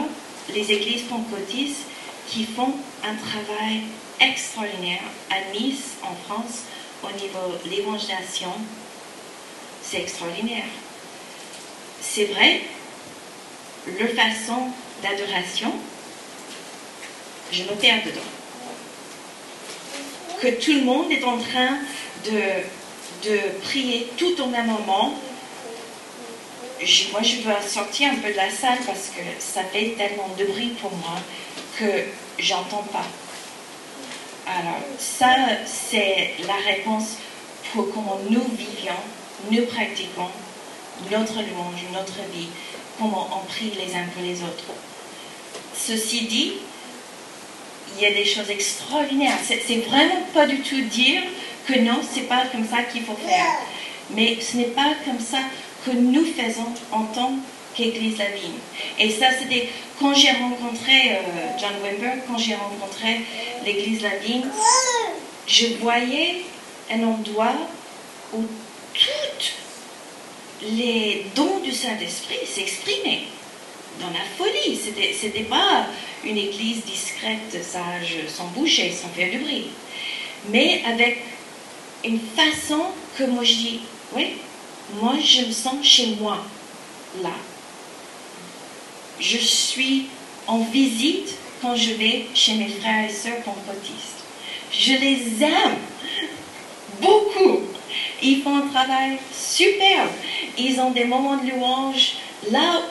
les 0.52 0.72
églises 0.72 1.02
pentecôtistes 1.02 1.84
qui 2.28 2.44
font 2.44 2.74
un 3.02 3.14
travail 3.14 3.82
extraordinaire 4.20 5.02
à 5.30 5.56
Nice, 5.56 5.94
en 6.02 6.14
France, 6.26 6.62
au 7.02 7.10
niveau 7.20 7.58
de 7.64 7.70
l'évangélisation. 7.70 8.52
C'est 9.82 10.00
extraordinaire. 10.00 10.64
C'est 12.00 12.26
vrai, 12.26 12.62
leur 13.98 14.10
façon 14.10 14.68
d'adoration, 15.02 15.72
je 17.52 17.62
me 17.62 17.74
perds 17.74 18.04
dedans. 18.04 18.43
Que 20.44 20.50
tout 20.62 20.74
le 20.74 20.82
monde 20.82 21.10
est 21.10 21.24
en 21.24 21.38
train 21.38 21.78
de, 22.26 22.38
de 23.26 23.38
prier 23.62 24.08
tout 24.18 24.38
au 24.42 24.46
même 24.48 24.66
moment. 24.66 25.14
Moi, 27.12 27.22
je 27.22 27.36
dois 27.40 27.62
sortir 27.62 28.12
un 28.12 28.16
peu 28.16 28.30
de 28.30 28.36
la 28.36 28.50
salle 28.50 28.76
parce 28.84 29.08
que 29.08 29.22
ça 29.38 29.62
fait 29.64 29.94
tellement 29.96 30.28
de 30.38 30.44
bruit 30.44 30.74
pour 30.82 30.90
moi 30.96 31.16
que 31.78 31.86
j'entends 32.38 32.84
pas. 32.92 33.06
Alors, 34.46 34.82
ça, 34.98 35.34
c'est 35.64 36.32
la 36.46 36.56
réponse 36.70 37.16
pour 37.72 37.90
comment 37.94 38.20
nous 38.28 38.44
vivions, 38.54 39.00
nous 39.50 39.64
pratiquons 39.64 40.28
notre 41.10 41.36
louange, 41.36 41.84
notre 41.90 42.20
vie, 42.34 42.48
comment 42.98 43.30
on 43.32 43.46
prie 43.46 43.72
les 43.78 43.94
uns 43.96 44.04
pour 44.12 44.22
les 44.22 44.42
autres. 44.42 44.74
Ceci 45.74 46.26
dit, 46.26 46.52
il 47.96 48.02
y 48.02 48.06
a 48.06 48.12
des 48.12 48.24
choses 48.24 48.50
extraordinaires. 48.50 49.38
C'est 49.46 49.86
vraiment 49.88 50.22
pas 50.32 50.46
du 50.46 50.60
tout 50.60 50.80
dire 50.82 51.22
que 51.66 51.78
non, 51.78 52.00
c'est 52.02 52.28
pas 52.28 52.44
comme 52.52 52.66
ça 52.66 52.82
qu'il 52.82 53.02
faut 53.02 53.16
faire. 53.26 53.58
Mais 54.10 54.38
ce 54.40 54.56
n'est 54.56 54.64
pas 54.64 54.94
comme 55.04 55.20
ça 55.20 55.38
que 55.84 55.90
nous 55.92 56.24
faisons 56.24 56.66
en 56.92 57.04
tant 57.04 57.32
qu'Église 57.74 58.18
la. 58.18 58.26
Et 58.98 59.10
ça, 59.10 59.26
c'était 59.38 59.68
quand 59.98 60.14
j'ai 60.14 60.30
rencontré 60.30 61.12
euh, 61.12 61.58
John 61.58 61.72
Wimber, 61.82 62.22
quand 62.26 62.38
j'ai 62.38 62.54
rencontré 62.54 63.20
l'Église 63.64 64.02
la 64.02 64.10
je 65.46 65.66
voyais 65.80 66.42
un 66.90 67.02
endroit 67.02 67.54
où 68.32 68.44
toutes 68.94 69.54
les 70.62 71.26
dons 71.34 71.58
du 71.62 71.72
Saint-Esprit 71.72 72.46
s'exprimaient 72.46 73.24
dans 74.00 74.10
la 74.10 74.24
folie. 74.36 74.78
C'était, 74.78 75.44
pas 75.44 75.86
une 76.24 76.38
église 76.38 76.84
discrète, 76.84 77.62
sage, 77.62 78.16
sans 78.28 78.46
bouger, 78.48 78.90
sans 78.90 79.08
faire 79.08 79.30
du 79.30 79.38
bruit. 79.38 79.66
Mais 80.50 80.82
avec 80.86 81.18
une 82.04 82.20
façon 82.20 82.84
que 83.16 83.24
moi 83.24 83.44
je 83.44 83.54
dis, 83.54 83.80
oui, 84.14 84.32
moi 85.00 85.14
je 85.22 85.46
me 85.46 85.52
sens 85.52 85.84
chez 85.84 86.16
moi, 86.20 86.44
là. 87.22 87.30
Je 89.20 89.38
suis 89.38 90.06
en 90.46 90.58
visite 90.58 91.34
quand 91.62 91.76
je 91.76 91.94
vais 91.94 92.26
chez 92.34 92.54
mes 92.54 92.68
frères 92.68 93.08
et 93.08 93.12
sœurs 93.12 93.42
pentecôtistes. 93.42 94.24
Je 94.72 94.92
les 94.92 95.42
aime 95.42 95.78
beaucoup. 97.00 97.60
Ils 98.22 98.42
font 98.42 98.56
un 98.56 98.66
travail 98.68 99.18
superbe. 99.32 100.10
Ils 100.58 100.80
ont 100.80 100.90
des 100.90 101.04
moments 101.04 101.36
de 101.36 101.50
louange. 101.50 102.14
Là, 102.50 102.82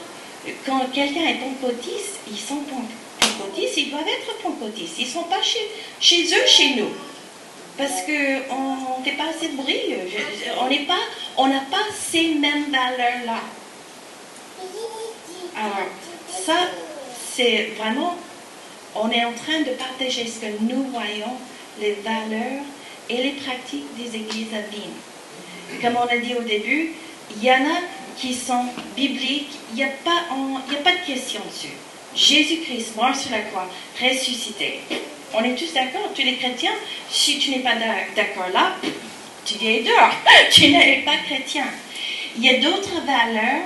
quand 0.66 0.80
quelqu'un 0.94 1.28
est 1.28 1.36
pentecôtiste, 1.40 2.20
ils 2.30 2.38
sont 2.38 2.62
pentecôtistes, 3.20 3.78
ils 3.78 3.92
doivent 3.92 4.08
être 4.08 4.38
pentecôtistes. 4.42 4.96
Ils 5.00 5.08
ne 5.08 5.12
sont 5.12 5.24
pas 5.24 5.42
chez, 5.42 5.70
chez 6.00 6.24
eux, 6.26 6.46
chez 6.48 6.76
nous. 6.76 6.90
Parce 7.78 8.02
qu'on 8.06 9.00
ne 9.00 9.04
fait 9.04 9.18
pas 9.18 9.30
assez. 9.30 9.50
Je- 9.50 10.50
on 10.62 10.70
n'est 10.70 10.86
pas, 10.86 11.00
on 11.38 11.48
n'a 11.48 11.62
pas 11.72 11.84
ces 11.98 12.36
mêmes 12.36 12.72
valeurs-là. 12.72 13.40
Alors, 15.56 15.88
ça, 16.46 16.56
c'est 17.34 17.72
vraiment, 17.78 18.16
on 18.96 19.10
est 19.10 19.24
en 19.26 19.34
train 19.34 19.62
de 19.62 19.72
partager 19.72 20.28
ce 20.28 20.40
que 20.42 20.52
nous 20.62 20.84
voyons, 20.92 21.34
les 21.80 21.94
valeurs 22.04 22.64
et 23.10 23.18
les 23.18 23.32
pratiques 23.32 23.96
des 23.98 24.16
églises 24.18 24.48
Vigne. 24.72 25.82
Comme 25.82 25.96
on 25.98 26.06
a 26.08 26.18
dit 26.18 26.36
au 26.36 26.44
début, 26.44 26.92
il 27.36 27.44
y 27.44 27.50
en 27.52 27.56
a 27.56 27.80
qui 28.18 28.34
sont 28.34 28.66
bibliques, 28.96 29.52
il 29.72 29.76
n'y 29.76 29.84
a, 29.84 29.88
pas 30.04 30.24
a 30.30 30.76
pas 30.84 30.92
de 30.92 31.06
question 31.06 31.42
dessus. 31.50 31.74
Jésus-Christ, 32.16 32.96
mort 32.96 33.16
sur 33.16 33.32
la 33.32 33.40
croix, 33.42 33.68
ressuscité. 34.02 34.80
On 35.34 35.44
est 35.44 35.56
tous 35.56 35.74
d'accord, 35.74 36.12
tous 36.16 36.22
les 36.22 36.36
chrétiens, 36.36 36.74
si 37.10 37.40
tu 37.40 37.50
n'es 37.52 37.60
pas 37.60 37.76
d'ac- 37.76 38.14
d'accord 38.16 38.50
là, 38.54 38.76
tu 39.46 39.56
viens 39.58 39.82
dehors, 39.82 40.12
tu 40.52 40.70
n'es 40.70 41.02
pas 41.04 41.18
chrétien. 41.26 41.66
Il 42.38 42.44
y 42.46 42.50
a 42.50 42.60
d'autres 42.60 43.02
valeurs 43.06 43.64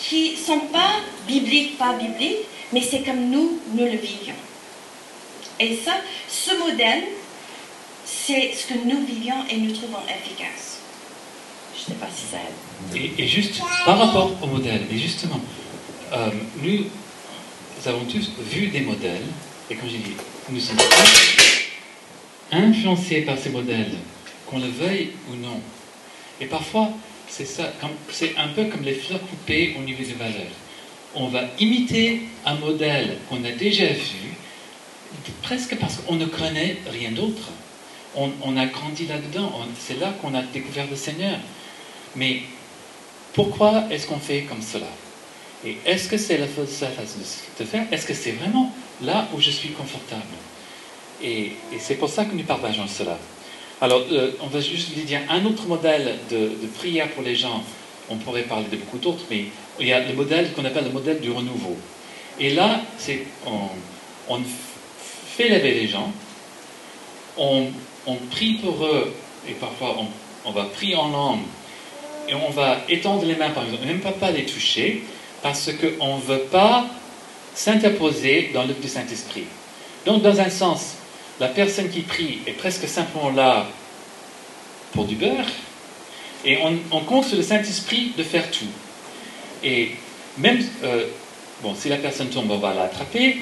qui 0.00 0.32
ne 0.32 0.36
sont 0.36 0.60
pas 0.72 1.00
bibliques, 1.26 1.76
pas 1.76 1.94
bibliques, 1.94 2.46
mais 2.72 2.82
c'est 2.82 3.00
comme 3.00 3.30
nous, 3.30 3.60
nous 3.72 3.84
le 3.84 3.96
vivions. 3.96 4.34
Et 5.58 5.76
ça, 5.84 5.94
ce 6.28 6.54
modèle, 6.56 7.02
c'est 8.04 8.52
ce 8.54 8.66
que 8.66 8.78
nous 8.84 9.04
vivions 9.06 9.44
et 9.50 9.56
nous 9.56 9.72
trouvons 9.72 9.98
efficace. 10.08 10.73
Je 11.86 11.92
ne 11.92 11.98
pas 11.98 12.08
si 12.14 12.26
ça. 12.26 12.38
Et, 12.94 13.26
juste 13.26 13.60
par 13.84 13.98
rapport 13.98 14.32
au 14.42 14.46
modèle, 14.46 14.82
et 14.90 14.98
justement, 14.98 15.40
euh, 16.12 16.30
nous, 16.62 16.78
nous 16.78 17.88
avons 17.88 18.04
tous 18.04 18.30
vu 18.50 18.68
des 18.68 18.80
modèles, 18.80 19.24
et 19.70 19.74
comme 19.74 19.88
j'ai 19.88 19.98
dit, 19.98 20.14
nous 20.50 20.60
sommes 20.60 20.76
tous 20.76 21.64
influencés 22.52 23.22
par 23.22 23.38
ces 23.38 23.50
modèles 23.50 23.92
qu'on 24.46 24.58
le 24.58 24.68
veuille 24.68 25.10
ou 25.30 25.36
non. 25.36 25.60
Et 26.40 26.46
parfois, 26.46 26.90
c'est 27.28 27.44
ça, 27.44 27.72
c'est 28.10 28.36
un 28.36 28.48
peu 28.48 28.64
comme 28.66 28.82
les 28.82 28.94
fleurs 28.94 29.20
coupées 29.20 29.74
au 29.78 29.82
niveau 29.82 30.02
des 30.02 30.12
valeurs. 30.12 30.52
On 31.14 31.28
va 31.28 31.42
imiter 31.58 32.22
un 32.44 32.54
modèle 32.54 33.18
qu'on 33.28 33.44
a 33.44 33.50
déjà 33.50 33.86
vu, 33.86 34.34
presque 35.42 35.76
parce 35.76 35.96
qu'on 35.96 36.16
ne 36.16 36.26
connaît 36.26 36.76
rien 36.90 37.12
d'autre. 37.12 37.50
On, 38.16 38.56
a 38.56 38.66
grandi 38.66 39.06
là-dedans, 39.06 39.50
c'est 39.78 39.98
là 39.98 40.14
qu'on 40.22 40.34
a 40.34 40.42
découvert 40.42 40.86
le 40.88 40.94
Seigneur. 40.94 41.36
Mais 42.16 42.42
pourquoi 43.32 43.84
est-ce 43.90 44.06
qu'on 44.06 44.18
fait 44.18 44.42
comme 44.42 44.62
cela? 44.62 44.86
Et 45.66 45.78
est-ce 45.86 46.08
que 46.08 46.16
c'est 46.16 46.38
la 46.38 46.46
façon 46.46 47.18
de 47.58 47.64
faire? 47.64 47.86
Est-ce 47.90 48.06
que 48.06 48.14
c'est 48.14 48.32
vraiment 48.32 48.72
là 49.02 49.28
où 49.34 49.40
je 49.40 49.50
suis 49.50 49.70
confortable? 49.70 50.22
Et, 51.22 51.52
c'est 51.78 51.96
pour 51.96 52.08
ça 52.08 52.24
que 52.24 52.34
nous 52.34 52.44
partageons 52.44 52.86
cela. 52.86 53.18
Alors, 53.80 54.02
euh, 54.12 54.32
on 54.40 54.46
va 54.46 54.60
juste 54.60 54.94
dire 54.94 55.20
un 55.28 55.44
autre 55.46 55.66
modèle 55.66 56.18
de, 56.30 56.50
prière 56.78 57.08
pour 57.10 57.22
les 57.22 57.34
gens. 57.34 57.62
On 58.08 58.16
pourrait 58.16 58.42
parler 58.42 58.66
de 58.70 58.76
beaucoup 58.76 58.98
d'autres, 58.98 59.24
mais 59.30 59.46
il 59.80 59.88
y 59.88 59.92
a 59.92 60.06
le 60.06 60.14
modèle 60.14 60.52
qu'on 60.52 60.64
appelle 60.64 60.84
le 60.84 60.90
modèle 60.90 61.20
du 61.20 61.30
renouveau. 61.30 61.76
Et 62.38 62.50
là, 62.50 62.82
on, 63.46 64.40
fait 65.36 65.48
lever 65.48 65.74
les 65.74 65.88
gens, 65.88 66.12
on, 67.38 67.66
prie 68.30 68.54
pour 68.54 68.84
eux, 68.84 69.12
et 69.48 69.52
parfois 69.52 69.96
on 70.44 70.52
va 70.52 70.64
prier 70.64 70.94
en 70.94 71.08
langue 71.08 71.40
et 72.28 72.34
on 72.34 72.50
va 72.50 72.78
étendre 72.88 73.24
les 73.24 73.36
mains, 73.36 73.50
par 73.50 73.64
exemple, 73.64 73.84
même 73.86 74.00
pas, 74.00 74.30
les 74.30 74.44
toucher, 74.44 75.02
parce 75.42 75.70
qu'on 75.72 76.16
ne 76.16 76.22
veut 76.22 76.44
pas 76.50 76.86
s'interposer 77.54 78.50
dans 78.54 78.62
l'œuvre 78.62 78.80
du 78.80 78.88
Saint-Esprit. 78.88 79.44
Donc, 80.06 80.22
dans 80.22 80.40
un 80.40 80.50
sens, 80.50 80.94
la 81.40 81.48
personne 81.48 81.90
qui 81.90 82.00
prie 82.00 82.38
est 82.46 82.52
presque 82.52 82.88
simplement 82.88 83.30
là 83.30 83.66
pour 84.92 85.04
du 85.04 85.16
beurre, 85.16 85.46
et 86.46 86.58
on, 86.90 87.00
compte 87.00 87.24
sur 87.24 87.36
le 87.36 87.42
Saint-Esprit 87.42 88.12
de 88.18 88.22
faire 88.22 88.50
tout. 88.50 88.66
Et 89.62 89.92
même, 90.36 90.62
euh, 90.82 91.06
bon, 91.62 91.74
si 91.74 91.88
la 91.88 91.96
personne 91.96 92.28
tombe, 92.28 92.50
on 92.50 92.58
va 92.58 92.74
l'attraper, 92.74 93.38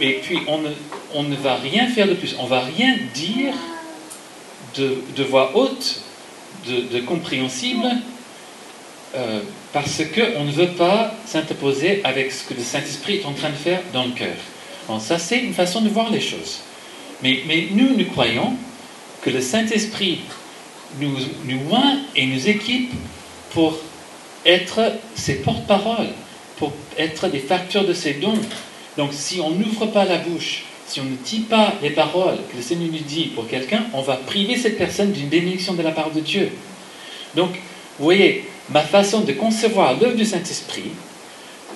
et 0.00 0.12
puis 0.22 0.38
on 0.46 1.22
ne, 1.22 1.36
va 1.36 1.56
rien 1.56 1.88
faire 1.88 2.06
de 2.06 2.14
plus, 2.14 2.36
on 2.38 2.46
va 2.46 2.60
rien 2.60 2.96
dire 3.14 3.54
de 4.76 5.22
voix 5.24 5.52
haute 5.54 6.02
de, 6.66 7.00
compréhensible 7.00 7.86
euh, 9.14 9.40
parce 9.72 10.02
qu'on 10.14 10.44
ne 10.44 10.52
veut 10.52 10.72
pas 10.72 11.14
s'interposer 11.26 12.00
avec 12.04 12.32
ce 12.32 12.44
que 12.44 12.54
le 12.54 12.62
Saint-Esprit 12.62 13.16
est 13.16 13.26
en 13.26 13.32
train 13.32 13.50
de 13.50 13.54
faire 13.54 13.80
dans 13.92 14.04
le 14.04 14.12
cœur. 14.12 14.36
ça, 15.00 15.18
c'est 15.18 15.40
une 15.40 15.54
façon 15.54 15.80
de 15.80 15.88
voir 15.88 16.10
les 16.10 16.20
choses. 16.20 16.60
Mais, 17.22 17.40
mais 17.46 17.68
nous, 17.72 17.96
nous 17.96 18.06
croyons 18.06 18.56
que 19.22 19.30
le 19.30 19.40
Saint-Esprit 19.40 20.20
nous, 21.00 21.16
nous 21.44 21.60
et 22.16 22.26
nous 22.26 22.48
équipe 22.48 22.92
pour 23.50 23.78
être 24.44 24.80
ses 25.14 25.36
porte-paroles, 25.36 26.08
pour 26.56 26.72
être 26.98 27.28
des 27.28 27.38
facteurs 27.38 27.84
de 27.84 27.92
ses 27.92 28.14
dons. 28.14 28.40
Donc 28.96 29.10
si 29.12 29.40
on 29.40 29.50
n'ouvre 29.50 29.86
pas 29.86 30.04
la 30.04 30.18
bouche, 30.18 30.64
si 30.92 31.00
on 31.00 31.04
ne 31.04 31.16
dit 31.16 31.40
pas 31.40 31.72
les 31.80 31.88
paroles 31.88 32.36
que 32.50 32.56
le 32.56 32.62
Seigneur 32.62 32.90
nous 32.92 32.98
dit 32.98 33.32
pour 33.34 33.48
quelqu'un, 33.48 33.86
on 33.94 34.02
va 34.02 34.16
priver 34.16 34.58
cette 34.58 34.76
personne 34.76 35.10
d'une 35.10 35.28
bénédiction 35.28 35.72
de 35.72 35.80
la 35.80 35.90
part 35.90 36.10
de 36.10 36.20
Dieu. 36.20 36.50
Donc, 37.34 37.52
vous 37.98 38.04
voyez, 38.04 38.44
ma 38.68 38.82
façon 38.82 39.22
de 39.22 39.32
concevoir 39.32 39.98
l'œuvre 39.98 40.16
du 40.16 40.26
Saint-Esprit 40.26 40.90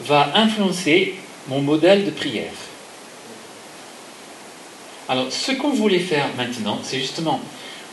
va 0.05 0.33
influencer 0.35 1.15
mon 1.49 1.63
modèle 1.63 2.05
de 2.05 2.11
prière. 2.11 2.53
Alors, 5.09 5.33
ce 5.33 5.53
qu'on 5.53 5.71
voulait 5.71 5.99
faire 5.99 6.29
maintenant, 6.37 6.79
c'est 6.83 6.99
justement 6.99 7.41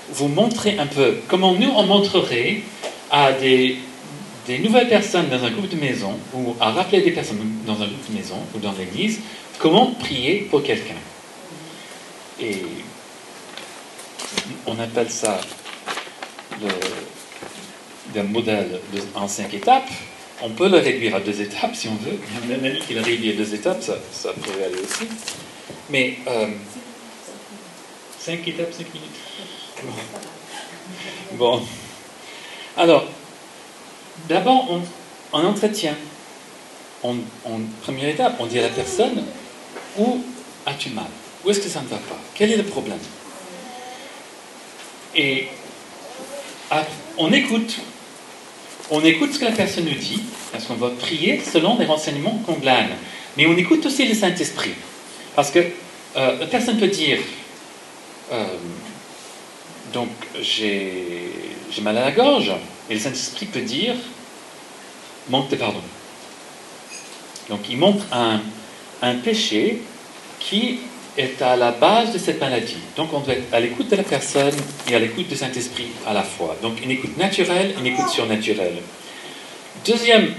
vous 0.09 0.27
montrer 0.27 0.77
un 0.77 0.87
peu 0.87 1.19
comment 1.29 1.53
nous, 1.53 1.69
on 1.69 1.83
montrerait 1.83 2.63
à 3.11 3.31
des, 3.31 3.77
des 4.45 4.59
nouvelles 4.59 4.89
personnes 4.89 5.29
dans 5.29 5.41
un 5.41 5.51
groupe 5.51 5.69
de 5.69 5.77
maison, 5.77 6.19
ou 6.33 6.53
à 6.59 6.71
rappeler 6.71 7.01
des 7.01 7.11
personnes 7.11 7.39
dans 7.65 7.75
un 7.75 7.85
groupe 7.85 8.09
de 8.09 8.17
maison, 8.17 8.39
ou 8.53 8.59
dans 8.59 8.73
l'église, 8.73 9.21
comment 9.57 9.91
prier 9.91 10.47
pour 10.51 10.61
quelqu'un. 10.63 10.95
Et 12.39 12.63
on 14.65 14.79
appelle 14.79 15.09
ça 15.09 15.39
le, 18.15 18.23
modèle 18.23 18.79
en 19.15 19.27
cinq 19.27 19.53
étapes. 19.53 19.89
On 20.41 20.49
peut 20.49 20.69
le 20.69 20.77
réduire 20.77 21.15
à 21.15 21.19
deux 21.19 21.41
étapes 21.41 21.75
si 21.75 21.87
on 21.87 21.95
veut. 21.95 22.19
Même 22.47 22.79
qu'il 22.79 22.99
réduit 22.99 23.31
à 23.31 23.33
deux 23.33 23.53
étapes, 23.53 23.81
ça, 23.81 23.95
ça 24.11 24.33
pourrait 24.33 24.65
aller 24.65 24.79
aussi. 24.79 25.07
Mais 25.89 26.17
euh, 26.27 26.47
cinq 28.19 28.47
étapes, 28.47 28.73
cinq 28.73 28.93
minutes. 28.93 29.09
Bon. 31.33 31.61
Alors, 32.77 33.05
d'abord, 34.27 34.79
on, 35.31 35.39
entretient. 35.45 35.95
en 37.03 37.15
première 37.83 38.09
étape, 38.09 38.35
on 38.39 38.45
dit 38.45 38.59
à 38.59 38.63
la 38.63 38.69
personne 38.69 39.23
où 39.97 40.23
as-tu 40.65 40.89
mal? 40.89 41.05
Où 41.43 41.49
est-ce 41.49 41.59
que 41.59 41.69
ça 41.69 41.81
ne 41.81 41.87
va 41.87 41.97
pas? 41.97 42.19
Quel 42.35 42.51
est 42.51 42.57
le 42.57 42.63
problème? 42.63 42.99
Et 45.15 45.47
on 47.17 47.31
écoute. 47.31 47.77
On 48.89 49.03
écoute 49.03 49.33
ce 49.33 49.39
que 49.39 49.45
la 49.45 49.51
personne 49.51 49.85
nous 49.85 49.95
dit, 49.95 50.21
parce 50.51 50.65
qu'on 50.65 50.75
va 50.75 50.89
prier 50.89 51.39
selon 51.39 51.77
les 51.79 51.85
renseignements 51.85 52.41
qu'on 52.45 52.53
glane. 52.53 52.89
Mais 53.37 53.45
on 53.45 53.57
écoute 53.57 53.85
aussi 53.85 54.05
le 54.07 54.13
Saint-Esprit. 54.13 54.73
Parce 55.35 55.51
que 55.51 55.59
euh, 56.15 56.39
la 56.39 56.45
personne 56.47 56.77
peut 56.77 56.87
dire 56.87 57.19
euh, 58.31 58.45
Donc, 59.93 60.09
j'ai 60.41 61.31
mal 61.81 61.97
à 61.97 62.05
la 62.05 62.11
gorge. 62.11 62.51
Et 62.89 62.95
le 62.95 62.99
Saint-Esprit 62.99 63.45
peut 63.47 63.61
dire 63.61 63.95
Manque 65.29 65.49
de 65.49 65.55
pardon. 65.55 65.81
Donc, 67.49 67.61
il 67.69 67.77
montre 67.77 68.05
un, 68.11 68.41
un 69.01 69.15
péché 69.15 69.81
qui 70.39 70.79
est 71.17 71.41
à 71.41 71.55
la 71.55 71.71
base 71.71 72.11
de 72.13 72.17
cette 72.17 72.39
maladie. 72.39 72.77
Donc 72.95 73.13
on 73.13 73.19
doit 73.19 73.33
être 73.33 73.53
à 73.53 73.59
l'écoute 73.59 73.89
de 73.89 73.95
la 73.95 74.03
personne 74.03 74.53
et 74.89 74.95
à 74.95 74.99
l'écoute 74.99 75.27
du 75.27 75.35
Saint-Esprit 75.35 75.87
à 76.07 76.13
la 76.13 76.23
fois. 76.23 76.55
Donc 76.61 76.83
une 76.83 76.91
écoute 76.91 77.17
naturelle, 77.17 77.75
une 77.77 77.85
écoute 77.85 78.09
surnaturelle. 78.09 78.77
Deuxième 79.85 80.33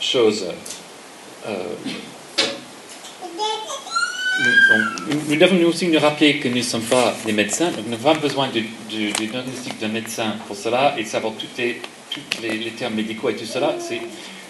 chose, 0.00 0.46
euh, 1.46 1.74
nous, 5.28 5.36
devons 5.36 5.68
aussi 5.68 5.88
nous 5.88 5.98
rappeler 5.98 6.38
que 6.38 6.48
nous 6.48 6.56
ne 6.56 6.62
sommes 6.62 6.82
pas 6.82 7.14
des 7.26 7.32
médecins, 7.32 7.70
donc 7.70 7.84
nous 7.84 7.90
n'avons 7.90 8.14
pas 8.14 8.18
besoin 8.18 8.48
du, 8.48 8.62
diagnostic 8.88 9.78
d'un 9.78 9.88
médecin 9.88 10.34
pour 10.46 10.56
cela 10.56 10.94
et 10.98 11.04
de 11.04 11.08
savoir 11.08 11.34
tous 11.34 11.46
les, 11.58 11.80
les, 12.42 12.70
termes 12.70 12.94
médicaux 12.94 13.28
et 13.28 13.36
tout 13.36 13.44
cela. 13.44 13.76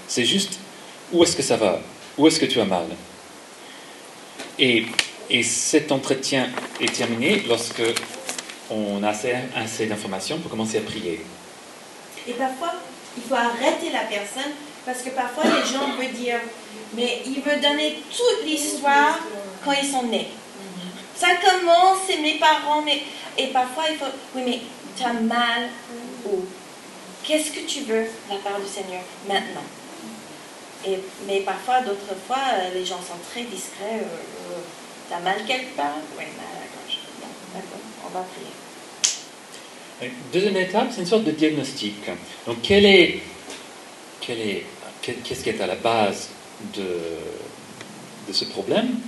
C'est 0.07 0.25
juste 0.25 0.59
où 1.13 1.23
est-ce 1.25 1.37
que 1.37 1.43
ça 1.43 1.57
va, 1.57 1.81
où 2.17 2.27
est-ce 2.27 2.39
que 2.39 2.47
tu 2.47 2.61
as 2.61 2.65
mal? 2.65 2.87
Et 4.59 4.87
et 5.31 5.43
cet 5.43 5.93
entretien 5.93 6.49
est 6.81 6.93
terminé 6.93 7.45
lorsque 7.49 7.83
on 8.71 9.03
a 9.03 9.11
assez, 9.11 9.87
d'informations 9.87 10.39
pour 10.39 10.51
commencer 10.51 10.79
à 10.79 10.83
prier. 10.83 11.25
Et 12.27 12.33
parfois, 12.33 12.75
il 13.17 13.23
faut 13.23 13.35
arrêter 13.35 13.91
la 13.93 14.05
personne 14.05 14.53
parce 14.85 15.03
que 15.03 15.11
parfois 15.11 15.45
les 15.45 15.73
gens 15.73 15.97
veulent 15.97 16.13
dire, 16.13 16.41
mais 16.95 17.23
il 17.27 17.41
veut 17.43 17.61
donner 17.61 18.03
toute 18.11 18.47
l'histoire 18.47 19.19
quand 19.65 19.73
ils 19.73 19.89
sont 19.89 20.05
nés. 20.05 20.29
Ça 21.15 21.29
commence, 21.37 21.99
c'est 22.09 22.19
mes 22.19 22.39
parents, 22.39 22.83
mais... 22.83 23.03
Et 23.39 23.49
parfois 23.49 23.85
il 23.91 23.97
faut, 23.97 24.07
oui, 24.35 24.43
mais 24.45 24.61
tu 24.97 25.05
as 25.05 25.13
mal 25.13 25.69
où 26.27 26.45
Qu'est-ce 27.23 27.51
que 27.51 27.61
tu 27.61 27.81
veux 27.81 28.05
de 28.05 28.31
la 28.31 28.37
part 28.37 28.59
du 28.59 28.67
Seigneur 28.67 29.03
maintenant? 29.29 29.63
Et, 30.87 30.99
Mais 31.27 31.41
parfois, 31.41 31.83
d'autres 31.83 32.17
fois, 32.27 32.39
les 32.75 32.85
gens 32.85 32.97
sont 32.97 33.19
très 33.31 33.43
discrets. 33.43 34.01
Euh, 34.01 34.40
T'as 35.11 35.19
mal 35.19 35.45
quelque 35.45 35.77
part? 35.77 35.97
Oui, 36.17 36.25
mal 36.37 36.47
à 36.55 36.61
la 36.61 37.61
d'accord, 37.61 37.81
on 38.07 38.11
va 38.11 38.25
prier. 38.31 40.13
Deuxième 40.33 40.57
étape, 40.57 40.91
c'est 40.93 41.01
une 41.01 41.07
sorte 41.07 41.25
de 41.25 41.33
diagnostic. 41.33 41.97
Donc, 42.47 42.59
quel 42.63 42.87
est, 42.87 43.21
quel 44.21 44.39
est, 44.39 44.65
qu'est-ce 45.03 45.43
qui 45.43 45.49
est 45.49 45.61
à 45.61 45.67
la 45.67 45.75
base 45.75 46.29
de, 46.77 46.87
de 48.29 48.33
ce 48.33 48.45
problème? 48.45 49.01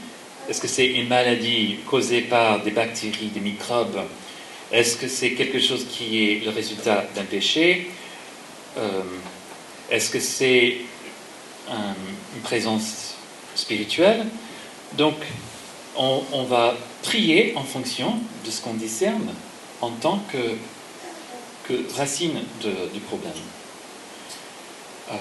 Est-ce 0.48 0.60
que 0.60 0.66
c'est 0.66 0.86
une 0.86 1.06
maladie 1.06 1.78
causée 1.86 2.22
par 2.22 2.64
des 2.64 2.72
bactéries, 2.72 3.28
des 3.28 3.38
microbes? 3.38 4.02
Est-ce 4.72 4.96
que 4.96 5.06
c'est 5.06 5.34
quelque 5.34 5.60
chose 5.60 5.86
qui 5.88 6.24
est 6.24 6.44
le 6.44 6.50
résultat 6.50 7.04
d'un 7.14 7.24
péché? 7.24 7.92
Euh, 8.76 9.02
Est-ce 9.88 10.10
que 10.10 10.18
c'est 10.18 10.78
une 11.70 12.40
présence 12.42 13.14
spirituelle? 13.54 14.26
Donc, 14.94 15.14
on, 15.96 16.44
va 16.44 16.74
prier 17.02 17.54
en 17.56 17.64
fonction 17.64 18.14
de 18.44 18.50
ce 18.50 18.60
qu'on 18.60 18.74
discerne 18.74 19.28
en 19.80 19.90
tant 19.90 20.20
que, 20.30 20.56
racine 21.96 22.38
du 22.92 23.00
problème. 23.00 23.32
Euh, 25.10 25.14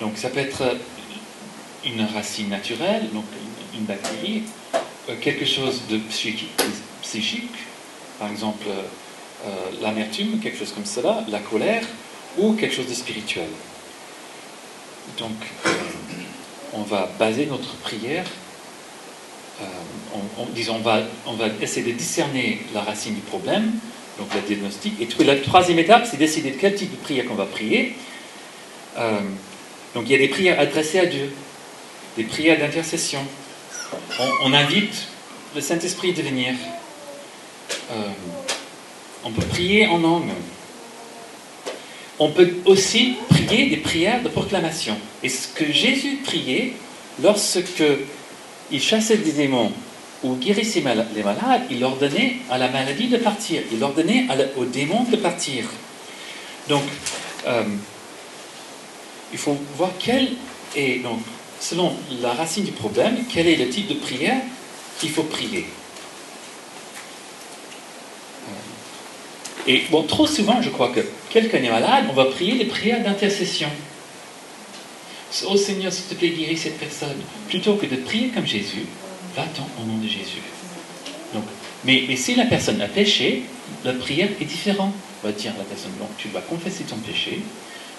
donc 0.00 0.16
ça 0.16 0.30
peut 0.30 0.40
être 0.40 0.62
une 1.84 2.02
racine 2.02 2.48
naturelle, 2.48 3.10
donc 3.12 3.24
une, 3.74 3.84
bactérie, 3.84 4.44
euh, 4.74 5.14
quelque 5.20 5.44
chose 5.44 5.82
de 5.90 5.98
psychique, 5.98 7.52
par 8.18 8.30
exemple 8.30 8.66
euh, 8.68 9.50
l'amertume, 9.82 10.40
quelque 10.40 10.58
chose 10.58 10.72
comme 10.72 10.86
cela, 10.86 11.24
la 11.28 11.40
colère, 11.40 11.84
ou 12.38 12.54
quelque 12.54 12.74
chose 12.74 12.88
de 12.88 12.94
spirituel. 12.94 13.48
Donc, 15.18 15.36
on 16.72 16.82
va 16.82 17.08
baser 17.18 17.46
notre 17.46 17.74
prière, 17.76 18.24
on, 20.14 20.42
on- 20.42 20.46
disons, 20.54 20.76
on 20.76 20.80
va, 20.80 21.00
on 21.26 21.32
va 21.34 21.46
essayer 21.60 21.90
de 21.92 21.96
discerner 21.96 22.60
la 22.74 22.80
racine 22.82 23.14
du 23.14 23.20
problème, 23.20 23.72
donc 24.18 24.28
la 24.34 24.40
diagnostic, 24.40 24.94
et 25.00 25.24
la 25.24 25.36
troisième 25.36 25.78
étape, 25.78 26.06
c'est 26.10 26.16
décider 26.16 26.50
de 26.52 26.56
quel 26.56 26.74
type 26.74 26.90
de 26.90 26.96
prière 26.96 27.26
qu'on 27.26 27.34
va 27.34 27.46
prier. 27.46 27.94
Euh, 28.98 29.20
donc, 29.94 30.04
il 30.06 30.12
y 30.12 30.14
a 30.14 30.18
des 30.18 30.28
prières 30.28 30.58
adressées 30.60 31.00
à 31.00 31.06
Dieu, 31.06 31.32
des 32.16 32.24
prières 32.24 32.58
d'intercession. 32.58 33.20
On, 34.18 34.50
on 34.50 34.52
invite 34.54 34.94
le 35.54 35.60
Saint-Esprit 35.60 36.12
de 36.12 36.22
venir. 36.22 36.54
Euh, 37.92 37.94
on 39.24 39.30
peut 39.30 39.44
prier 39.46 39.86
en 39.86 39.98
langue. 39.98 40.30
On 42.18 42.30
peut 42.30 42.54
aussi 42.64 43.16
prier 43.28 43.68
des 43.68 43.76
prières 43.76 44.22
de 44.22 44.28
proclamation. 44.28 44.96
Et 45.22 45.28
ce 45.28 45.48
que 45.48 45.70
Jésus 45.70 46.18
priait 46.24 46.72
lorsque 47.22 47.82
il 48.70 48.80
chassait 48.80 49.18
des 49.18 49.32
démons 49.32 49.72
ou 50.22 50.34
guérissait 50.34 50.82
les 51.14 51.22
malades, 51.22 51.62
il 51.70 51.84
ordonnait 51.84 52.36
à 52.50 52.58
la 52.58 52.68
maladie 52.68 53.08
de 53.08 53.18
partir. 53.18 53.62
Il 53.72 53.82
ordonnait 53.82 54.26
aux 54.56 54.64
démons 54.64 55.04
de 55.04 55.16
partir. 55.16 55.64
Donc, 56.68 56.82
euh, 57.46 57.64
il 59.32 59.38
faut 59.38 59.56
voir 59.76 59.90
quel 59.98 60.30
est, 60.74 61.02
donc, 61.02 61.20
selon 61.60 61.92
la 62.22 62.32
racine 62.32 62.64
du 62.64 62.72
problème, 62.72 63.18
quel 63.32 63.46
est 63.46 63.56
le 63.56 63.68
type 63.68 63.88
de 63.88 63.94
prière 63.94 64.40
qu'il 64.98 65.10
faut 65.10 65.24
prier. 65.24 65.66
Et 69.68 69.82
bon, 69.90 70.04
trop 70.04 70.26
souvent, 70.26 70.62
je 70.62 70.70
crois 70.70 70.90
que 70.90 71.00
quelqu'un 71.30 71.58
est 71.58 71.70
malade, 71.70 72.06
on 72.08 72.14
va 72.14 72.26
prier 72.26 72.56
des 72.56 72.66
prières 72.66 73.02
d'intercession. 73.02 73.68
Oh 75.46 75.56
Seigneur, 75.56 75.92
s'il 75.92 76.04
te 76.04 76.14
plaît, 76.14 76.30
guéris 76.30 76.56
cette 76.56 76.78
personne. 76.78 77.16
Plutôt 77.48 77.74
que 77.74 77.86
de 77.86 77.96
prier 77.96 78.28
comme 78.28 78.46
Jésus, 78.46 78.86
va-t'en 79.34 79.68
au 79.80 79.86
nom 79.86 79.98
de 79.98 80.08
Jésus. 80.08 80.42
Mais, 81.84 82.16
si 82.16 82.34
la 82.34 82.46
personne 82.46 82.80
a 82.80 82.88
péché, 82.88 83.42
la 83.84 83.92
prière 83.92 84.28
est 84.40 84.44
différente. 84.44 84.94
Va 85.22 85.32
dire 85.32 85.52
à 85.54 85.58
la 85.58 85.64
personne, 85.64 85.92
donc 85.98 86.10
tu 86.18 86.28
dois 86.28 86.42
confesser 86.42 86.84
ton 86.84 86.96
péché, 86.96 87.40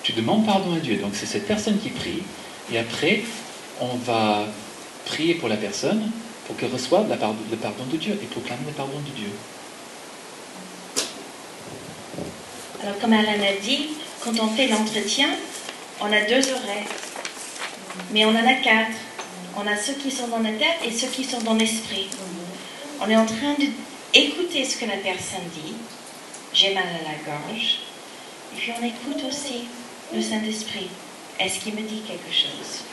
tu 0.04 0.14
demandes 0.14 0.46
pardon 0.46 0.74
à 0.76 0.80
Dieu. 0.80 0.98
Donc 0.98 1.12
c'est 1.14 1.26
cette 1.26 1.48
personne 1.48 1.80
qui 1.80 1.90
prie. 1.90 2.22
Et 2.72 2.78
après, 2.78 3.22
on 3.82 3.96
va 3.98 4.46
prier 5.06 5.34
pour 5.36 5.50
la 5.50 5.58
personne 5.58 6.12
pour 6.46 6.56
qu'elle 6.58 6.72
reçoive 6.72 7.10
la 7.10 7.18
pardon- 7.18 7.38
le 7.50 7.58
pardon 7.58 7.86
de 7.92 7.98
Dieu 7.98 8.14
et 8.22 8.26
proclame 8.28 8.60
le 8.66 8.72
pardon 8.72 9.00
de 9.00 9.12
Dieu. 9.16 9.30
Alors, 12.84 12.98
comme 13.00 13.14
Alain 13.14 13.42
a 13.42 13.62
dit, 13.62 13.88
quand 14.24 14.40
on 14.40 14.48
fait 14.50 14.68
l'entretien, 14.68 15.30
on 16.00 16.06
a 16.06 16.22
deux 16.22 16.52
oreilles. 16.52 16.88
Mais 18.12 18.26
on 18.26 18.30
en 18.30 18.48
a 18.48 18.54
quatre. 18.56 18.98
On 19.56 19.66
a 19.68 19.76
ceux 19.76 19.94
qui 19.94 20.12
sont 20.12 20.28
dans 20.28 20.40
la 20.40 20.52
tête 20.52 20.80
et 20.86 20.92
ceux 20.92 21.08
qui 21.08 21.24
sont 21.24 21.42
dans 21.42 21.56
l'esprit. 21.56 22.08
On 23.02 23.10
est 23.10 23.16
en 23.16 23.26
train 23.26 23.56
d'écouter 24.14 24.64
ce 24.64 24.78
que 24.78 24.86
la 24.86 24.98
personne 24.98 25.48
dit. 25.54 25.74
J'ai 26.54 26.74
mal 26.74 26.84
à 26.84 27.04
la 27.04 27.18
gorge. 27.26 27.80
Et 28.54 28.58
puis 28.58 28.72
on 28.80 28.86
écoute 28.86 29.24
aussi 29.28 29.68
le 30.14 30.22
Saint-Esprit. 30.22 30.90
Est-ce 31.40 31.60
qu'il 31.60 31.76
me 31.76 31.82
dit 31.82 32.02
quelque 32.08 32.32
chose? 32.32 32.84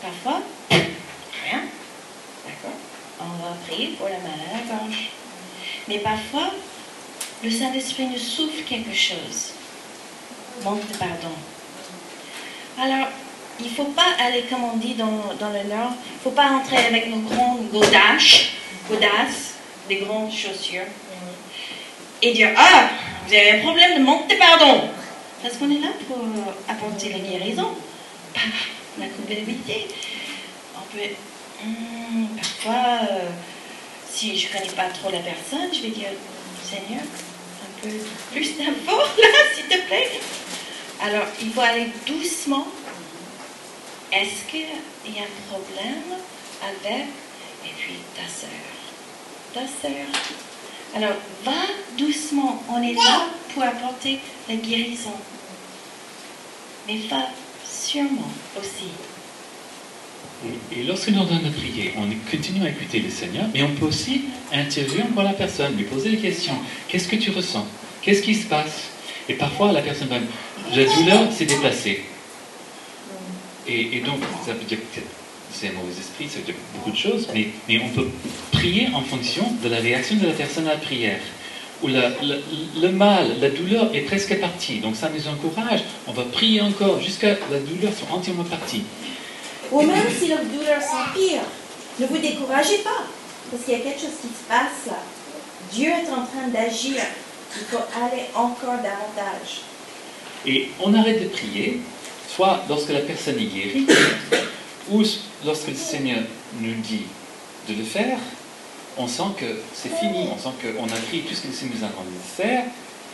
Parfois, 0.00 0.42
rien. 0.70 1.62
D'accord? 2.44 2.78
On 3.20 3.42
va 3.42 3.56
prier 3.66 3.88
pour 3.98 4.08
la 4.08 4.18
mal 4.18 4.32
à 4.32 4.58
la 4.58 4.78
gorge. 4.78 5.10
Mais 5.88 5.98
parfois, 5.98 6.50
le 7.42 7.50
Saint-Esprit 7.50 8.06
nous 8.06 8.18
souffle 8.18 8.62
quelque 8.64 8.94
chose. 8.94 9.52
Manque 10.64 10.86
de 10.88 10.96
pardon. 10.96 11.34
Alors, 12.80 13.08
il 13.64 13.70
ne 13.70 13.74
faut 13.74 13.92
pas 13.92 14.16
aller, 14.18 14.44
comme 14.50 14.64
on 14.64 14.76
dit 14.76 14.94
dans, 14.94 15.34
dans 15.38 15.50
le 15.50 15.68
Nord, 15.68 15.92
il 15.92 16.16
ne 16.16 16.22
faut 16.24 16.30
pas 16.30 16.50
entrer 16.50 16.78
avec 16.78 17.08
nos 17.08 17.18
grandes 17.18 17.70
godasses, 17.70 18.46
godasses, 18.88 19.54
des 19.88 19.96
grandes 19.96 20.32
chaussures, 20.32 20.86
et 22.20 22.32
dire 22.32 22.50
Ah, 22.56 22.88
vous 23.26 23.34
avez 23.34 23.52
un 23.52 23.60
problème 23.60 23.98
de 23.98 24.04
manque 24.04 24.28
de 24.28 24.34
pardon. 24.36 24.82
Parce 25.42 25.56
qu'on 25.56 25.70
est 25.70 25.80
là 25.80 25.88
pour 26.06 26.18
apporter 26.68 27.10
la 27.10 27.18
guérison, 27.18 27.70
pas 28.32 28.40
la 28.98 29.06
culpabilité. 29.06 29.88
Hmm, 31.64 32.26
parfois, 32.36 33.08
euh, 33.10 33.28
si 34.10 34.38
je 34.38 34.48
ne 34.48 34.52
connais 34.52 34.72
pas 34.72 34.88
trop 34.90 35.10
la 35.10 35.20
personne, 35.20 35.72
je 35.72 35.82
vais 35.82 35.88
dire 35.88 36.10
Seigneur, 36.62 37.02
un 37.02 37.82
peu 37.82 37.88
plus 38.30 38.56
d'infos 38.58 39.02
s'il 39.54 39.64
te 39.66 39.86
plaît. 39.86 40.20
Alors, 41.00 41.26
il 41.40 41.50
faut 41.50 41.60
aller 41.62 41.88
doucement. 42.06 42.66
Est-ce 44.12 44.50
qu'il 44.50 44.60
y 44.60 45.18
a 45.18 45.22
un 45.22 45.50
problème 45.50 46.18
avec, 46.62 47.06
et 47.64 47.72
puis 47.78 47.94
ta 48.14 48.28
sœur, 48.28 48.50
ta 49.54 49.60
sœur. 49.60 50.06
Alors, 50.94 51.16
va 51.44 51.52
doucement. 51.96 52.62
On 52.68 52.82
est 52.82 52.92
là 52.92 53.26
pour 53.52 53.62
apporter 53.62 54.20
la 54.48 54.56
guérison. 54.56 55.14
Mais 56.86 56.98
va 57.10 57.28
sûrement 57.66 58.30
aussi. 58.60 58.90
Et, 60.44 60.80
et 60.80 60.82
lorsque 60.82 61.08
nous 61.08 61.24
train 61.24 61.36
de 61.36 61.48
prier, 61.48 61.94
on 61.96 62.08
continue 62.30 62.66
à 62.66 62.68
écouter 62.68 63.00
le 63.00 63.08
Seigneur, 63.10 63.46
mais 63.54 63.62
on 63.62 63.74
peut 63.74 63.86
aussi 63.86 64.24
interviewer 64.52 65.04
encore 65.04 65.24
la 65.24 65.32
personne, 65.32 65.76
lui 65.76 65.84
poser 65.84 66.10
des 66.10 66.18
questions. 66.18 66.58
Qu'est-ce 66.88 67.08
que 67.08 67.16
tu 67.16 67.30
ressens? 67.30 67.66
Qu'est-ce 68.02 68.22
qui 68.22 68.34
se 68.34 68.46
passe? 68.46 68.90
Et 69.28 69.34
parfois, 69.34 69.72
la 69.72 69.80
personne 69.80 70.08
va 70.08 70.18
la 70.74 70.84
douleur 70.84 71.32
s'est 71.32 71.46
déplacée. 71.46 72.04
Et, 73.66 73.96
et 73.96 74.00
donc, 74.00 74.20
ça 74.44 74.52
veut 74.52 74.64
dire 74.64 74.78
que 74.94 75.00
c'est 75.52 75.68
un 75.68 75.72
mauvais 75.72 75.92
esprit, 75.92 76.28
ça 76.28 76.38
veut 76.38 76.44
dire 76.44 76.54
beaucoup 76.74 76.90
de 76.90 76.96
choses, 76.96 77.28
mais, 77.34 77.48
mais 77.68 77.80
on 77.84 77.88
peut 77.90 78.08
prier 78.52 78.88
en 78.94 79.02
fonction 79.02 79.44
de 79.62 79.68
la 79.68 79.76
réaction 79.78 80.16
de 80.16 80.26
la 80.26 80.32
personne 80.32 80.66
à 80.66 80.72
la 80.74 80.78
prière. 80.78 81.20
Où 81.82 81.88
la- 81.88 82.10
la- 82.22 82.36
le 82.80 82.88
mal, 82.92 83.40
la 83.40 83.50
douleur 83.50 83.92
est 83.94 84.02
presque 84.02 84.38
partie. 84.40 84.78
Donc 84.78 84.94
ça 84.96 85.10
nous 85.10 85.26
encourage. 85.28 85.80
On 86.06 86.12
va 86.12 86.22
prier 86.24 86.60
encore 86.60 87.00
jusqu'à 87.00 87.30
la 87.50 87.58
douleur 87.58 87.92
soit 87.92 88.16
entièrement 88.16 88.44
partie. 88.44 88.84
Ou 89.72 89.82
même 89.82 90.06
si 90.16 90.28
la 90.28 90.36
douleur 90.36 90.80
s'empire, 90.80 91.42
ne 91.98 92.06
vous 92.06 92.18
découragez 92.18 92.78
pas, 92.84 93.02
parce 93.50 93.64
qu'il 93.64 93.74
y 93.74 93.76
a 93.76 93.80
quelque 93.80 94.00
chose 94.00 94.16
qui 94.22 94.28
se 94.28 94.48
passe 94.48 94.86
là. 94.86 94.98
Dieu 95.72 95.88
est 95.88 96.08
en 96.10 96.24
train 96.24 96.48
d'agir. 96.52 97.02
Il 97.56 97.64
faut 97.66 97.82
aller 98.00 98.22
encore 98.34 98.76
davantage. 98.76 99.62
Et 100.46 100.68
on 100.80 100.94
arrête 100.94 101.22
de 101.22 101.28
prier, 101.28 101.80
soit 102.34 102.62
lorsque 102.68 102.90
la 102.90 103.00
personne 103.00 103.38
est 103.38 103.46
guérie, 103.46 103.86
ou 104.90 105.02
lorsque 105.44 105.68
le 105.68 105.74
Seigneur 105.74 106.20
nous 106.60 106.74
dit 106.74 107.04
de 107.68 107.74
le 107.74 107.84
faire, 107.84 108.18
on 108.96 109.06
sent 109.06 109.22
que 109.38 109.46
c'est 109.74 109.94
fini, 109.96 110.28
on 110.34 110.38
sent 110.38 110.54
qu'on 110.60 110.84
a 110.84 111.00
pris 111.08 111.20
tout 111.20 111.34
ce 111.34 111.42
que 111.42 111.48
le 111.48 111.52
Seigneur 111.52 111.76
nous 111.78 111.84
a 111.84 111.88
demandé 111.88 112.10
de 112.10 112.42
faire, 112.42 112.64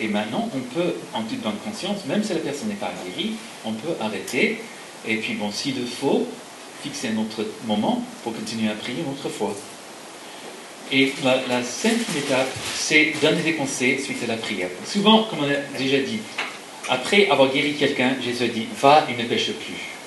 et 0.00 0.08
maintenant 0.08 0.48
on 0.54 0.60
peut, 0.60 0.94
en 1.14 1.22
toute 1.22 1.40
bonne 1.40 1.58
conscience, 1.64 2.04
même 2.06 2.22
si 2.22 2.32
la 2.32 2.40
personne 2.40 2.68
n'est 2.68 2.74
pas 2.74 2.92
guérie, 3.04 3.32
on 3.64 3.72
peut 3.72 3.94
arrêter, 4.00 4.60
et 5.06 5.16
puis 5.16 5.34
bon, 5.34 5.50
s'il 5.50 5.78
le 5.78 5.86
faut, 5.86 6.26
fixer 6.82 7.08
un 7.08 7.18
autre 7.18 7.44
moment 7.66 8.04
pour 8.22 8.34
continuer 8.34 8.70
à 8.70 8.74
prier 8.74 9.02
une 9.02 9.12
autre 9.12 9.28
fois. 9.28 9.54
Et 10.90 11.12
la, 11.24 11.46
la 11.48 11.62
cinquième 11.62 12.16
étape, 12.16 12.48
c'est 12.74 13.12
donner 13.20 13.42
des 13.42 13.54
conseils 13.54 14.00
suite 14.00 14.22
à 14.22 14.26
la 14.28 14.36
prière. 14.36 14.70
Souvent, 14.86 15.24
comme 15.24 15.40
on 15.40 15.50
a 15.50 15.76
déjà 15.76 15.98
dit, 15.98 16.20
après 16.88 17.28
avoir 17.28 17.52
guéri 17.52 17.74
quelqu'un, 17.74 18.16
Jésus 18.22 18.48
dit 18.48 18.66
Va 18.80 19.06
et 19.08 19.20
ne 19.20 19.28
pêche 19.28 19.52
plus. 19.52 19.98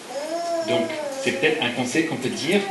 Donc, 0.70 0.86
c'est 1.24 1.40
peut-être 1.40 1.62
un 1.62 1.70
conseil 1.72 2.08
qu'on 2.08 2.16
peut 2.16 2.30
dire 2.30 2.62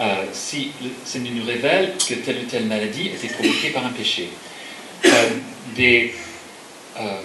euh, 0.00 0.24
si 0.32 0.70
le 0.82 0.90
Seigneur 1.04 1.34
nous 1.34 1.44
révèle 1.44 1.94
que 1.96 2.14
telle 2.14 2.38
ou 2.38 2.46
telle 2.48 2.66
maladie 2.66 3.08
était 3.08 3.28
provoquée 3.28 3.70
par 3.70 3.84
un 3.84 3.90
péché. 3.90 4.28
Euh, 5.04 5.10
euh, 5.80 7.20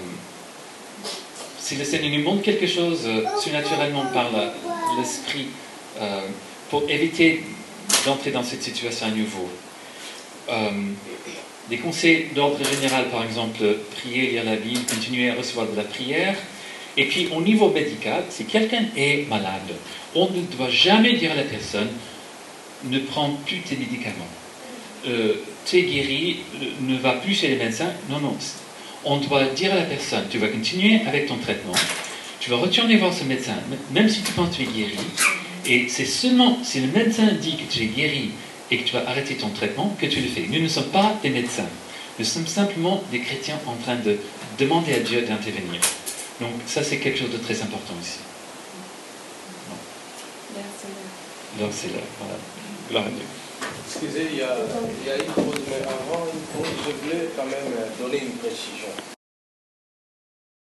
si 1.59 1.75
le 1.75 1.85
Seigneur 1.85 2.11
nous 2.11 2.23
montre 2.23 2.41
quelque 2.41 2.67
chose 2.67 3.07
surnaturellement 3.39 4.05
par 4.13 4.29
l'Esprit 4.99 5.47
pour 6.69 6.83
éviter 6.89 7.43
d'entrer 8.05 8.31
dans 8.31 8.43
cette 8.43 8.61
situation 8.61 9.07
à 9.07 9.11
nouveau. 9.11 9.49
Euh, 11.63 11.69
des 11.69 11.77
conseils 11.77 12.27
d'ordre 12.35 12.59
général, 12.65 13.09
par 13.09 13.23
exemple, 13.23 13.63
prier, 13.97 14.31
lire 14.31 14.43
la 14.43 14.55
Bible, 14.55 14.81
continuer 14.89 15.29
à 15.29 15.35
recevoir 15.35 15.67
de 15.67 15.75
la 15.75 15.83
prière. 15.83 16.35
Et 16.95 17.05
puis, 17.05 17.29
au 17.35 17.41
niveau 17.41 17.69
médical, 17.69 18.23
si 18.29 18.45
quelqu'un 18.45 18.85
est 18.95 19.27
malade, 19.27 19.61
on 20.15 20.29
ne 20.29 20.41
doit 20.57 20.69
jamais 20.69 21.13
dire 21.13 21.31
à 21.31 21.35
la 21.35 21.43
personne 21.43 21.89
ne 22.85 22.99
prends 22.99 23.31
plus 23.45 23.59
tes 23.61 23.75
médicaments. 23.75 24.27
Euh, 25.07 25.33
tu 25.65 25.77
es 25.77 25.83
guéri, 25.83 26.37
euh, 26.55 26.65
ne 26.81 26.97
va 26.97 27.13
plus 27.13 27.33
chez 27.33 27.47
les 27.47 27.55
médecins. 27.55 27.91
Non, 28.09 28.19
non. 28.19 28.37
On 29.05 29.17
doit 29.17 29.45
dire 29.45 29.73
à 29.73 29.75
la 29.75 29.83
personne 29.83 30.25
tu 30.29 30.37
vas 30.37 30.47
continuer 30.47 31.01
avec 31.05 31.27
ton 31.27 31.35
traitement, 31.35 31.73
tu 32.39 32.49
vas 32.49 32.55
retourner 32.55 32.95
voir 32.95 33.13
ce 33.13 33.25
médecin, 33.25 33.55
même 33.91 34.07
si 34.07 34.21
tu 34.21 34.31
penses 34.31 34.51
que 34.51 34.55
tu 34.55 34.61
es 34.63 34.65
guéri. 34.65 34.97
Et 35.65 35.89
c'est 35.89 36.05
seulement 36.05 36.57
si 36.63 36.79
le 36.79 36.87
médecin 36.87 37.27
dit 37.33 37.57
que 37.57 37.71
tu 37.71 37.83
es 37.83 37.87
guéri 37.87 38.31
et 38.73 38.77
que 38.79 38.87
tu 38.87 38.93
vas 38.93 39.07
arrêter 39.07 39.35
ton 39.35 39.49
traitement 39.49 39.95
que 39.99 40.07
tu 40.07 40.19
le 40.19 40.27
fais. 40.27 40.47
Nous 40.49 40.59
ne 40.59 40.67
sommes 40.67 40.89
pas 40.89 41.15
des 41.21 41.29
médecins. 41.29 41.69
Nous 42.17 42.25
sommes 42.25 42.47
simplement 42.47 43.03
des 43.11 43.19
chrétiens 43.19 43.59
en 43.67 43.75
train 43.75 43.95
de 43.95 44.17
demander 44.57 44.95
à 44.95 44.99
Dieu 44.99 45.21
d'intervenir. 45.21 45.79
Donc 46.41 46.51
ça, 46.65 46.83
c'est 46.83 46.97
quelque 46.97 47.19
chose 47.19 47.31
de 47.31 47.37
très 47.37 47.61
important 47.61 47.93
ici. 48.01 48.19
Donc 51.59 51.69
c'est 51.71 51.89
là, 51.89 52.01
voilà. 52.19 52.33
Gloire 52.89 53.05
à 53.05 53.09
Dieu. 53.09 53.25
Excusez, 53.87 54.27
il 54.31 54.37
y, 54.39 54.41
a, 54.41 54.57
il 55.01 55.07
y 55.07 55.11
a 55.11 55.17
une 55.17 55.31
pause, 55.31 55.61
mais 55.69 55.85
avant 55.85 56.25
une 56.33 56.41
pause, 56.41 56.73
je 56.83 57.05
voulais 57.05 57.29
quand 57.37 57.45
même 57.45 57.87
donner 57.99 58.23
une 58.23 58.31
précision. 58.31 59.12